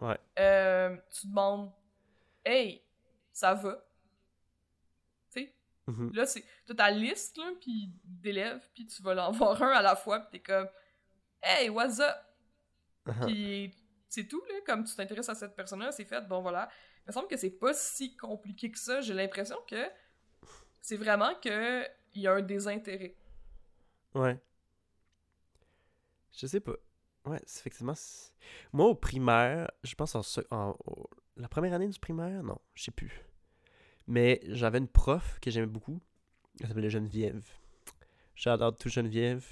Ouais. 0.00 0.18
Euh, 0.38 0.96
tu 1.10 1.26
demandes 1.28 1.70
«Hey, 2.46 2.82
ça 3.34 3.52
va?» 3.52 3.84
Tu 5.30 5.40
sais? 5.40 5.54
Mhm. 5.86 6.12
Là, 6.14 6.24
c'est 6.24 6.42
t'as 6.66 6.74
ta 6.74 6.90
liste 6.90 7.36
là, 7.36 7.52
puis 7.60 7.92
d'élèves, 8.04 8.66
puis 8.74 8.86
tu 8.86 9.02
vas 9.02 9.12
l'en 9.12 9.30
voir 9.32 9.62
un 9.62 9.72
à 9.72 9.82
la 9.82 9.96
fois, 9.96 10.20
puis 10.20 10.40
t'es 10.40 10.42
comme 10.42 10.68
«Hey, 11.42 11.68
what's 11.68 12.00
up?» 12.00 12.16
Uh-huh. 13.06 13.26
Puis 13.26 13.74
c'est 14.08 14.26
tout, 14.26 14.42
là, 14.48 14.54
comme 14.66 14.84
tu 14.84 14.94
t'intéresses 14.94 15.28
à 15.28 15.34
cette 15.34 15.54
personne-là, 15.54 15.92
c'est 15.92 16.06
fait, 16.06 16.22
bon 16.22 16.40
voilà. 16.40 16.70
Il 17.00 17.08
me 17.08 17.12
semble 17.12 17.28
que 17.28 17.36
c'est 17.36 17.50
pas 17.50 17.74
si 17.74 18.16
compliqué 18.16 18.70
que 18.70 18.78
ça. 18.78 19.02
J'ai 19.02 19.12
l'impression 19.12 19.58
que 19.68 19.90
c'est 20.80 20.96
vraiment 20.96 21.34
que 21.34 21.86
il 22.14 22.22
y 22.22 22.26
a 22.26 22.32
un 22.32 22.40
désintérêt. 22.40 23.14
Ouais. 24.14 24.40
Je 26.32 26.46
sais 26.46 26.60
pas. 26.60 26.76
Ouais, 27.26 27.40
effectivement. 27.44 27.92
Moi, 28.72 28.86
au 28.86 28.94
primaire, 28.94 29.70
je 29.82 29.94
pense 29.94 30.14
en, 30.14 30.22
en- 30.50 30.78
la 31.36 31.48
première 31.48 31.74
année 31.74 31.88
du 31.88 31.98
primaire, 31.98 32.42
non, 32.42 32.58
je 32.74 32.84
sais 32.84 32.90
plus. 32.90 33.24
Mais 34.06 34.40
j'avais 34.48 34.78
une 34.78 34.88
prof 34.88 35.38
que 35.40 35.50
j'aimais 35.50 35.66
beaucoup. 35.66 36.00
Elle 36.60 36.68
s'appelait 36.68 36.90
Geneviève. 36.90 37.44
J'adore 38.34 38.76
tout 38.76 38.88
Geneviève. 38.88 39.44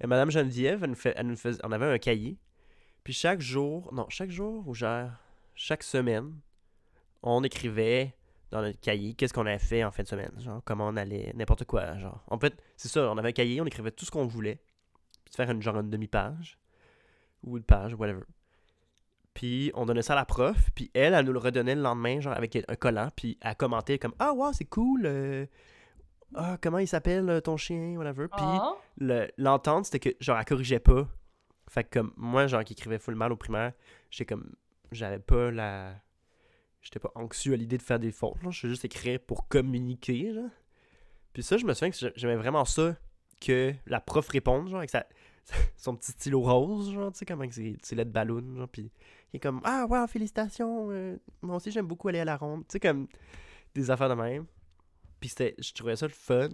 Et 0.00 0.06
Madame 0.06 0.30
Geneviève, 0.30 0.82
elle 0.82 0.94
fait, 0.94 1.14
elle 1.16 1.34
on 1.62 1.72
avait 1.72 1.86
un 1.86 1.98
cahier. 1.98 2.38
Puis 3.04 3.12
chaque 3.12 3.40
jour, 3.40 3.92
non, 3.94 4.06
chaque 4.08 4.30
jour 4.30 4.66
ou 4.68 4.74
chaque 4.74 5.82
semaine, 5.82 6.38
on 7.22 7.42
écrivait 7.44 8.14
dans 8.50 8.62
notre 8.62 8.80
cahier 8.80 9.14
qu'est-ce 9.14 9.32
qu'on 9.32 9.46
avait 9.46 9.58
fait 9.58 9.84
en 9.84 9.90
fin 9.90 10.02
de 10.02 10.08
semaine. 10.08 10.32
Genre 10.38 10.62
comment 10.64 10.88
on 10.88 10.96
allait, 10.96 11.32
n'importe 11.34 11.64
quoi. 11.64 11.96
Genre. 11.98 12.22
En 12.28 12.38
fait, 12.38 12.60
c'est 12.76 12.88
ça, 12.88 13.10
on 13.10 13.16
avait 13.18 13.28
un 13.28 13.32
cahier, 13.32 13.60
on 13.60 13.66
écrivait 13.66 13.90
tout 13.90 14.04
ce 14.04 14.10
qu'on 14.10 14.26
voulait. 14.26 14.60
Puis 15.24 15.34
faire 15.34 15.50
une 15.50 15.62
genre 15.62 15.76
une 15.76 15.90
demi-page. 15.90 16.58
Ou 17.42 17.56
une 17.56 17.64
page, 17.64 17.94
whatever. 17.94 18.22
Puis 19.34 19.70
on 19.74 19.86
donnait 19.86 20.02
ça 20.02 20.14
à 20.14 20.16
la 20.16 20.24
prof, 20.24 20.56
puis 20.74 20.90
elle, 20.92 21.14
elle 21.14 21.24
nous 21.24 21.32
le 21.32 21.38
redonnait 21.38 21.74
le 21.74 21.82
lendemain, 21.82 22.20
genre 22.20 22.32
avec 22.36 22.56
un 22.56 22.74
collant, 22.76 23.08
puis 23.14 23.38
elle 23.40 23.54
commentait 23.56 23.98
comme 23.98 24.14
Ah, 24.18 24.32
wow, 24.32 24.52
c'est 24.52 24.64
cool. 24.64 25.02
euh, 25.06 25.46
Ah, 26.34 26.58
comment 26.60 26.78
il 26.78 26.86
s'appelle 26.88 27.28
euh, 27.28 27.40
ton 27.40 27.56
chien, 27.56 27.94
whatever. 27.96 28.26
Puis 28.28 28.44
Ah, 28.60 28.74
le- 28.98 29.28
l'entente, 29.36 29.86
c'était 29.86 29.98
que, 30.12 30.16
genre, 30.22 30.38
elle 30.38 30.44
corrigeait 30.44 30.78
pas. 30.80 31.08
Fait 31.68 31.84
que, 31.84 31.98
comme, 32.00 32.12
moi, 32.16 32.46
genre, 32.48 32.64
qui 32.64 32.72
écrivait 32.72 32.98
full 32.98 33.14
mal 33.14 33.32
au 33.32 33.36
primaire, 33.36 33.72
j'étais 34.10 34.26
comme, 34.26 34.52
j'avais 34.92 35.18
pas 35.20 35.50
la. 35.50 35.94
J'étais 36.82 36.98
pas 36.98 37.12
anxieux 37.14 37.52
à 37.52 37.56
l'idée 37.56 37.76
de 37.78 37.82
faire 37.82 37.98
des 37.98 38.10
fautes. 38.10 38.36
Je 38.50 38.66
juste 38.68 38.84
écrire 38.84 39.20
pour 39.20 39.48
communiquer, 39.48 40.32
genre. 40.34 40.50
Puis 41.32 41.42
ça, 41.42 41.56
je 41.56 41.64
me 41.66 41.74
souviens 41.74 41.90
que 41.90 41.96
j'ai- 41.96 42.12
j'aimais 42.16 42.36
vraiment 42.36 42.64
ça, 42.64 42.96
que 43.40 43.72
la 43.86 44.00
prof 44.00 44.26
réponde, 44.28 44.68
genre, 44.68 44.78
avec 44.78 44.90
sa, 44.90 45.06
son 45.76 45.94
petit 45.96 46.12
stylo 46.12 46.40
rose, 46.40 46.92
genre, 46.92 47.12
tu 47.12 47.18
sais, 47.18 47.26
comme 47.26 47.40
avec 47.40 47.52
ses, 47.52 47.76
ses 47.82 47.94
lettres 47.94 48.10
ballon, 48.12 48.56
genre, 48.56 48.68
puis 48.68 48.90
il 49.32 49.36
est 49.36 49.40
comme, 49.40 49.60
ah, 49.64 49.86
wow, 49.88 50.06
félicitations, 50.06 50.88
euh, 50.90 51.16
moi 51.42 51.56
aussi, 51.56 51.70
j'aime 51.70 51.86
beaucoup 51.86 52.08
aller 52.08 52.20
à 52.20 52.24
la 52.24 52.36
ronde, 52.36 52.62
tu 52.68 52.72
sais, 52.72 52.80
comme 52.80 53.06
des 53.74 53.90
affaires 53.90 54.08
de 54.08 54.14
même. 54.20 54.46
Puis 55.20 55.28
c'était, 55.30 55.54
je 55.58 55.72
trouvais 55.72 55.96
ça 55.96 56.06
le 56.06 56.12
fun. 56.12 56.48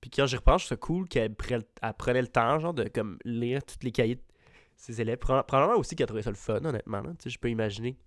Puis 0.00 0.10
quand 0.10 0.26
j'y 0.26 0.36
repense, 0.36 0.62
je 0.62 0.66
trouve 0.66 0.76
ça 0.78 0.80
cool 0.80 1.08
qu'elle 1.08 1.32
pre- 1.32 1.64
elle 1.82 1.94
prenait 1.94 2.22
le 2.22 2.28
temps, 2.28 2.58
genre, 2.58 2.74
de 2.74 2.84
comme 2.88 3.18
lire 3.24 3.62
tous 3.64 3.76
les 3.82 3.92
cahiers 3.92 4.14
de 4.16 4.22
ses 4.76 5.00
élèves. 5.00 5.18
Proba- 5.18 5.44
Probablement 5.44 5.78
aussi 5.78 5.96
qu'elle 5.96 6.06
trouvait 6.06 6.22
ça 6.22 6.30
le 6.30 6.36
fun, 6.36 6.64
honnêtement. 6.64 7.02
Tu 7.02 7.14
sais, 7.24 7.30
je 7.30 7.38
peux 7.38 7.50
imaginer. 7.50 7.98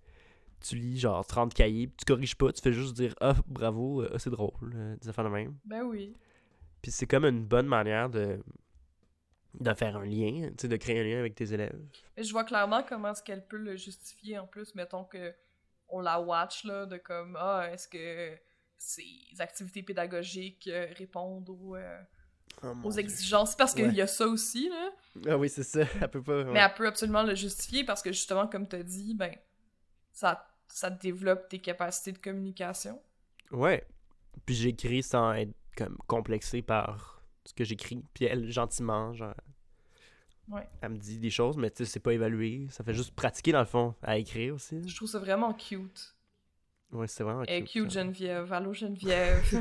Tu 0.62 0.76
lis 0.76 0.98
genre 0.98 1.26
30 1.26 1.54
cahiers, 1.54 1.88
puis 1.88 1.98
tu 1.98 2.06
corriges 2.06 2.36
pas, 2.36 2.52
tu 2.54 2.62
fais 2.62 2.72
juste 2.72 2.96
dire 2.96 3.14
Ah, 3.20 3.36
bravo, 3.48 4.02
euh, 4.04 4.10
ah, 4.14 4.20
c'est 4.20 4.30
drôle, 4.30 4.72
euh, 4.74 4.96
des 4.96 5.10
affaires 5.10 5.26
de 5.26 5.30
même. 5.30 5.56
Ben 5.66 5.84
oui. 5.84 6.16
Puis 6.82 6.92
c'est 6.92 7.06
comme 7.06 7.26
une 7.26 7.44
bonne 7.46 7.68
manière 7.68 8.10
de, 8.10 8.40
de 9.60 9.74
faire 9.74 9.98
un 9.98 10.06
lien, 10.06 10.50
tu 10.50 10.54
sais, 10.62 10.68
de 10.68 10.76
créer 10.78 11.00
un 11.00 11.04
lien 11.04 11.20
avec 11.20 11.36
tes 11.36 11.54
élèves. 11.54 11.80
Je 12.18 12.32
vois 12.32 12.44
clairement 12.44 12.84
comment 12.84 13.12
est-ce 13.12 13.24
qu'elle 13.24 13.46
peut 13.46 13.58
le 13.58 13.76
justifier 13.76 14.38
en 14.40 14.48
plus, 14.48 14.74
mettons 14.76 15.04
que 15.04 15.34
on 15.90 16.00
la 16.02 16.20
watch 16.20 16.64
là, 16.64 16.86
de 16.86 16.98
comme 16.98 17.38
ah 17.40 17.70
est-ce 17.72 17.88
que 17.88 18.36
ces 18.78 19.06
activités 19.40 19.84
pédagogiques 19.84 20.68
euh, 20.68 20.88
répondent 20.98 21.50
aux, 21.50 21.76
euh, 21.76 22.02
Oh 22.64 22.74
aux 22.84 22.92
Dieu. 22.92 23.00
exigences? 23.02 23.56
Parce 23.56 23.74
qu'il 23.74 23.86
Ouais. 23.86 23.94
y 23.94 24.02
a 24.02 24.08
ça 24.08 24.26
aussi 24.28 24.70
là. 24.70 24.92
Ah 25.28 25.38
oui, 25.38 25.50
c'est 25.50 25.64
ça. 25.64 25.82
Elle 26.02 26.10
peut 26.10 26.24
pas. 26.24 26.44
Mais 26.46 26.60
elle 26.60 26.74
peut 26.74 26.88
absolument 26.88 27.24
le 27.24 27.36
justifier 27.36 27.84
parce 27.84 28.02
que 28.02 28.12
justement 28.12 28.48
comme 28.48 28.68
tu 28.68 28.76
as 28.76 28.84
dit, 28.84 29.14
ben 29.16 29.36
ça 30.12 30.48
ça 30.68 30.90
développe 30.90 31.48
tes 31.50 31.60
capacités 31.60 32.12
de 32.12 32.18
communication. 32.18 33.00
Ouais. 33.52 33.86
Puis 34.48 34.56
j'écris 34.56 35.04
sans 35.04 35.34
être 35.34 35.54
comme 35.78 35.98
complexé 36.08 36.62
par 36.64 37.13
ce 37.46 37.54
que 37.54 37.64
j'écris. 37.64 38.04
Puis 38.14 38.26
elle, 38.26 38.50
gentiment, 38.52 39.14
genre. 39.14 39.34
Ouais. 40.50 40.68
Elle 40.82 40.90
me 40.90 40.98
dit 40.98 41.20
des 41.20 41.30
choses, 41.30 41.56
mais 41.58 41.70
tu 41.72 41.78
sais, 41.78 41.86
c'est 41.86 42.00
pas 42.02 42.14
évalué. 42.14 42.68
Ça 42.70 42.84
fait 42.84 42.94
juste 42.94 43.16
pratiquer, 43.16 43.52
dans 43.54 43.60
le 43.60 43.66
fond, 43.66 43.96
à 44.02 44.18
écrire 44.18 44.56
aussi. 44.56 44.88
Je 44.88 44.96
trouve 44.96 45.08
ça 45.10 45.20
vraiment 45.20 45.54
cute. 45.54 46.16
Ouais, 46.92 47.08
c'est 47.08 47.24
vraiment 47.24 47.44
Et 47.44 47.64
cute. 47.64 47.84
cute 47.84 47.92
ça. 47.92 48.02
Geneviève, 48.02 48.52
allô 48.54 48.74
Geneviève. 48.74 49.42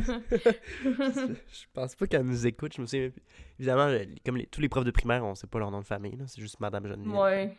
je 0.83 1.65
pense 1.73 1.95
pas 1.95 2.07
qu'elle 2.07 2.23
nous 2.27 2.47
écoute. 2.47 2.75
Je 2.77 2.81
me 2.81 2.87
souviens. 2.87 3.11
Évidemment, 3.59 3.97
comme 4.25 4.37
les- 4.37 4.47
tous 4.47 4.61
les 4.61 4.69
profs 4.69 4.85
de 4.85 4.91
primaire, 4.91 5.25
on 5.25 5.35
sait 5.35 5.47
pas 5.47 5.59
leur 5.59 5.71
nom 5.71 5.81
de 5.81 5.87
famille. 5.87 6.19
C'est 6.27 6.41
juste 6.41 6.61
Madame 6.61 6.87
Geneviève. 6.87 7.15
ouais. 7.15 7.57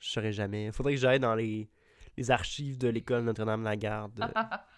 Je 0.00 0.08
saurais 0.10 0.32
jamais. 0.32 0.70
Faudrait 0.72 0.94
que 0.94 1.00
j'aille 1.00 1.18
dans 1.20 1.34
les, 1.34 1.68
les 2.16 2.30
archives 2.30 2.78
de 2.78 2.88
l'école 2.88 3.22
Notre-Dame-la-Garde 3.24 4.12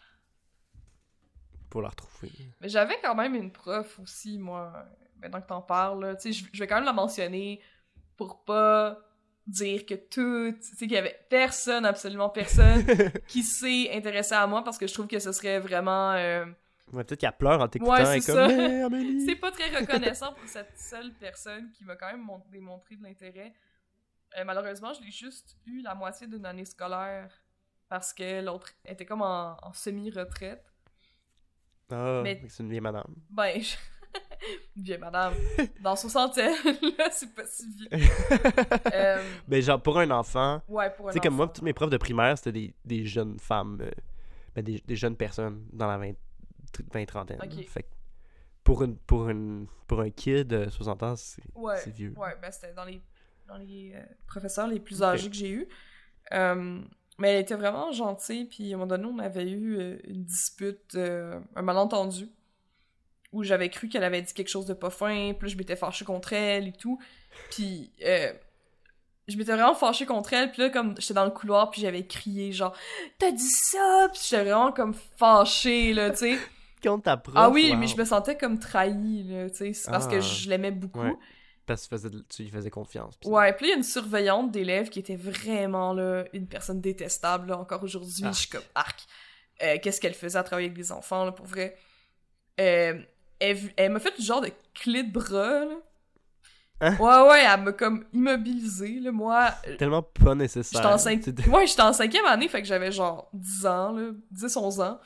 pour 1.71 1.83
la 1.83 1.89
retrouver. 1.89 2.33
Mais 2.61 2.69
j'avais 2.69 2.99
quand 3.03 3.15
même 3.15 3.35
une 3.35 3.53
prof 3.53 3.99
aussi, 4.01 4.39
moi, 4.39 4.85
maintenant 5.21 5.41
que 5.41 5.47
t'en 5.47 5.63
parles. 5.63 6.17
Tu 6.21 6.33
sais, 6.33 6.45
je 6.45 6.51
je 6.53 6.59
vais 6.61 6.67
quand 6.67 6.75
même 6.77 6.85
la 6.85 6.93
mentionner 6.93 7.61
pour 8.17 8.45
pas 8.45 8.99
dire 9.47 9.87
que 9.87 9.95
tout, 9.95 10.53
tu 10.59 10.63
sais, 10.63 10.77
qu'il 10.87 10.93
y 10.93 10.97
avait 10.97 11.19
personne, 11.31 11.85
absolument 11.87 12.29
personne, 12.29 12.85
qui 13.29 13.43
s'est 13.43 13.91
intéressé 13.93 14.35
à 14.35 14.47
moi 14.47 14.63
parce 14.63 14.79
que 14.79 14.87
je 14.87 14.93
trouve 14.95 15.07
que 15.07 15.19
ce 15.19 15.33
serait 15.33 15.59
vraiment. 15.61 16.13
euh, 16.13 16.45
Ouais, 16.93 17.05
peut-être 17.05 17.21
qu'elle 17.21 17.37
pleure 17.37 17.61
en 17.61 17.69
t'écoutant. 17.69 17.93
Ouais, 17.93 18.21
c'est 18.21 18.33
comme! 18.33 18.51
C'est 19.27 19.37
pas 19.37 19.53
très 19.53 19.71
reconnaissant 19.79 20.33
pour 20.33 20.49
cette 20.49 20.77
seule 20.77 21.13
personne 21.15 21.71
qui 21.71 21.85
m'a 21.85 21.95
quand 21.95 22.11
même 22.11 22.21
mon- 22.23 22.43
démontré 22.51 22.97
de 22.97 23.03
l'intérêt. 23.05 23.55
Euh, 24.37 24.45
malheureusement, 24.45 24.93
je 24.93 25.01
l'ai 25.03 25.11
juste 25.13 25.57
eu 25.67 25.83
la 25.83 25.95
moitié 25.95 26.27
d'une 26.27 26.45
année 26.47 26.65
scolaire 26.65 27.31
parce 27.89 28.13
que 28.13 28.41
l'autre 28.45 28.71
était 28.85 29.05
comme 29.07 29.23
en, 29.23 29.57
en 29.63 29.73
semi-retraite. 29.73 30.70
Ah, 31.93 32.21
Mais- 32.23 32.43
c'est 32.49 32.63
une 32.63 32.69
vieille 32.71 32.81
madame. 32.81 33.15
Ben, 33.31 33.61
je... 33.61 33.77
vieille 34.77 34.99
madame, 34.99 35.35
dans 35.81 35.95
soixantaine, 35.97 36.55
là, 36.99 37.09
c'est 37.11 37.35
pas 37.35 37.47
si 37.47 37.67
vieux. 37.77 37.89
Euh, 38.93 39.23
Ben, 39.49 39.63
genre, 39.63 39.81
pour 39.81 39.99
un 39.99 40.11
enfant, 40.11 40.63
ouais, 40.69 40.91
pour 40.91 41.09
un 41.09 41.13
tu 41.13 41.15
sais, 41.15 41.21
comme 41.21 41.37
moi, 41.37 41.45
enfant. 41.47 41.55
tous 41.55 41.65
mes 41.65 41.73
profs 41.73 41.91
de 41.91 41.97
primaire, 41.97 42.37
c'était 42.39 42.53
des, 42.53 42.75
des 42.85 43.05
jeunes 43.07 43.39
femmes, 43.39 43.79
euh, 43.83 43.91
ben, 44.55 44.63
des, 44.65 44.83
des 44.85 44.97
jeunes 44.97 45.17
personnes 45.17 45.67
dans 45.73 45.87
la 45.87 45.99
20 45.99 46.13
20 46.93 47.05
trentaine. 47.07 47.39
Fait 47.69 47.83
que 47.83 47.89
pour, 48.65 48.83
une, 48.85 48.97
pour, 48.97 49.29
une, 49.29 49.67
pour 49.87 50.01
un 50.01 50.11
kid 50.11 50.47
de 50.49 50.69
60 50.69 51.03
ans, 51.03 51.17
c'est 51.17 51.43
Ouais, 51.55 51.77
vieux. 51.91 52.13
ouais, 52.17 52.37
ben 52.41 52.51
c'était 52.51 52.73
dans 52.73 52.85
les, 52.85 53.01
dans 53.49 53.57
les 53.57 53.93
euh, 53.95 54.03
professeurs 54.27 54.67
les 54.69 54.79
plus 54.81 55.03
âgés 55.03 55.29
que 55.31 55.35
j'ai 55.37 55.51
eu. 55.51 55.69
Euh, 56.33 56.81
mais 57.21 57.35
elle 57.35 57.41
était 57.43 57.55
vraiment 57.55 57.93
gentille, 57.93 58.47
puis 58.47 58.73
à 58.73 58.75
un 58.75 58.79
moment 58.79 58.89
donné, 58.89 59.05
on 59.07 59.19
avait 59.21 59.49
eu 59.49 59.79
euh, 59.79 59.97
une 60.09 60.25
dispute, 60.25 60.95
euh, 60.97 61.39
un 61.55 61.63
malentendu, 61.63 62.29
où 63.33 63.45
j'avais 63.45 63.69
cru 63.69 63.89
qu'elle 63.89 64.03
avait 64.05 64.23
dit 64.23 64.35
quelque 64.35 64.49
chose 64.49 64.67
de 64.67 64.75
pas 64.75 64.91
fin, 64.91 65.33
puis 65.39 65.47
là, 65.47 65.53
je 65.53 65.57
m'étais 65.57 65.77
fâchée 65.77 66.05
contre 66.05 66.33
elle 66.33 66.67
et 66.69 66.73
tout. 66.73 66.99
Puis 67.53 67.93
euh, 68.05 68.33
je 69.29 69.37
m'étais 69.37 69.53
vraiment 69.53 69.75
fâchée 69.75 70.07
contre 70.07 70.33
elle, 70.33 70.51
puis 70.51 70.63
là, 70.63 70.71
comme 70.71 70.95
j'étais 70.99 71.15
dans 71.15 71.25
le 71.25 71.31
couloir, 71.31 71.71
puis 71.71 71.81
j'avais 71.81 72.05
crié 72.07 72.51
genre 72.53 72.75
«T'as 73.19 73.31
dit 73.31 73.39
ça!» 73.49 74.09
Puis 74.13 74.21
j'étais 74.29 74.43
vraiment 74.43 74.73
comme 74.73 74.95
fâchée, 75.17 75.93
là, 75.95 76.11
tu 76.11 76.17
sais. 76.17 76.39
Contre 76.83 77.03
ta 77.05 77.17
prof, 77.19 77.35
Ah 77.37 77.51
oui, 77.51 77.71
wow. 77.73 77.77
mais 77.77 77.87
je 77.87 77.97
me 77.99 78.05
sentais 78.07 78.37
comme 78.39 78.59
trahie, 78.59 79.23
là, 79.25 79.51
tu 79.51 79.75
sais. 79.75 79.91
Parce 79.91 80.07
Ah. 80.07 80.11
que 80.11 80.21
je 80.21 80.49
l'aimais 80.49 80.71
beaucoup. 80.71 81.01
Ouais. 81.03 81.15
Parce 81.71 81.87
que 81.87 82.09
tu, 82.29 82.43
lui 82.43 82.51
faisais 82.51 82.71
confiance. 82.71 83.15
Ouais, 83.25 83.53
puis 83.53 83.67
il 83.67 83.69
y 83.69 83.73
a 83.73 83.77
une 83.77 83.85
surveillante 83.85 84.51
d'élèves 84.51 84.89
qui 84.89 84.99
était 84.99 85.15
vraiment 85.15 85.93
là, 85.93 86.25
une 86.33 86.49
personne 86.49 86.81
détestable. 86.81 87.49
Là, 87.49 87.59
encore 87.59 87.85
aujourd'hui, 87.85 88.25
je 88.27 88.33
suis 88.33 88.49
comme 88.49 88.65
arc. 88.75 89.07
Euh, 89.63 89.77
Qu'est-ce 89.81 90.01
qu'elle 90.01 90.15
faisait 90.15 90.39
à 90.39 90.43
travailler 90.43 90.67
avec 90.67 90.77
des 90.77 90.91
enfants, 90.91 91.25
là, 91.25 91.31
pour 91.31 91.47
vrai? 91.47 91.77
Euh, 92.59 92.99
elle 93.39 93.59
elle 93.77 93.93
m'a 93.93 94.01
fait 94.01 94.19
du 94.19 94.25
genre 94.27 94.41
de 94.41 94.51
clé 94.75 95.05
de 95.05 95.13
bras, 95.13 95.65
là. 95.65 95.77
Hein? 96.81 96.97
Ouais, 96.97 97.31
ouais, 97.31 97.45
elle 97.45 97.61
m'a 97.63 97.73
comme 97.73 98.05
immobilisée, 98.13 98.99
là. 98.99 99.13
Moi, 99.13 99.51
euh, 99.69 99.77
Tellement 99.77 100.03
pas 100.03 100.35
nécessaire. 100.35 100.99
j'étais 100.99 101.31
en, 101.31 101.53
ouais, 101.53 101.67
j'étais 101.69 101.83
en 101.83 101.93
cinquième 101.93 102.27
année, 102.27 102.49
fait 102.49 102.63
que 102.63 102.67
j'avais 102.67 102.91
genre 102.91 103.29
10 103.33 103.67
ans, 103.67 103.93
là, 103.93 104.11
10, 104.33 104.57
11 104.57 104.81
ans. 104.81 105.01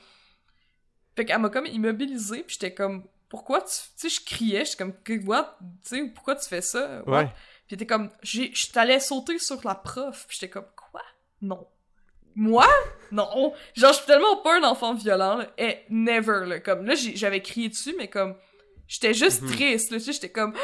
Fait 1.14 1.26
qu'elle 1.26 1.40
m'a 1.40 1.50
comme 1.50 1.66
immobilisée, 1.66 2.42
puis 2.42 2.54
j'étais 2.58 2.72
comme, 2.72 3.04
pourquoi 3.35 3.61
tu... 3.62 3.74
Tu 3.99 4.09
sais, 4.09 4.20
je 4.20 4.24
criais, 4.24 4.64
j'étais 4.64 4.76
comme, 4.85 4.95
what? 5.26 5.57
Tu 5.82 5.97
sais, 5.97 6.05
pourquoi 6.14 6.37
tu 6.37 6.49
fais 6.49 6.61
ça? 6.61 7.03
What? 7.07 7.18
Ouais. 7.24 7.32
Puis 7.66 7.76
t'es 7.76 7.87
comme, 7.87 8.11
je 8.22 8.70
t'allais 8.72 9.01
sauter 9.01 9.39
sur 9.41 9.59
la 9.64 9.74
prof. 9.74 10.26
Puis 10.28 10.39
j'étais 10.41 10.51
comme, 10.51 10.66
quoi? 10.76 11.03
Non. 11.43 11.66
Moi? 12.37 12.66
Non. 13.11 13.53
Genre, 13.74 13.93
je 13.93 13.97
suis 13.97 14.07
tellement 14.07 14.37
pas 14.37 14.59
un 14.59 14.62
enfant 14.64 14.95
violent, 14.95 15.39
là. 15.39 15.51
Et 15.59 15.78
never, 15.91 16.47
là. 16.47 16.61
Comme, 16.61 16.85
là, 16.87 16.95
j'avais 16.95 17.43
crié 17.43 17.68
dessus, 17.68 17.95
mais 17.99 18.09
comme, 18.09 18.37
j'étais 18.87 19.14
juste 19.14 19.43
Mhm. 19.43 19.51
triste, 19.51 19.91
là. 19.91 19.99
Tu 19.99 20.05
sais, 20.05 20.12
j'étais 20.12 20.30
comme, 20.30 20.55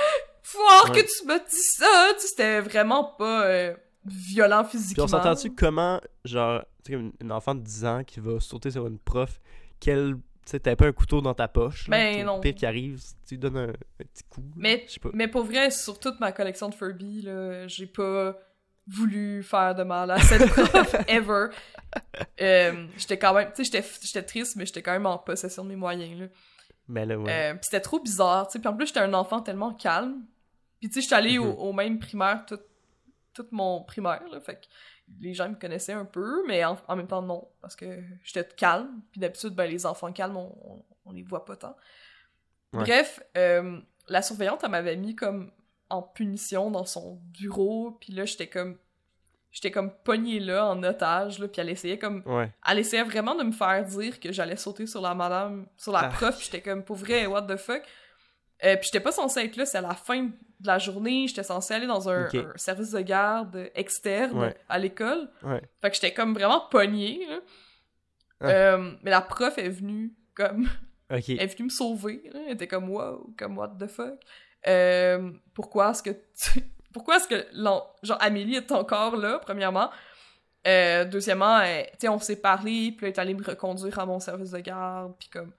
fort 0.42 0.90
Ouais. 0.90 1.02
que 1.02 1.06
tu 1.06 1.26
m'as 1.26 1.38
dit 1.40 1.56
ça! 1.76 2.08
Tu 2.20 2.26
c'était 2.28 2.60
vraiment 2.60 3.02
pas 3.04 3.46
euh, 3.46 3.74
violent 4.04 4.62
Puis 4.64 4.78
physiquement. 4.78 5.04
on 5.04 5.08
s'entend-tu 5.08 5.54
comment, 5.54 6.00
genre, 6.24 6.62
tu 6.84 6.92
sais, 6.92 6.98
une 7.20 7.32
enfant 7.32 7.54
de 7.56 7.60
10 7.60 7.84
ans 7.84 8.04
qui 8.04 8.20
va 8.20 8.38
sauter 8.40 8.70
sur 8.70 8.86
une 8.86 8.98
prof, 8.98 9.40
qu'elle, 9.80 10.14
tu 10.44 10.50
sais, 10.52 10.60
t'avais 10.60 10.76
pas 10.76 10.86
un 10.86 10.92
couteau 10.92 11.20
dans 11.20 11.34
ta 11.34 11.48
poche. 11.48 11.88
là, 11.88 11.96
Ben 11.96 12.14
sais, 12.18 12.22
non. 12.24 12.40
Pire 12.40 12.54
qui 12.54 12.66
arrive, 12.66 13.00
tu 13.26 13.34
lui 13.34 13.38
donnes 13.38 13.56
un, 13.56 13.68
un 13.68 14.04
petit 14.04 14.24
coup. 14.28 14.40
là, 14.42 14.52
Mais- 14.56 14.86
pas. 15.02 15.10
Mais 15.12 15.28
pour 15.28 15.44
vrai, 15.44 15.70
sur 15.70 15.98
toute 16.00 16.18
ma 16.20 16.32
collection 16.32 16.68
de 16.68 16.74
Furby, 16.74 17.22
là, 17.22 17.66
j'ai 17.68 17.86
pas 17.86 18.36
voulu 18.86 19.42
faire 19.42 19.74
de 19.74 19.82
mal 19.84 20.10
à 20.10 20.18
cette 20.18 20.48
prof, 20.50 20.94
ever. 21.06 21.48
Euh, 22.40 22.86
j'étais 22.96 23.18
quand 23.18 23.34
même, 23.34 23.48
tu 23.54 23.64
sais, 23.64 23.64
j'étais- 23.64 23.88
j'étais 24.02 24.22
triste, 24.22 24.56
mais 24.56 24.66
j'étais 24.66 24.82
quand 24.82 24.92
même 24.92 25.06
en 25.06 25.18
possession 25.18 25.62
de 25.64 25.68
mes 25.68 25.76
moyens, 25.76 26.18
là. 26.20 26.26
Mais 26.88 27.06
là, 27.06 27.16
ouais. 27.18 27.30
Euh, 27.30 27.54
pis 27.54 27.60
c'était 27.66 27.80
trop 27.80 28.00
bizarre, 28.00 28.48
tu 28.48 28.52
sais. 28.54 28.58
Puis 28.58 28.66
en 28.68 28.74
plus, 28.76 28.86
j'étais 28.86 28.98
un 29.00 29.14
enfant 29.14 29.40
tellement 29.40 29.72
calme. 29.74 30.22
Puis 30.80 30.88
tu 30.88 30.94
sais, 30.94 31.00
j'étais 31.02 31.14
allée 31.14 31.38
au, 31.38 31.44
Mhm. 31.44 31.58
au 31.58 31.72
même 31.72 31.98
primaire 32.00 32.44
tout, 32.46 32.58
tout 33.34 33.46
mon 33.52 33.82
primaire, 33.84 34.22
là. 34.32 34.40
Fait 34.40 34.56
que 34.56 34.66
les 35.18 35.34
gens 35.34 35.48
me 35.48 35.54
connaissaient 35.54 35.92
un 35.92 36.04
peu, 36.04 36.44
mais 36.46 36.64
en, 36.64 36.76
en 36.86 36.96
même 36.96 37.06
temps, 37.06 37.22
non. 37.22 37.48
Parce 37.60 37.74
que 37.76 38.02
j'étais 38.22 38.46
calme. 38.56 39.02
Puis 39.10 39.20
d'habitude, 39.20 39.54
ben, 39.54 39.66
les 39.68 39.86
enfants 39.86 40.12
calmes, 40.12 40.36
on, 40.36 40.84
les 41.12 41.22
voit 41.22 41.44
pas 41.44 41.56
tant. 41.56 41.76
Ouais. 42.72 42.84
Bref, 42.84 43.20
euh, 43.36 43.80
la 44.08 44.22
surveillante, 44.22 44.60
elle 44.62 44.70
m'avait 44.70 44.96
mis 44.96 45.16
comme 45.16 45.50
en 45.88 46.02
punition 46.02 46.70
dans 46.70 46.84
son 46.84 47.16
bureau. 47.36 47.92
Puis 48.00 48.12
là, 48.12 48.24
j'étais 48.24 48.46
comme... 48.48 48.78
J'étais 49.52 49.72
comme 49.72 49.90
pognée 50.04 50.38
là, 50.38 50.64
en 50.68 50.80
otage, 50.84 51.40
là, 51.40 51.48
puis 51.48 51.60
elle 51.60 51.70
essayait 51.70 51.98
comme 51.98 52.22
Ouais. 52.24 52.52
elle 52.68 52.78
essayait 52.78 53.02
vraiment 53.02 53.34
de 53.34 53.42
me 53.42 53.50
faire 53.50 53.82
dire 53.84 54.20
que 54.20 54.30
j'allais 54.30 54.54
sauter 54.54 54.86
sur 54.86 55.00
la 55.00 55.12
madame, 55.12 55.66
sur 55.76 55.90
la 55.90 56.02
Ah. 56.04 56.08
prof, 56.10 56.40
j'étais 56.40 56.60
comme, 56.62 56.84
pour 56.84 56.94
vrai, 56.94 57.26
what 57.26 57.42
the 57.42 57.56
fuck? 57.56 57.82
Euh, 58.64 58.76
puis 58.76 58.84
j'étais 58.86 59.00
pas 59.00 59.12
censée 59.12 59.40
être 59.40 59.56
là, 59.56 59.64
c'est 59.66 59.78
à 59.78 59.82
la 59.82 59.94
fin 59.94 60.24
de 60.24 60.66
la 60.66 60.78
journée, 60.78 61.26
j'étais 61.26 61.42
censée 61.42 61.72
aller 61.74 61.86
dans 61.86 62.08
un, 62.10 62.28
service 62.56 62.90
de 62.90 63.00
garde 63.00 63.70
externe 63.74 64.38
Ouais. 64.38 64.54
à 64.68 64.78
l'école. 64.78 65.30
Ouais. 65.42 65.62
Fait 65.80 65.88
que 65.88 65.94
j'étais 65.94 66.12
comme 66.12 66.34
vraiment 66.34 66.60
pognée, 66.70 67.26
là. 67.26 67.38
Ah. 68.42 68.48
Euh, 68.48 68.92
mais 69.02 69.10
la 69.10 69.20
prof 69.22 69.56
est 69.58 69.68
venue, 69.68 70.12
comme, 70.34 70.68
elle 71.08 71.18
est 71.28 71.46
venue 71.46 71.64
me 71.64 71.70
sauver, 71.70 72.22
là. 72.32 72.40
Elle 72.46 72.52
était 72.54 72.68
comme, 72.68 72.90
wow, 72.90 73.32
comme, 73.38 73.56
what 73.56 73.76
the 73.80 73.86
fuck? 73.86 74.18
Euh, 74.66 75.32
pourquoi 75.54 75.90
est-ce 75.90 76.02
que 76.02 76.10
tu... 76.52 76.62
Pourquoi 76.92 77.16
est-ce 77.16 77.28
que, 77.28 77.46
genre, 78.02 78.18
Amélie 78.20 78.56
est 78.56 78.72
encore 78.72 79.16
là, 79.16 79.38
premièrement? 79.38 79.90
Euh, 80.66 81.04
deuxièmement, 81.04 81.60
elle- 81.60 81.86
tu 81.92 81.98
sais, 82.00 82.08
on 82.08 82.18
s'est 82.18 82.40
parlé, 82.40 82.92
puis 82.92 83.06
elle 83.06 83.12
est 83.12 83.18
allée 83.18 83.32
me 83.34 83.44
reconduire 83.44 83.98
à 83.98 84.04
mon 84.06 84.18
service 84.20 84.50
de 84.50 84.58
garde, 84.58 85.14
puis 85.18 85.28
comme... 85.28 85.52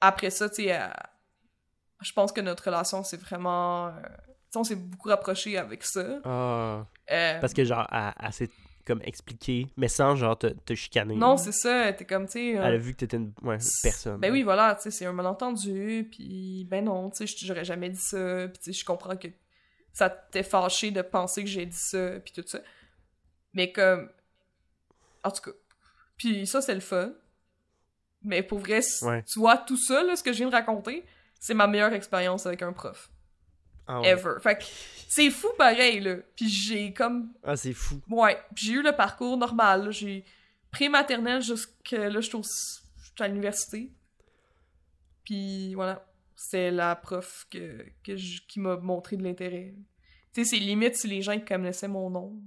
Après 0.00 0.30
ça, 0.30 0.48
tu 0.48 0.56
sais, 0.62 0.66
elle- 0.66 0.92
je 2.02 2.12
pense 2.12 2.32
que 2.32 2.40
notre 2.40 2.64
relation, 2.64 3.02
c'est 3.02 3.20
vraiment... 3.20 3.88
euh, 3.88 3.92
tu 4.02 4.52
sais, 4.52 4.58
on 4.58 4.64
s'est 4.64 4.76
beaucoup 4.76 5.08
rapproché 5.08 5.56
avec 5.58 5.84
ça. 5.84 6.00
Euh, 6.00 6.82
Parce 7.40 7.52
que, 7.52 7.64
genre, 7.64 7.86
elle, 7.92 8.32
s'est 8.32 8.50
comme 8.86 9.00
expliquer, 9.04 9.68
mais 9.76 9.88
sans 9.88 10.16
genre 10.16 10.36
te, 10.38 10.48
te 10.48 10.74
chicaner. 10.74 11.14
Non, 11.14 11.36
c'est 11.36 11.52
ça, 11.52 11.92
t'es 11.92 12.04
comme, 12.04 12.26
tu 12.26 12.32
sais... 12.32 12.58
euh, 12.58 12.62
Elle 12.64 12.74
a 12.74 12.78
vu 12.78 12.92
que 12.94 12.98
t'étais 12.98 13.18
une 13.18 13.32
ouais, 13.42 13.58
personne. 13.82 14.18
Ben 14.18 14.32
oui, 14.32 14.42
voilà, 14.42 14.74
tu 14.74 14.82
sais, 14.82 14.90
c'est 14.90 15.06
un 15.06 15.12
malentendu, 15.12 16.08
puis 16.10 16.66
ben 16.68 16.84
non, 16.84 17.10
tu 17.10 17.26
sais, 17.26 17.46
j'aurais 17.46 17.64
jamais 17.64 17.90
dit 17.90 18.00
ça, 18.00 18.48
puis 18.48 18.58
tu 18.58 18.72
sais, 18.72 18.80
je 18.80 18.84
comprends 18.84 19.16
que 19.16 19.28
ça 19.92 20.08
t'est 20.08 20.42
fâché 20.42 20.90
de 20.90 21.02
penser 21.02 21.42
que 21.44 21.48
j'ai 21.50 21.66
dit 21.66 21.76
ça, 21.76 22.12
puis 22.24 22.32
tout 22.32 22.44
ça. 22.46 22.58
Mais 23.52 23.70
comme... 23.72 24.08
En 25.22 25.30
tout 25.30 25.42
cas. 25.42 25.56
Puis 26.16 26.46
ça, 26.46 26.60
c'est 26.62 26.74
le 26.74 26.80
fun. 26.80 27.12
Mais 28.22 28.42
pour 28.42 28.58
vrai, 28.58 28.80
Ouais. 29.02 29.22
tu 29.24 29.38
vois, 29.38 29.56
tout 29.58 29.76
ça, 29.76 30.02
là, 30.02 30.16
ce 30.16 30.22
que 30.22 30.32
je 30.32 30.38
viens 30.38 30.48
de 30.48 30.54
raconter, 30.54 31.04
c'est 31.40 31.54
ma 31.54 31.66
meilleure 31.66 31.92
expérience 31.92 32.46
avec 32.46 32.62
un 32.62 32.72
prof. 32.72 33.10
Ah, 33.88 34.00
ouais. 34.02 34.08
Ever. 34.10 34.34
Fait 34.40 34.56
que 34.56 34.62
c'est 35.08 35.30
fou 35.30 35.48
pareil, 35.58 35.98
là. 35.98 36.16
Puis 36.36 36.48
j'ai 36.48 36.92
comme 36.92 37.32
Ah, 37.42 37.56
c'est 37.56 37.72
fou. 37.72 38.00
Ouais, 38.08 38.38
puis 38.54 38.66
j'ai 38.66 38.72
eu 38.74 38.82
le 38.82 38.92
parcours 38.94 39.36
normal. 39.36 39.90
J'ai 39.90 40.24
pré-maternelle 40.70 41.42
jusqu'à 41.42 42.08
là, 42.08 42.20
au- 42.20 42.42
j'étais 43.02 43.22
à 43.24 43.26
l'université. 43.26 43.90
Puis 45.24 45.74
voilà, 45.74 46.04
c'est 46.36 46.70
la 46.70 46.94
prof 46.96 47.46
que, 47.50 47.84
que 48.04 48.16
je- 48.16 48.42
qui 48.46 48.60
m'a 48.60 48.76
montré 48.76 49.16
de 49.16 49.22
l'intérêt. 49.24 49.74
Tu 50.32 50.44
sais, 50.44 50.50
c'est 50.50 50.58
limite 50.62 50.94
si 50.96 51.08
les 51.08 51.22
gens 51.22 51.36
qui 51.38 51.44
connaissaient 51.44 51.88
mon 51.88 52.08
nom. 52.10 52.40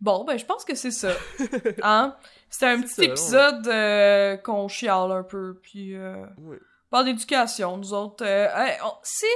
Bon, 0.00 0.24
ben 0.24 0.38
je 0.38 0.44
pense 0.46 0.64
que 0.64 0.74
c'est 0.74 0.90
ça. 0.90 1.12
Hein? 1.82 2.16
C'était 2.48 2.66
un 2.66 2.80
petit 2.80 2.94
ça, 2.94 3.02
ouais. 3.02 3.08
épisode 3.08 3.66
euh, 3.68 4.36
qu'on 4.38 4.66
chiale 4.68 5.12
un 5.12 5.22
peu, 5.22 5.58
puis 5.62 5.94
euh, 5.96 6.24
Ouais. 6.38 6.58
parle 6.90 7.04
d'éducation, 7.06 7.76
nous 7.76 7.92
autres. 7.92 8.24
euh, 8.24 8.48
hey, 8.56 8.78
on- 8.84 8.94
si 9.02 9.26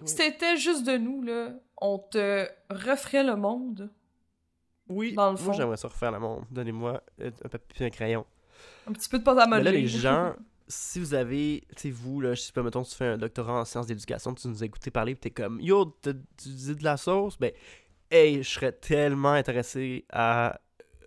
Oui. 0.00 0.08
c'était 0.08 0.56
juste 0.56 0.86
de 0.86 0.96
nous, 0.96 1.22
là, 1.22 1.50
on 1.80 1.98
te 1.98 2.46
referait 2.70 3.24
le 3.24 3.36
monde? 3.36 3.90
Oui, 4.88 5.14
Dans 5.14 5.30
le 5.30 5.36
fond. 5.36 5.44
moi 5.46 5.54
j'aimerais 5.54 5.76
ça 5.76 5.88
refaire 5.88 6.12
le 6.12 6.18
monde. 6.18 6.44
Donnez-moi 6.50 7.02
un 7.20 7.48
papier 7.48 7.84
et 7.84 7.86
un 7.86 7.90
crayon. 7.90 8.26
Un 8.86 8.92
petit 8.92 9.08
peu 9.08 9.18
de 9.18 9.24
pâte 9.24 9.38
à 9.38 9.46
Mais 9.46 9.56
là, 9.58 9.64
modeler. 9.64 9.80
les 9.82 9.86
gens, 9.88 10.34
si 10.68 10.98
vous 10.98 11.14
avez, 11.14 11.64
tu 11.76 11.82
sais, 11.82 11.90
vous, 11.90 12.20
là, 12.20 12.34
je 12.34 12.42
sais 12.42 12.52
pas, 12.52 12.62
mettons, 12.62 12.82
tu 12.82 12.94
fais 12.94 13.06
un 13.06 13.18
doctorat 13.18 13.60
en 13.60 13.64
sciences 13.64 13.86
d'éducation, 13.86 14.34
tu 14.34 14.48
nous 14.48 14.62
as 14.62 14.66
écouté 14.66 14.90
parler, 14.90 15.14
pis 15.14 15.20
t'es 15.22 15.30
comme, 15.30 15.60
yo, 15.60 15.96
tu 16.02 16.12
dis 16.48 16.76
de 16.76 16.84
la 16.84 16.96
sauce, 16.96 17.38
ben, 17.38 17.52
hey, 18.12 18.42
je 18.42 18.48
serais 18.48 18.72
tellement 18.72 19.32
intéressé 19.32 20.04
à 20.12 20.60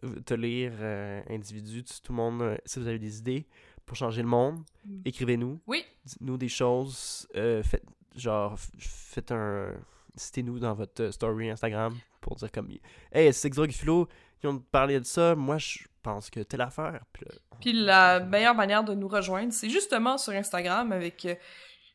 euh, 0.04 0.20
te 0.26 0.34
lire, 0.34 0.74
euh, 0.80 1.22
individu, 1.30 1.84
tout 1.84 2.12
le 2.12 2.16
monde, 2.16 2.42
euh, 2.42 2.58
si 2.66 2.80
vous 2.80 2.88
avez 2.88 3.00
des 3.00 3.20
idées 3.20 3.46
pour 3.86 3.96
changer 3.96 4.22
le 4.22 4.28
monde, 4.28 4.60
Mm. 4.86 5.02
écrivez-nous, 5.06 5.60
Oui, 5.68 5.84
dites-nous 6.04 6.38
des 6.38 6.50
choses, 6.50 7.28
euh, 7.36 7.64
faites, 7.64 7.84
genre, 8.16 8.56
faites 8.78 9.32
un, 9.32 9.74
citez-nous 10.16 10.60
dans 10.60 10.74
votre 10.74 11.10
story 11.12 11.50
Instagram 11.50 11.96
pour 12.22 12.36
dire 12.36 12.52
comme, 12.52 12.70
hey, 13.12 13.34
c'est 13.34 13.50
Xrog 13.50 13.72
Philo, 13.72 14.08
ils 14.44 14.48
ont 14.48 14.60
parlé 14.60 15.00
de 15.00 15.06
ça, 15.06 15.36
moi, 15.36 15.58
je 15.58 15.80
pense 16.04 16.30
que 16.30 16.40
telle 16.42 16.62
affaire, 16.62 17.04
puis 17.14 17.26
là, 17.26 17.32
on- 17.52 17.56
Puis 17.58 17.74
la 17.74 18.20
meilleure 18.20 18.54
manière 18.56 18.84
de 18.84 18.94
nous 18.94 19.08
rejoindre, 19.08 19.52
c'est 19.54 19.70
justement 19.70 20.18
sur 20.20 20.34
Instagram 20.34 20.92
avec 20.92 21.28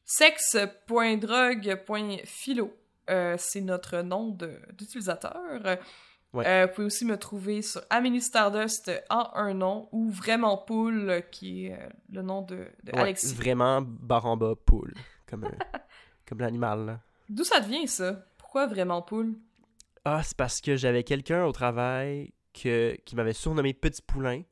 sexe.drogue.philo. 0.04 2.76
Euh, 3.10 3.34
c'est 3.38 3.60
notre 3.60 4.02
nom 4.02 4.36
d'utilisateur. 4.72 5.78
Ouais. 6.32 6.46
Euh, 6.46 6.66
vous 6.66 6.74
pouvez 6.74 6.86
aussi 6.86 7.04
me 7.04 7.16
trouver 7.18 7.60
sur 7.60 7.82
Amélie 7.90 8.20
Stardust 8.20 8.90
en 9.10 9.30
un 9.34 9.52
nom 9.52 9.88
ou 9.90 10.10
Vraiment 10.10 10.56
Poule, 10.58 11.24
qui 11.32 11.66
est 11.66 11.72
euh, 11.72 11.88
le 12.12 12.22
nom 12.22 12.42
de, 12.42 12.68
de 12.84 12.92
Ouais, 12.92 13.00
Alexis. 13.00 13.34
Vraiment 13.34 13.82
barre 13.82 14.26
en 14.26 14.36
bas 14.36 14.54
poule. 14.64 14.94
Comme, 15.26 15.48
comme 16.28 16.38
l'animal. 16.38 17.00
D'où 17.28 17.42
ça 17.42 17.58
devient 17.60 17.88
ça? 17.88 18.24
Pourquoi 18.38 18.66
Vraiment 18.68 19.02
Poule? 19.02 19.34
Ah, 20.04 20.22
c'est 20.22 20.36
parce 20.36 20.60
que 20.60 20.76
j'avais 20.76 21.02
quelqu'un 21.02 21.44
au 21.44 21.52
travail 21.52 22.32
que, 22.54 22.96
qui 23.04 23.16
m'avait 23.16 23.32
surnommé 23.32 23.74
Petit 23.74 24.02
Poulain. 24.02 24.42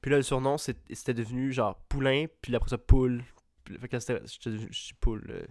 Puis 0.00 0.10
là, 0.10 0.16
le 0.16 0.22
surnom, 0.24 0.58
c'était 0.58 1.14
devenu 1.14 1.52
genre 1.52 1.76
Poulain, 1.88 2.26
puis 2.40 2.54
après 2.56 2.70
ça, 2.70 2.78
Poule. 2.78 3.22
Puis, 3.62 3.78
fait 3.78 3.88
que 3.88 3.96
là, 3.96 4.20
je 4.24 4.66
suis 4.72 4.94
Poule. 4.94 5.24
euh. 5.30 5.46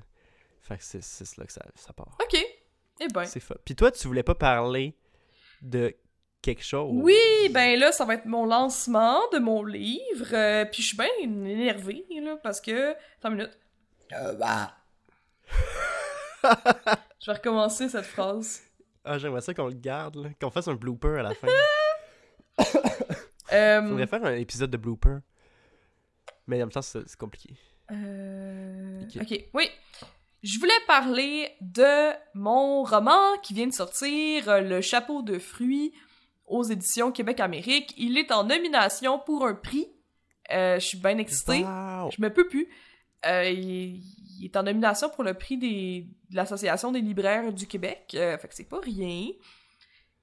Fait 0.62 0.78
que 0.78 0.84
c'est 0.84 1.01
c'est 1.03 1.38
là 1.38 1.45
que 1.45 1.51
ça, 1.53 1.62
ça 1.76 1.91
part. 1.93 2.18
Ok. 2.22 2.38
Eh 2.99 3.07
ben. 3.07 3.26
C'est 3.26 3.39
fun. 3.39 3.55
Puis 3.66 3.76
toi, 3.76 3.91
tu 3.91 4.07
voulais 4.07 4.24
pas 4.24 4.36
parler 4.36 4.95
de 5.62 5.95
quelque 6.41 6.64
chose? 6.64 6.91
Oui, 6.93 7.49
ben 7.51 7.80
là, 7.80 7.91
ça 7.91 8.05
va 8.05 8.14
être 8.16 8.26
mon 8.26 8.45
lancement 8.45 9.20
de 9.34 9.39
mon 9.39 9.64
livre. 9.64 10.34
euh, 10.34 10.66
puis 10.66 10.82
je 10.84 10.88
suis 10.89 10.97
bien 10.97 11.07
énervée, 11.24 12.05
là, 12.22 12.38
parce 12.43 12.62
que... 12.62 12.91
Attends 12.91 13.30
une 13.32 13.36
minute. 13.38 13.57
Euh, 14.14 14.34
bah. 14.36 14.76
je 17.20 17.26
vais 17.32 17.38
recommencer 17.38 17.89
cette 17.89 18.05
phrase. 18.05 18.62
Ah, 19.03 19.18
j'aimerais 19.18 19.41
ça 19.41 19.53
qu'on 19.53 19.68
le 19.68 19.74
garde, 19.74 20.16
là. 20.16 20.30
Qu'on 20.39 20.51
fasse 20.51 20.68
un 20.68 20.76
blooper 20.76 21.20
à 21.20 21.24
la 21.24 21.34
fin. 21.36 21.47
Euh, 23.53 23.82
Faudrait 23.86 24.07
faire 24.07 24.24
un 24.24 24.36
épisode 24.36 24.72
de 24.72 24.78
blooper. 24.78 25.18
Mais 26.47 26.55
en 26.55 26.59
même 26.59 26.72
temps, 26.72 26.82
c'est 26.82 27.05
c'est 27.05 27.18
compliqué. 27.20 27.57
euh, 27.91 29.01
Ok. 29.03 29.22
ok, 29.24 29.45
oui. 29.53 29.70
Je 30.44 30.60
voulais 30.60 30.74
parler 30.88 31.50
de 31.62 32.12
mon 32.34 32.84
roman 32.84 33.38
qui 33.44 33.54
vient 33.54 33.68
de 33.68 33.74
sortir, 33.74 34.50
euh, 34.50 34.62
Le 34.62 34.82
chapeau 34.82 35.22
de 35.22 35.38
fruits, 35.39 35.94
aux 36.48 36.64
éditions 36.64 37.12
Québec-Amérique. 37.12 37.94
Il 37.98 38.18
est 38.18 38.32
en 38.32 38.44
nomination 38.44 39.20
pour 39.20 39.46
un 39.46 39.54
prix. 39.54 39.88
Euh, 40.52 40.80
je 40.80 40.86
suis 40.86 40.98
bien 40.98 41.18
excitée. 41.18 41.64
Wow! 41.64 42.10
Je 42.12 42.22
me 42.22 42.30
peux 42.34 42.48
plus. 42.48 42.68
Euh, 43.26 43.46
il, 43.50 44.02
il 44.39 44.46
est 44.46 44.58
en 44.58 44.64
nomination 44.64 45.10
pour 45.10 45.24
le 45.24 45.34
prix 45.36 45.58
des, 45.58 46.08
de 46.32 46.36
l'Association 46.36 46.92
des 46.92 47.02
libraires 47.02 47.54
du 47.54 47.68
Québec. 47.68 48.12
euh, 48.16 48.38
fait 48.38 48.48
que 48.48 48.56
c'est 48.56 48.68
pas 48.68 48.80
rien. 48.82 49.28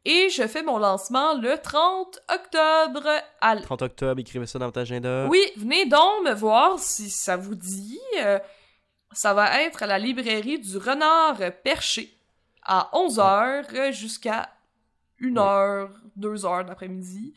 Et 0.04 0.28
je 0.30 0.46
fais 0.46 0.62
mon 0.62 0.78
lancement 0.78 1.34
le 1.38 1.56
30 1.58 2.18
octobre. 2.34 3.06
À 3.40 3.52
l- 3.54 3.62
30 3.62 3.82
octobre, 3.82 4.20
écrivez 4.20 4.46
ça 4.46 4.58
dans 4.58 4.66
votre 4.66 4.80
agenda. 4.80 5.26
Oui, 5.28 5.40
venez 5.56 5.86
donc 5.86 6.24
me 6.24 6.34
voir 6.34 6.78
si 6.78 7.08
ça 7.08 7.36
vous 7.36 7.54
dit. 7.54 8.00
Euh, 9.10 9.14
ça 9.14 9.34
va 9.34 9.62
être 9.62 9.82
à 9.82 9.86
la 9.86 9.98
librairie 9.98 10.58
du 10.58 10.76
Renard 10.76 11.38
Perché 11.64 12.14
à 12.62 12.90
11h 12.92 13.92
jusqu'à 13.92 14.48
1h, 15.20 15.88
2h 16.18 16.66
d'après-midi. 16.66 17.34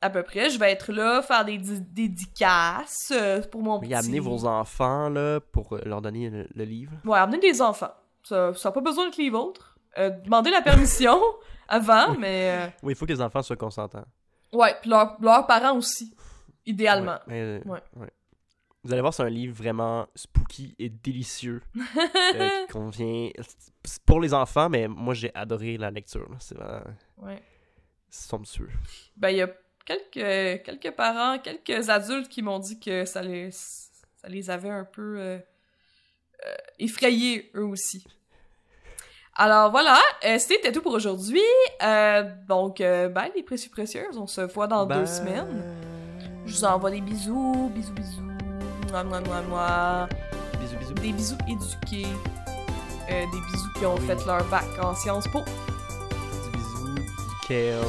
À 0.00 0.10
peu 0.10 0.22
près, 0.22 0.50
je 0.50 0.58
vais 0.58 0.70
être 0.70 0.92
là, 0.92 1.22
faire 1.22 1.44
des 1.44 1.56
di- 1.56 1.80
dédicaces 1.80 3.10
euh, 3.14 3.40
pour 3.42 3.62
mon 3.62 3.80
petit... 3.80 3.94
amenez 3.94 4.20
vos 4.20 4.44
enfants 4.46 5.08
là, 5.08 5.40
pour 5.40 5.74
euh, 5.74 5.80
leur 5.86 6.02
donner 6.02 6.28
le, 6.28 6.46
le 6.54 6.64
livre? 6.64 6.92
Ouais, 7.04 7.18
amenez 7.18 7.38
des 7.38 7.62
enfants. 7.62 7.92
Ça 8.22 8.52
n'a 8.64 8.70
pas 8.72 8.80
besoin 8.80 9.08
de 9.08 9.16
les 9.16 9.30
vôtres. 9.30 9.78
Euh, 9.96 10.10
demandez 10.10 10.50
la 10.50 10.60
permission 10.62 11.18
avant, 11.68 12.14
mais... 12.18 12.74
Oui, 12.82 12.92
il 12.92 12.96
faut 12.96 13.06
que 13.06 13.12
les 13.12 13.20
enfants 13.22 13.42
soient 13.42 13.56
consentants. 13.56 14.04
euh, 14.54 14.58
ouais, 14.58 14.74
puis 14.80 14.90
leurs 14.90 15.16
leurs 15.20 15.46
parents 15.46 15.76
aussi, 15.76 16.14
idéalement. 16.66 17.12
Ouais, 17.12 17.18
mais, 17.28 17.40
euh, 17.40 17.60
Ouais. 17.64 17.82
ouais. 17.96 18.10
Vous 18.84 18.92
allez 18.92 19.00
voir, 19.00 19.14
c'est 19.14 19.22
un 19.22 19.30
livre 19.30 19.54
vraiment 19.56 20.06
spooky 20.14 20.74
et 20.78 20.90
délicieux 20.90 21.62
euh, 22.34 22.48
qui 22.66 22.72
convient. 22.72 23.30
C'est 23.84 24.02
pour 24.04 24.20
les 24.20 24.34
enfants, 24.34 24.68
mais 24.68 24.88
moi 24.88 25.14
j'ai 25.14 25.34
adoré 25.34 25.78
la 25.78 25.90
lecture. 25.90 26.28
C'est 26.38 26.54
vraiment 26.54 26.84
Ouais. 27.16 27.42
somptueux. 28.10 28.68
Ben, 29.16 29.30
il 29.30 29.38
y 29.38 29.42
a 29.42 29.48
quelques, 29.86 30.62
quelques 30.64 30.90
parents, 30.94 31.38
quelques 31.38 31.88
adultes 31.88 32.28
qui 32.28 32.42
m'ont 32.42 32.58
dit 32.58 32.78
que 32.78 33.04
ça 33.06 33.22
les, 33.22 33.50
ça 33.52 34.28
les 34.28 34.50
avait 34.50 34.68
un 34.70 34.84
peu 34.84 35.16
euh, 35.18 35.38
euh, 36.46 36.54
effrayés, 36.78 37.50
eux 37.54 37.64
aussi. 37.64 38.06
Alors 39.36 39.70
voilà, 39.70 39.98
euh, 40.26 40.38
c'était 40.38 40.70
tout 40.72 40.82
pour 40.82 40.92
aujourd'hui. 40.92 41.40
Donc, 42.46 42.78
ben, 42.78 43.30
les 43.34 43.42
précieux 43.42 43.70
précieuses, 43.70 44.16
on 44.18 44.26
se 44.26 44.42
voit 44.42 44.66
dans 44.66 44.84
deux 44.86 45.06
semaines. 45.06 45.62
Je 46.46 46.52
vous 46.52 46.64
envoie 46.64 46.90
des 46.90 47.00
bisous, 47.00 47.70
bisous, 47.74 47.92
bisous. 47.94 48.33
Moi, 48.94 49.02
moi, 49.02 49.20
moi, 49.26 49.42
moi. 49.48 50.08
Bisous, 50.60 50.76
bisous. 50.78 50.94
Des 50.94 51.12
bisous 51.12 51.38
éduqués. 51.48 52.06
Euh, 53.10 53.24
des 53.32 53.40
bisous 53.40 53.72
qui 53.76 53.86
ont 53.86 53.96
fait 53.96 54.24
leur 54.24 54.44
bac 54.44 54.66
en 54.80 54.94
Sciences 54.94 55.26
Po. 55.26 55.40
Bisous, 55.40 56.94
bisous. 56.94 57.02
Kel, 57.48 57.74
euh, 57.74 57.82